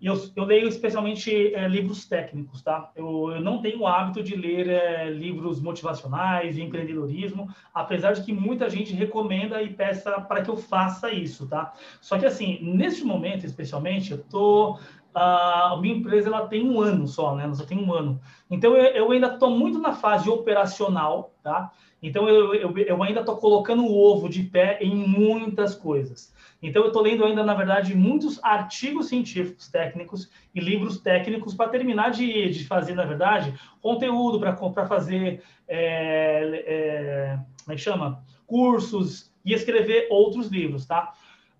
eu, 0.00 0.14
eu 0.36 0.44
leio 0.44 0.68
especialmente 0.68 1.54
é, 1.54 1.66
livros 1.66 2.06
técnicos, 2.06 2.62
tá? 2.62 2.92
Eu, 2.94 3.32
eu, 3.32 3.40
não 3.40 3.60
tenho 3.60 3.80
o 3.80 3.86
hábito 3.86 4.22
de 4.22 4.36
ler 4.36 4.68
é, 4.68 5.10
livros 5.10 5.60
motivacionais 5.60 6.54
de 6.54 6.62
empreendedorismo, 6.62 7.48
apesar 7.74 8.12
de 8.12 8.22
que 8.22 8.32
muita 8.32 8.70
gente 8.70 8.92
recomenda 8.92 9.60
e 9.60 9.72
peça 9.72 10.20
para 10.20 10.42
que 10.42 10.50
eu 10.50 10.56
faça 10.56 11.10
isso, 11.10 11.48
tá? 11.48 11.74
Só 12.00 12.16
que 12.16 12.26
assim, 12.26 12.58
neste 12.62 13.02
momento, 13.02 13.44
especialmente, 13.44 14.12
eu 14.12 14.18
tô 14.18 14.78
a 15.18 15.78
minha 15.80 15.96
empresa 15.96 16.28
ela 16.28 16.46
tem 16.46 16.68
um 16.68 16.80
ano 16.80 17.06
só, 17.06 17.34
né? 17.34 17.44
Ela 17.44 17.54
só 17.54 17.64
tem 17.64 17.78
um 17.78 17.92
ano. 17.92 18.20
Então 18.50 18.76
eu, 18.76 18.84
eu 18.94 19.12
ainda 19.12 19.28
estou 19.28 19.50
muito 19.50 19.78
na 19.78 19.92
fase 19.92 20.28
operacional, 20.28 21.34
tá? 21.42 21.72
Então 22.02 22.28
eu, 22.28 22.54
eu, 22.54 22.78
eu 22.78 23.02
ainda 23.02 23.20
estou 23.20 23.36
colocando 23.36 23.84
o 23.84 23.96
ovo 23.96 24.28
de 24.28 24.42
pé 24.42 24.78
em 24.80 24.94
muitas 24.94 25.74
coisas. 25.74 26.34
Então 26.62 26.82
eu 26.82 26.88
estou 26.88 27.02
lendo 27.02 27.24
ainda, 27.24 27.44
na 27.44 27.54
verdade, 27.54 27.94
muitos 27.94 28.42
artigos 28.42 29.08
científicos 29.08 29.68
técnicos 29.68 30.30
e 30.54 30.60
livros 30.60 31.00
técnicos 31.00 31.54
para 31.54 31.70
terminar 31.70 32.10
de, 32.10 32.50
de 32.50 32.66
fazer, 32.66 32.94
na 32.94 33.04
verdade, 33.04 33.54
conteúdo 33.80 34.40
para 34.40 34.86
fazer, 34.86 35.42
é, 35.66 36.64
é, 36.66 37.38
como 37.64 37.72
é 37.72 37.76
que 37.76 37.82
chama? 37.82 38.24
cursos 38.48 39.30
e 39.44 39.52
escrever 39.52 40.08
outros 40.10 40.48
livros, 40.48 40.86
tá? 40.86 41.12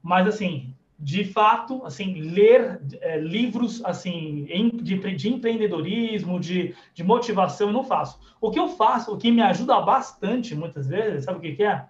Mas 0.03 0.27
assim, 0.27 0.75
de 0.99 1.25
fato, 1.25 1.85
assim, 1.85 2.21
ler 2.21 2.81
é, 3.01 3.19
livros 3.19 3.81
assim 3.85 4.45
de, 4.83 4.99
de 5.15 5.29
empreendedorismo, 5.29 6.41
de, 6.41 6.75
de 6.93 7.05
motivação, 7.05 7.69
eu 7.69 7.73
não 7.73 7.85
faço. 7.85 8.19
O 8.41 8.51
que 8.51 8.59
eu 8.59 8.69
faço, 8.69 9.13
o 9.13 9.17
que 9.17 9.31
me 9.31 9.41
ajuda 9.41 9.81
bastante, 9.81 10.57
muitas 10.57 10.89
vezes, 10.89 11.25
sabe 11.25 11.39
o 11.39 11.41
que, 11.41 11.55
que 11.55 11.63
é? 11.63 11.87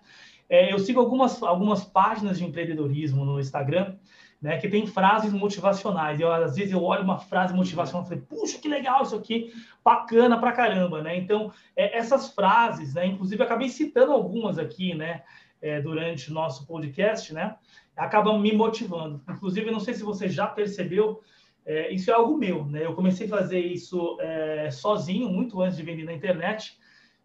é? 0.48 0.72
Eu 0.72 0.78
sigo 0.78 1.00
algumas, 1.00 1.42
algumas 1.42 1.84
páginas 1.84 2.38
de 2.38 2.44
empreendedorismo 2.44 3.24
no 3.24 3.40
Instagram, 3.40 3.94
né, 4.42 4.58
que 4.58 4.68
tem 4.68 4.86
frases 4.86 5.32
motivacionais. 5.32 6.20
Eu, 6.20 6.30
às 6.30 6.54
vezes 6.54 6.72
eu 6.72 6.82
olho 6.82 7.02
uma 7.02 7.18
frase 7.18 7.54
motivacional 7.54 8.04
e 8.04 8.08
falei, 8.08 8.24
puxa, 8.28 8.58
que 8.58 8.68
legal 8.68 9.02
isso 9.02 9.16
aqui, 9.16 9.50
bacana 9.82 10.38
pra 10.38 10.52
caramba, 10.52 11.02
né? 11.02 11.16
Então, 11.16 11.50
é, 11.74 11.96
essas 11.96 12.32
frases, 12.34 12.94
né, 12.94 13.06
inclusive 13.06 13.42
acabei 13.42 13.70
citando 13.70 14.12
algumas 14.12 14.58
aqui, 14.58 14.94
né, 14.94 15.22
é, 15.60 15.80
durante 15.80 16.30
o 16.30 16.34
nosso 16.34 16.66
podcast, 16.66 17.32
né? 17.32 17.56
Acabam 17.98 18.40
me 18.40 18.52
motivando. 18.52 19.20
Inclusive, 19.28 19.70
não 19.70 19.80
sei 19.80 19.94
se 19.94 20.02
você 20.02 20.28
já 20.28 20.46
percebeu, 20.46 21.20
é, 21.66 21.92
isso 21.92 22.10
é 22.10 22.14
algo 22.14 22.38
meu, 22.38 22.64
né? 22.64 22.84
Eu 22.84 22.94
comecei 22.94 23.26
a 23.26 23.30
fazer 23.30 23.60
isso 23.60 24.16
é, 24.20 24.70
sozinho, 24.70 25.28
muito 25.28 25.60
antes 25.60 25.76
de 25.76 25.82
vender 25.82 26.04
na 26.04 26.14
internet, 26.14 26.78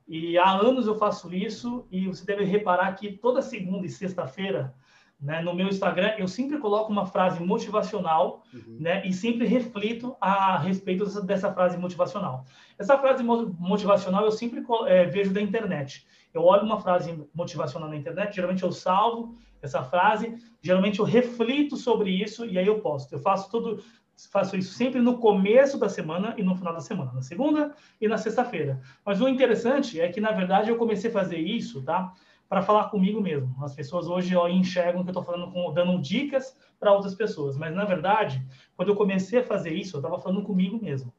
e 0.08 0.38
há 0.38 0.52
anos 0.52 0.86
eu 0.86 0.96
faço 0.96 1.34
isso, 1.34 1.88
e 1.90 2.08
você 2.08 2.26
deve 2.26 2.44
reparar 2.44 2.92
que 2.94 3.12
toda 3.12 3.42
segunda 3.42 3.86
e 3.86 3.90
sexta-feira, 3.90 4.76
né, 5.20 5.42
no 5.42 5.56
meu 5.56 5.70
Instagram, 5.70 6.14
eu 6.18 6.28
sempre 6.28 6.58
coloco 6.58 6.92
uma 6.92 7.06
frase 7.06 7.42
motivacional, 7.42 8.44
uhum. 8.54 8.78
né, 8.82 9.06
e 9.06 9.14
sempre 9.14 9.48
reflito 9.48 10.18
a 10.20 10.58
respeito 10.58 11.06
dessa, 11.06 11.22
dessa, 11.22 11.54
frase 11.54 11.78
motivacional. 11.78 12.46
Essa 12.78 12.98
frase 12.98 13.24
motivacional 13.24 14.26
eu 14.26 14.32
sempre 14.32 14.62
é, 14.88 15.06
vejo 15.06 15.32
da 15.32 15.40
internet. 15.40 16.06
Eu 16.34 16.44
olho 16.44 16.64
uma 16.64 16.80
frase 16.80 17.24
motivacional 17.34 17.90
na 17.90 17.96
internet, 17.96 18.36
geralmente 18.36 18.64
eu 18.64 18.72
salvo 18.72 19.36
essa 19.62 19.84
frase, 19.84 20.36
geralmente 20.62 21.00
eu 21.00 21.06
reflito 21.06 21.78
sobre 21.78 22.10
isso 22.10 22.46
e 22.46 22.58
aí 22.58 22.66
eu 22.66 22.80
posto. 22.80 23.14
Eu 23.14 23.20
faço 23.20 23.50
tudo, 23.50 23.84
faço 24.32 24.58
isso 24.58 24.74
sempre 24.74 25.00
no 25.00 25.18
começo 25.18 25.78
da 25.78 25.88
semana 25.88 26.34
e 26.38 26.44
no 26.44 26.56
final 26.56 26.74
da 26.74 26.80
semana, 26.80 27.12
na 27.14 27.22
segunda 27.22 27.74
e 28.02 28.08
na 28.08 28.18
sexta-feira. 28.18 28.82
Mas 29.06 29.22
o 29.22 29.28
interessante 29.28 30.02
é 30.02 30.10
que 30.10 30.20
na 30.20 30.32
verdade 30.32 30.70
eu 30.70 30.78
comecei 30.78 31.10
a 31.10 31.14
fazer 31.14 31.38
isso, 31.38 31.84
tá? 31.84 32.12
Para 32.50 32.62
falar 32.62 32.90
comigo 32.90 33.22
mesmo. 33.22 33.56
As 33.64 33.74
pessoas 33.74 34.08
hoje 34.08 34.36
ó, 34.36 34.48
enxergam 34.48 35.04
que 35.04 35.10
eu 35.10 35.12
estou 35.12 35.24
falando 35.24 35.52
com, 35.52 35.72
dando 35.74 36.00
dicas 36.02 36.58
para 36.80 36.92
outras 36.92 37.16
pessoas, 37.16 37.58
mas 37.58 37.74
na 37.74 37.86
verdade, 37.86 38.46
quando 38.76 38.90
eu 38.90 38.96
comecei 38.96 39.40
a 39.40 39.44
fazer 39.44 39.74
isso, 39.74 39.96
eu 39.96 40.00
estava 40.00 40.20
falando 40.20 40.44
comigo 40.44 40.78
mesmo. 40.82 41.14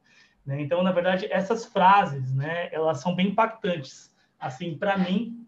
Né? 0.44 0.60
Então, 0.60 0.82
na 0.82 0.92
verdade, 0.92 1.26
essas 1.30 1.64
frases, 1.64 2.34
né, 2.34 2.68
elas 2.70 2.98
são 2.98 3.14
bem 3.14 3.28
impactantes, 3.28 4.13
assim, 4.45 4.76
para 4.76 4.99
mim. 4.99 5.47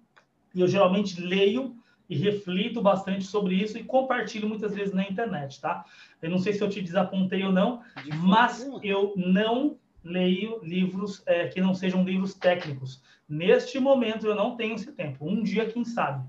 E 0.54 0.60
eu 0.60 0.68
geralmente 0.68 1.20
leio 1.20 1.76
e 2.08 2.16
reflito 2.16 2.80
bastante 2.80 3.24
sobre 3.24 3.54
isso 3.54 3.76
e 3.76 3.84
compartilho 3.84 4.48
muitas 4.48 4.74
vezes 4.74 4.94
na 4.94 5.02
internet, 5.02 5.60
tá? 5.60 5.84
Eu 6.22 6.30
não 6.30 6.38
sei 6.38 6.52
se 6.52 6.62
eu 6.62 6.68
te 6.68 6.80
desapontei 6.80 7.42
ou 7.44 7.52
não, 7.52 7.82
mas 8.22 8.66
eu 8.82 9.12
não 9.16 9.78
leio 10.02 10.60
livros 10.62 11.22
é, 11.26 11.48
que 11.48 11.60
não 11.60 11.74
sejam 11.74 12.04
livros 12.04 12.32
técnicos. 12.34 13.02
Neste 13.28 13.78
momento 13.80 14.26
eu 14.26 14.34
não 14.34 14.56
tenho 14.56 14.76
esse 14.76 14.92
tempo. 14.92 15.26
Um 15.28 15.42
dia, 15.42 15.66
quem 15.66 15.84
sabe. 15.84 16.26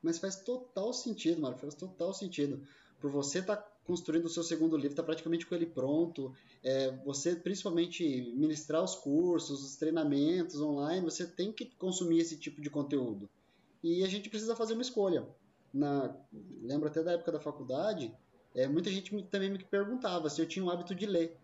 Mas 0.00 0.18
faz 0.18 0.36
total 0.36 0.92
sentido, 0.92 1.40
Mário, 1.40 1.58
faz 1.58 1.74
total 1.74 2.14
sentido. 2.14 2.62
Por 3.00 3.10
você 3.10 3.40
estar 3.40 3.56
tá 3.56 3.71
construindo 3.84 4.26
o 4.26 4.28
seu 4.28 4.42
segundo 4.42 4.76
livro, 4.76 4.92
está 4.92 5.02
praticamente 5.02 5.46
com 5.46 5.54
ele 5.54 5.66
pronto. 5.66 6.32
É, 6.62 6.90
você, 7.04 7.34
principalmente, 7.34 8.32
ministrar 8.36 8.82
os 8.82 8.94
cursos, 8.94 9.64
os 9.64 9.76
treinamentos 9.76 10.60
online, 10.60 11.04
você 11.04 11.26
tem 11.26 11.52
que 11.52 11.66
consumir 11.76 12.18
esse 12.18 12.36
tipo 12.36 12.60
de 12.60 12.70
conteúdo. 12.70 13.28
E 13.82 14.04
a 14.04 14.08
gente 14.08 14.30
precisa 14.30 14.54
fazer 14.54 14.74
uma 14.74 14.82
escolha. 14.82 15.26
Na, 15.72 16.14
lembro 16.62 16.88
até 16.88 17.02
da 17.02 17.12
época 17.12 17.32
da 17.32 17.40
faculdade, 17.40 18.14
é, 18.54 18.68
muita 18.68 18.90
gente 18.90 19.10
também 19.24 19.50
me 19.50 19.58
perguntava 19.58 20.28
se 20.30 20.40
eu 20.40 20.46
tinha 20.46 20.64
o 20.64 20.70
hábito 20.70 20.94
de 20.94 21.06
ler. 21.06 21.36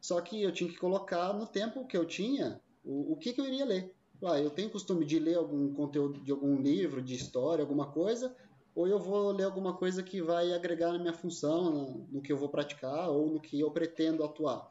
Só 0.00 0.20
que 0.20 0.42
eu 0.42 0.52
tinha 0.52 0.70
que 0.70 0.78
colocar 0.78 1.32
no 1.32 1.46
tempo 1.46 1.86
que 1.86 1.96
eu 1.96 2.06
tinha 2.06 2.60
o, 2.84 3.12
o 3.12 3.16
que, 3.16 3.32
que 3.32 3.40
eu 3.40 3.46
iria 3.46 3.64
ler. 3.64 3.92
Ah, 4.24 4.40
eu 4.40 4.48
tenho 4.48 4.70
costume 4.70 5.04
de 5.04 5.18
ler 5.18 5.36
algum 5.36 5.74
conteúdo 5.74 6.20
de 6.20 6.32
algum 6.32 6.56
livro, 6.60 7.02
de 7.02 7.14
história, 7.14 7.62
alguma 7.62 7.86
coisa, 7.86 8.34
ou 8.76 8.86
eu 8.86 8.98
vou 8.98 9.32
ler 9.32 9.44
alguma 9.44 9.72
coisa 9.72 10.02
que 10.02 10.20
vai 10.20 10.52
agregar 10.52 10.92
na 10.92 10.98
minha 10.98 11.14
função, 11.14 12.06
no, 12.12 12.20
que 12.20 12.30
eu 12.30 12.36
vou 12.36 12.50
praticar 12.50 13.08
ou 13.08 13.30
no 13.30 13.40
que 13.40 13.58
eu 13.58 13.70
pretendo 13.70 14.22
atuar. 14.22 14.70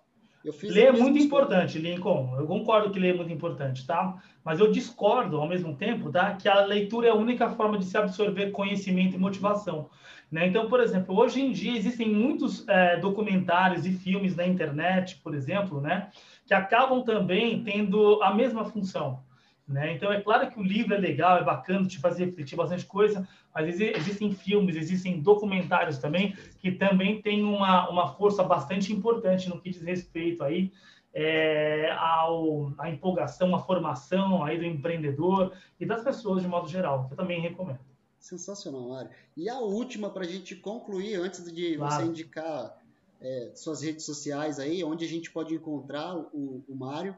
Ler 0.61 0.85
é 0.85 0.91
muito 0.91 1.17
importante, 1.17 1.79
Lincoln. 1.79 2.35
Eu 2.37 2.45
concordo 2.45 2.91
que 2.91 2.99
ler 2.99 3.15
é 3.15 3.17
muito 3.17 3.33
importante, 3.33 3.83
tá? 3.87 4.21
Mas 4.43 4.59
eu 4.59 4.71
discordo 4.71 5.37
ao 5.37 5.49
mesmo 5.49 5.75
tempo, 5.75 6.11
tá? 6.11 6.35
Que 6.35 6.47
a 6.47 6.63
leitura 6.63 7.07
é 7.07 7.09
a 7.09 7.15
única 7.15 7.49
forma 7.49 7.79
de 7.79 7.85
se 7.85 7.97
absorver 7.97 8.51
conhecimento 8.51 9.15
e 9.15 9.17
motivação. 9.17 9.89
Né? 10.31 10.45
Então, 10.45 10.69
por 10.69 10.79
exemplo, 10.79 11.17
hoje 11.17 11.41
em 11.41 11.51
dia 11.51 11.75
existem 11.75 12.07
muitos 12.07 12.63
é, 12.67 12.97
documentários 12.97 13.87
e 13.87 13.91
filmes 13.91 14.35
na 14.35 14.45
internet, 14.45 15.19
por 15.23 15.33
exemplo, 15.33 15.81
né? 15.81 16.11
Que 16.45 16.53
acabam 16.53 17.03
também 17.03 17.63
tendo 17.63 18.21
a 18.21 18.31
mesma 18.31 18.65
função. 18.65 19.23
Né? 19.67 19.93
Então, 19.93 20.13
é 20.13 20.21
claro 20.21 20.49
que 20.51 20.59
o 20.59 20.63
livro 20.63 20.93
é 20.93 20.97
legal, 20.97 21.37
é 21.37 21.43
bacana, 21.43 21.87
te 21.87 21.97
fazer 21.97 22.25
refletir 22.25 22.55
bastante 22.55 22.85
coisa, 22.85 23.27
mas 23.53 23.79
existem 23.79 24.31
filmes, 24.31 24.75
existem 24.75 25.19
documentários 25.19 25.97
também 25.97 26.35
que 26.59 26.71
também 26.71 27.19
têm 27.21 27.43
uma, 27.43 27.89
uma 27.89 28.13
força 28.13 28.43
bastante 28.43 28.93
importante 28.93 29.49
no 29.49 29.59
que 29.59 29.71
diz 29.71 29.81
respeito 29.81 30.43
aí 30.43 30.71
é, 31.15 31.89
ao, 31.93 32.73
à 32.77 32.89
empolgação, 32.89 33.55
à 33.55 33.59
formação 33.59 34.43
aí 34.43 34.57
do 34.57 34.65
empreendedor 34.65 35.53
e 35.79 35.85
das 35.85 36.03
pessoas 36.03 36.43
de 36.43 36.47
modo 36.47 36.67
geral, 36.67 37.07
que 37.07 37.13
eu 37.13 37.17
também 37.17 37.41
recomendo. 37.41 37.79
Sensacional, 38.19 38.89
Mário. 38.89 39.09
E 39.37 39.47
a 39.47 39.59
última, 39.59 40.09
para 40.09 40.23
a 40.23 40.27
gente 40.27 40.55
concluir, 40.55 41.15
antes 41.15 41.51
de 41.51 41.77
claro. 41.77 42.03
você 42.03 42.09
indicar 42.09 42.77
é, 43.21 43.51
suas 43.55 43.81
redes 43.81 44.05
sociais 44.05 44.59
aí, 44.59 44.83
onde 44.83 45.05
a 45.05 45.07
gente 45.07 45.31
pode 45.31 45.55
encontrar 45.55 46.15
o, 46.15 46.63
o 46.67 46.75
Mário, 46.75 47.15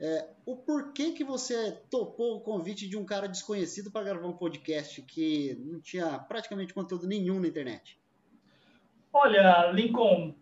é, 0.00 0.28
o 0.46 0.56
porquê 0.56 1.10
que 1.10 1.24
você 1.24 1.72
topou 1.90 2.36
o 2.36 2.40
convite 2.40 2.88
de 2.88 2.96
um 2.96 3.04
cara 3.04 3.26
desconhecido 3.26 3.90
para 3.90 4.04
gravar 4.04 4.28
um 4.28 4.36
podcast 4.36 5.02
que 5.02 5.60
não 5.64 5.80
tinha 5.80 6.18
praticamente 6.18 6.72
conteúdo 6.72 7.06
nenhum 7.06 7.40
na 7.40 7.48
internet? 7.48 7.98
Olha, 9.12 9.72
Lincoln, 9.72 10.34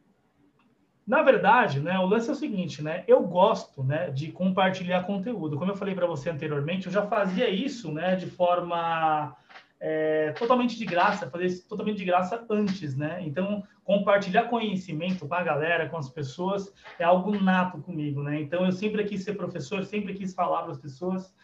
na 1.06 1.22
verdade, 1.22 1.80
né, 1.80 1.98
o 1.98 2.04
lance 2.06 2.28
é 2.28 2.32
o 2.32 2.36
seguinte, 2.36 2.82
né? 2.82 3.04
Eu 3.06 3.22
gosto, 3.22 3.82
né, 3.82 4.10
de 4.10 4.30
compartilhar 4.32 5.04
conteúdo. 5.04 5.56
Como 5.56 5.70
eu 5.70 5.76
falei 5.76 5.94
para 5.94 6.06
você 6.06 6.28
anteriormente, 6.28 6.86
eu 6.86 6.92
já 6.92 7.06
fazia 7.06 7.48
isso, 7.48 7.92
né, 7.92 8.16
de 8.16 8.26
forma 8.26 9.34
é, 9.80 10.32
totalmente 10.32 10.78
de 10.78 10.84
graça, 10.84 11.30
fazer 11.30 11.46
isso 11.46 11.68
totalmente 11.68 11.98
de 11.98 12.04
graça 12.04 12.44
antes, 12.50 12.96
né? 12.96 13.18
Então, 13.22 13.62
compartilhar 13.84 14.44
conhecimento 14.44 15.28
com 15.28 15.34
a 15.34 15.42
galera, 15.42 15.88
com 15.88 15.96
as 15.96 16.08
pessoas, 16.08 16.72
é 16.98 17.04
algo 17.04 17.38
nato 17.38 17.78
comigo, 17.78 18.22
né? 18.22 18.40
Então, 18.40 18.64
eu 18.64 18.72
sempre 18.72 19.04
quis 19.04 19.22
ser 19.22 19.34
professor, 19.34 19.84
sempre 19.84 20.14
quis 20.14 20.34
falar 20.34 20.62
para 20.62 20.72
as 20.72 20.78
pessoas, 20.78 21.34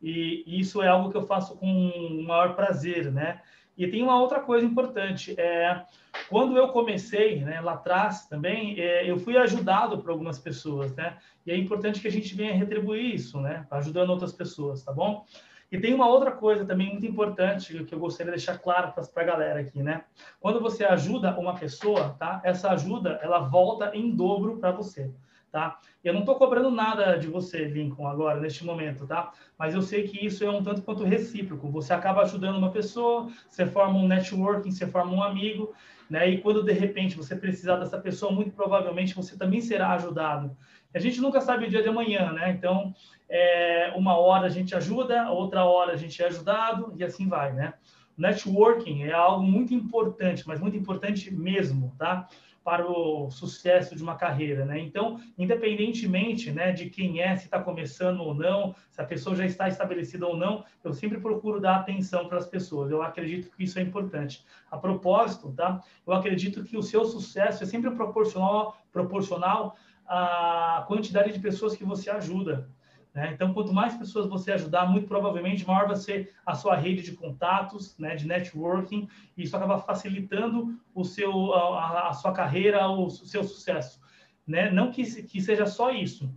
e 0.00 0.42
isso 0.46 0.82
é 0.82 0.88
algo 0.88 1.10
que 1.10 1.16
eu 1.16 1.26
faço 1.26 1.56
com 1.56 1.66
o 1.66 2.24
maior 2.24 2.56
prazer, 2.56 3.12
né? 3.12 3.40
E 3.76 3.86
tem 3.86 4.02
uma 4.02 4.20
outra 4.20 4.40
coisa 4.40 4.66
importante, 4.66 5.34
é 5.38 5.84
quando 6.28 6.56
eu 6.56 6.68
comecei, 6.68 7.40
né, 7.40 7.60
lá 7.60 7.72
atrás 7.72 8.26
também, 8.26 8.78
é, 8.78 9.10
eu 9.10 9.18
fui 9.18 9.36
ajudado 9.36 9.98
por 9.98 10.10
algumas 10.10 10.38
pessoas, 10.38 10.94
né? 10.94 11.16
E 11.46 11.50
é 11.50 11.56
importante 11.56 12.00
que 12.00 12.08
a 12.08 12.10
gente 12.10 12.34
venha 12.34 12.54
retribuir 12.54 13.14
isso, 13.14 13.40
né? 13.40 13.66
Ajudando 13.70 14.10
outras 14.10 14.32
pessoas, 14.32 14.82
tá 14.82 14.92
bom? 14.92 15.24
E 15.72 15.80
tem 15.80 15.94
uma 15.94 16.06
outra 16.06 16.30
coisa 16.30 16.66
também 16.66 16.90
muito 16.90 17.06
importante 17.06 17.82
que 17.84 17.94
eu 17.94 17.98
gostaria 17.98 18.30
de 18.30 18.36
deixar 18.36 18.58
claro 18.58 18.92
para 18.92 19.22
a 19.22 19.26
galera 19.26 19.60
aqui, 19.60 19.82
né? 19.82 20.04
Quando 20.38 20.60
você 20.60 20.84
ajuda 20.84 21.34
uma 21.38 21.54
pessoa, 21.54 22.14
tá? 22.18 22.42
Essa 22.44 22.72
ajuda, 22.72 23.18
ela 23.22 23.38
volta 23.38 23.90
em 23.96 24.14
dobro 24.14 24.58
para 24.58 24.70
você, 24.70 25.10
tá? 25.50 25.80
Eu 26.04 26.12
não 26.12 26.20
estou 26.20 26.34
cobrando 26.34 26.70
nada 26.70 27.16
de 27.16 27.26
você, 27.26 27.64
Lincoln, 27.64 28.06
agora, 28.06 28.38
neste 28.38 28.66
momento, 28.66 29.06
tá? 29.06 29.32
Mas 29.58 29.74
eu 29.74 29.80
sei 29.80 30.06
que 30.06 30.26
isso 30.26 30.44
é 30.44 30.50
um 30.50 30.62
tanto 30.62 30.82
quanto 30.82 31.04
recíproco. 31.04 31.70
Você 31.70 31.94
acaba 31.94 32.20
ajudando 32.20 32.58
uma 32.58 32.70
pessoa, 32.70 33.30
você 33.48 33.64
forma 33.64 33.98
um 33.98 34.06
networking, 34.06 34.70
você 34.70 34.86
forma 34.86 35.10
um 35.10 35.22
amigo, 35.22 35.72
né? 36.12 36.28
E 36.28 36.38
quando, 36.42 36.62
de 36.62 36.72
repente, 36.72 37.16
você 37.16 37.34
precisar 37.34 37.76
dessa 37.76 37.98
pessoa, 37.98 38.30
muito 38.30 38.52
provavelmente 38.52 39.14
você 39.14 39.34
também 39.34 39.62
será 39.62 39.94
ajudado. 39.94 40.54
A 40.94 40.98
gente 40.98 41.18
nunca 41.22 41.40
sabe 41.40 41.64
o 41.64 41.70
dia 41.70 41.82
de 41.82 41.88
amanhã, 41.88 42.30
né? 42.32 42.50
Então, 42.50 42.94
é, 43.30 43.94
uma 43.96 44.18
hora 44.18 44.44
a 44.44 44.50
gente 44.50 44.74
ajuda, 44.74 45.30
outra 45.30 45.64
hora 45.64 45.94
a 45.94 45.96
gente 45.96 46.22
é 46.22 46.26
ajudado 46.26 46.92
e 46.98 47.02
assim 47.02 47.26
vai, 47.26 47.54
né? 47.54 47.72
Networking 48.14 49.04
é 49.04 49.12
algo 49.14 49.42
muito 49.42 49.72
importante, 49.72 50.46
mas 50.46 50.60
muito 50.60 50.76
importante 50.76 51.32
mesmo, 51.34 51.94
tá? 51.98 52.28
Para 52.64 52.88
o 52.88 53.30
sucesso 53.30 53.96
de 53.96 54.02
uma 54.02 54.14
carreira, 54.14 54.64
né? 54.64 54.78
Então, 54.78 55.20
independentemente, 55.36 56.50
né, 56.50 56.70
de 56.70 56.88
quem 56.90 57.20
é, 57.20 57.36
se 57.36 57.46
está 57.46 57.60
começando 57.60 58.20
ou 58.20 58.34
não, 58.34 58.74
se 58.90 59.00
a 59.00 59.04
pessoa 59.04 59.34
já 59.34 59.44
está 59.44 59.66
estabelecida 59.68 60.26
ou 60.26 60.36
não, 60.36 60.64
eu 60.84 60.92
sempre 60.92 61.18
procuro 61.18 61.60
dar 61.60 61.76
atenção 61.76 62.28
para 62.28 62.38
as 62.38 62.46
pessoas. 62.46 62.90
Eu 62.90 63.02
acredito 63.02 63.50
que 63.50 63.64
isso 63.64 63.78
é 63.78 63.82
importante. 63.82 64.44
A 64.70 64.76
propósito, 64.76 65.52
tá? 65.52 65.82
Eu 66.06 66.12
acredito 66.12 66.62
que 66.62 66.76
o 66.76 66.82
seu 66.82 67.04
sucesso 67.04 67.64
é 67.64 67.66
sempre 67.66 67.90
proporcional, 67.90 68.76
proporcional 68.92 69.76
à 70.06 70.84
quantidade 70.86 71.32
de 71.32 71.40
pessoas 71.40 71.74
que 71.74 71.84
você 71.84 72.10
ajuda. 72.10 72.68
Né? 73.14 73.32
Então, 73.34 73.52
quanto 73.52 73.72
mais 73.72 73.94
pessoas 73.94 74.26
você 74.26 74.52
ajudar, 74.52 74.86
muito 74.86 75.06
provavelmente 75.06 75.66
maior 75.66 75.86
vai 75.86 75.96
ser 75.96 76.32
a 76.46 76.54
sua 76.54 76.74
rede 76.74 77.02
de 77.02 77.12
contatos, 77.12 77.96
né, 77.98 78.16
de 78.16 78.26
networking, 78.26 79.06
e 79.36 79.42
isso 79.42 79.54
acaba 79.54 79.78
facilitando 79.78 80.78
o 80.94 81.04
seu, 81.04 81.52
a, 81.52 82.08
a 82.08 82.12
sua 82.14 82.32
carreira, 82.32 82.88
o 82.88 83.10
seu 83.10 83.44
sucesso. 83.44 84.00
Né? 84.46 84.70
Não 84.70 84.90
que, 84.90 85.04
que 85.24 85.40
seja 85.40 85.66
só 85.66 85.90
isso, 85.90 86.34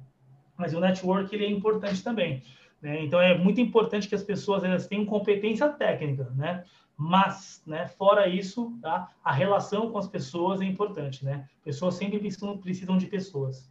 mas 0.58 0.74
o 0.74 0.80
network 0.80 1.34
ele 1.34 1.46
é 1.46 1.50
importante 1.50 2.04
também. 2.04 2.44
Né? 2.82 3.04
Então, 3.04 3.22
é 3.22 3.38
muito 3.38 3.62
importante 3.62 4.08
que 4.08 4.16
as 4.16 4.24
pessoas 4.24 4.64
elas 4.64 4.86
tenham 4.86 5.06
competência 5.06 5.70
técnica, 5.70 6.30
né? 6.36 6.64
Mas, 6.98 7.62
né, 7.68 7.88
fora 7.88 8.26
isso, 8.26 8.78
tá? 8.82 9.12
a 9.22 9.34
relação 9.34 9.92
com 9.92 9.98
as 9.98 10.08
pessoas 10.08 10.62
é 10.62 10.66
importante, 10.66 11.26
né? 11.26 11.50
Pessoas 11.62 11.96
sempre 11.96 12.20
precisam, 12.20 12.58
precisam 12.58 12.98
de 12.98 13.08
pessoas. 13.08 13.70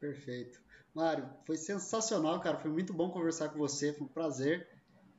Perfeito. 0.00 0.63
Mário, 0.94 1.28
foi 1.44 1.56
sensacional, 1.56 2.38
cara. 2.40 2.56
Foi 2.58 2.70
muito 2.70 2.92
bom 2.92 3.10
conversar 3.10 3.48
com 3.48 3.58
você. 3.58 3.92
Foi 3.92 4.06
um 4.06 4.08
prazer 4.08 4.68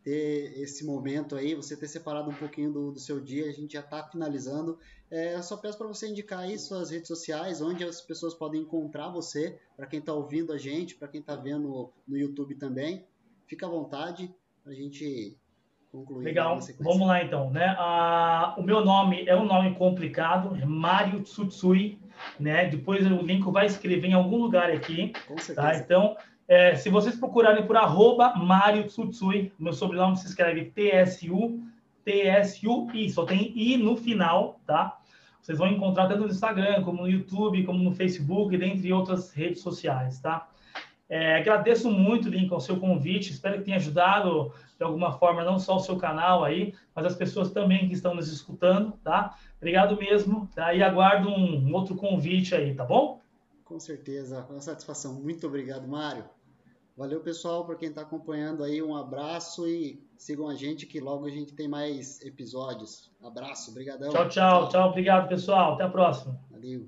ter 0.01 0.53
esse 0.61 0.86
momento 0.86 1.36
aí, 1.36 1.55
você 1.55 1.76
ter 1.76 1.88
separado 1.88 2.30
um 2.30 2.34
pouquinho 2.34 2.71
do, 2.71 2.91
do 2.91 2.99
seu 2.99 3.19
dia. 3.19 3.49
A 3.49 3.51
gente 3.51 3.73
já 3.73 3.82
está 3.82 4.03
finalizando. 4.03 4.80
É, 5.11 5.36
eu 5.36 5.43
só 5.43 5.57
peço 5.57 5.78
para 5.78 5.88
você 5.88 6.07
indicar 6.07 6.39
aí 6.39 6.57
suas 6.57 6.91
redes 6.91 7.07
sociais, 7.07 7.61
onde 7.61 7.84
as 7.84 7.99
pessoas 8.01 8.34
podem 8.34 8.61
encontrar 8.61 9.09
você, 9.09 9.59
para 9.76 9.86
quem 9.86 9.99
está 9.99 10.13
ouvindo 10.13 10.53
a 10.53 10.57
gente, 10.57 10.95
para 10.95 11.07
quem 11.07 11.19
está 11.19 11.36
vendo 11.36 11.91
no 12.07 12.17
YouTube 12.17 12.55
também. 12.55 13.05
Fica 13.45 13.65
à 13.65 13.69
vontade 13.69 14.34
para 14.63 14.71
a 14.71 14.76
gente 14.76 15.38
concluir. 15.91 16.23
Legal, 16.23 16.59
vamos 16.80 17.07
lá 17.07 17.23
então. 17.23 17.49
Né? 17.49 17.76
Ah, 17.78 18.55
o 18.57 18.63
meu 18.63 18.86
nome 18.86 19.26
é 19.26 19.36
um 19.36 19.45
nome 19.45 19.76
complicado, 19.76 20.55
é 20.55 20.65
Mário 20.65 21.21
Tsutsui 21.21 21.99
né? 22.39 22.66
Depois 22.68 23.05
o 23.05 23.22
link 23.22 23.43
vai 23.51 23.66
escrever 23.66 24.07
em 24.07 24.13
algum 24.13 24.38
lugar 24.38 24.70
aqui. 24.70 25.13
Com 25.28 25.36
tá? 25.36 25.41
certeza. 25.41 25.68
Tá? 25.68 25.78
Então, 25.78 26.18
é, 26.47 26.76
se 26.76 26.89
vocês 26.89 27.16
procurarem 27.16 27.66
por 27.66 27.76
arroba 27.76 28.36
Mario 28.36 28.84
Tsutsui, 28.84 29.51
meu 29.57 29.74
sobrenome 29.74 30.18
se 30.18 30.28
escreve 30.28 30.66
T-S-U, 30.66 31.59
T-S-U-I, 32.03 33.09
só 33.09 33.26
tem 33.26 33.51
I 33.55 33.78
no 33.78 33.97
final, 33.97 34.59
tá? 34.66 34.99
Vocês 35.41 35.57
vão 35.57 35.68
encontrar 35.68 36.07
tanto 36.07 36.22
no 36.22 36.28
Instagram, 36.28 36.84
como 36.84 37.01
no 37.01 37.09
YouTube, 37.09 37.63
como 37.66 37.84
no 37.84 37.91
Facebook, 37.91 38.55
dentre 38.57 38.93
outras 38.93 39.32
redes 39.32 39.61
sociais, 39.61 40.20
tá? 40.20 40.47
É, 41.08 41.38
agradeço 41.38 41.89
muito, 41.91 42.30
Lincoln, 42.30 42.58
o 42.58 42.62
seu 42.62 42.80
convite. 42.80 43.32
Espero 43.32 43.58
que 43.58 43.66
tenha 43.66 43.78
ajudado 43.78 44.51
de 44.78 44.84
alguma 44.84 45.12
forma, 45.12 45.43
não 45.43 45.60
só 45.60 45.76
o 45.76 45.80
seu 45.80 45.97
canal 45.97 46.43
aí, 46.43 46.74
mas 46.93 47.06
as 47.06 47.16
pessoas 47.16 47.51
também 47.51 47.88
que 47.88 47.93
estão 47.93 48.16
nos 48.16 48.32
escutando, 48.32 48.93
tá? 49.03 49.38
Obrigado 49.58 49.97
mesmo, 49.97 50.49
tá? 50.53 50.74
E 50.74 50.84
aguardo 50.84 51.30
um, 51.30 51.68
um 51.68 51.74
outro 51.74 51.95
convite 51.95 52.56
aí, 52.56 52.74
tá 52.74 52.84
bom? 52.84 53.22
Com 53.64 53.80
certeza, 53.80 54.41
com 54.43 54.60
satisfação. 54.60 55.14
Muito 55.14 55.47
obrigado, 55.47 55.88
Mário. 55.88 56.26
Valeu, 56.97 57.20
pessoal, 57.20 57.66
por 57.66 57.78
quem 57.78 57.89
está 57.89 58.01
acompanhando 58.01 58.64
aí. 58.64 58.82
Um 58.82 58.95
abraço 58.95 59.68
e 59.68 60.01
sigam 60.18 60.47
a 60.47 60.56
gente 60.56 60.86
que 60.86 60.99
logo 60.99 61.26
a 61.26 61.30
gente 61.30 61.53
tem 61.53 61.68
mais 61.68 62.22
episódios. 62.22 63.12
Abraço, 63.22 63.72
obrigadão. 63.72 64.12
Tchau, 64.12 64.30
tchau, 64.30 64.70
tchau. 64.70 64.89
Obrigado, 64.89 65.28
pessoal. 65.28 65.74
Até 65.74 65.84
a 65.84 65.89
próxima. 65.89 66.39
Valeu. 66.49 66.88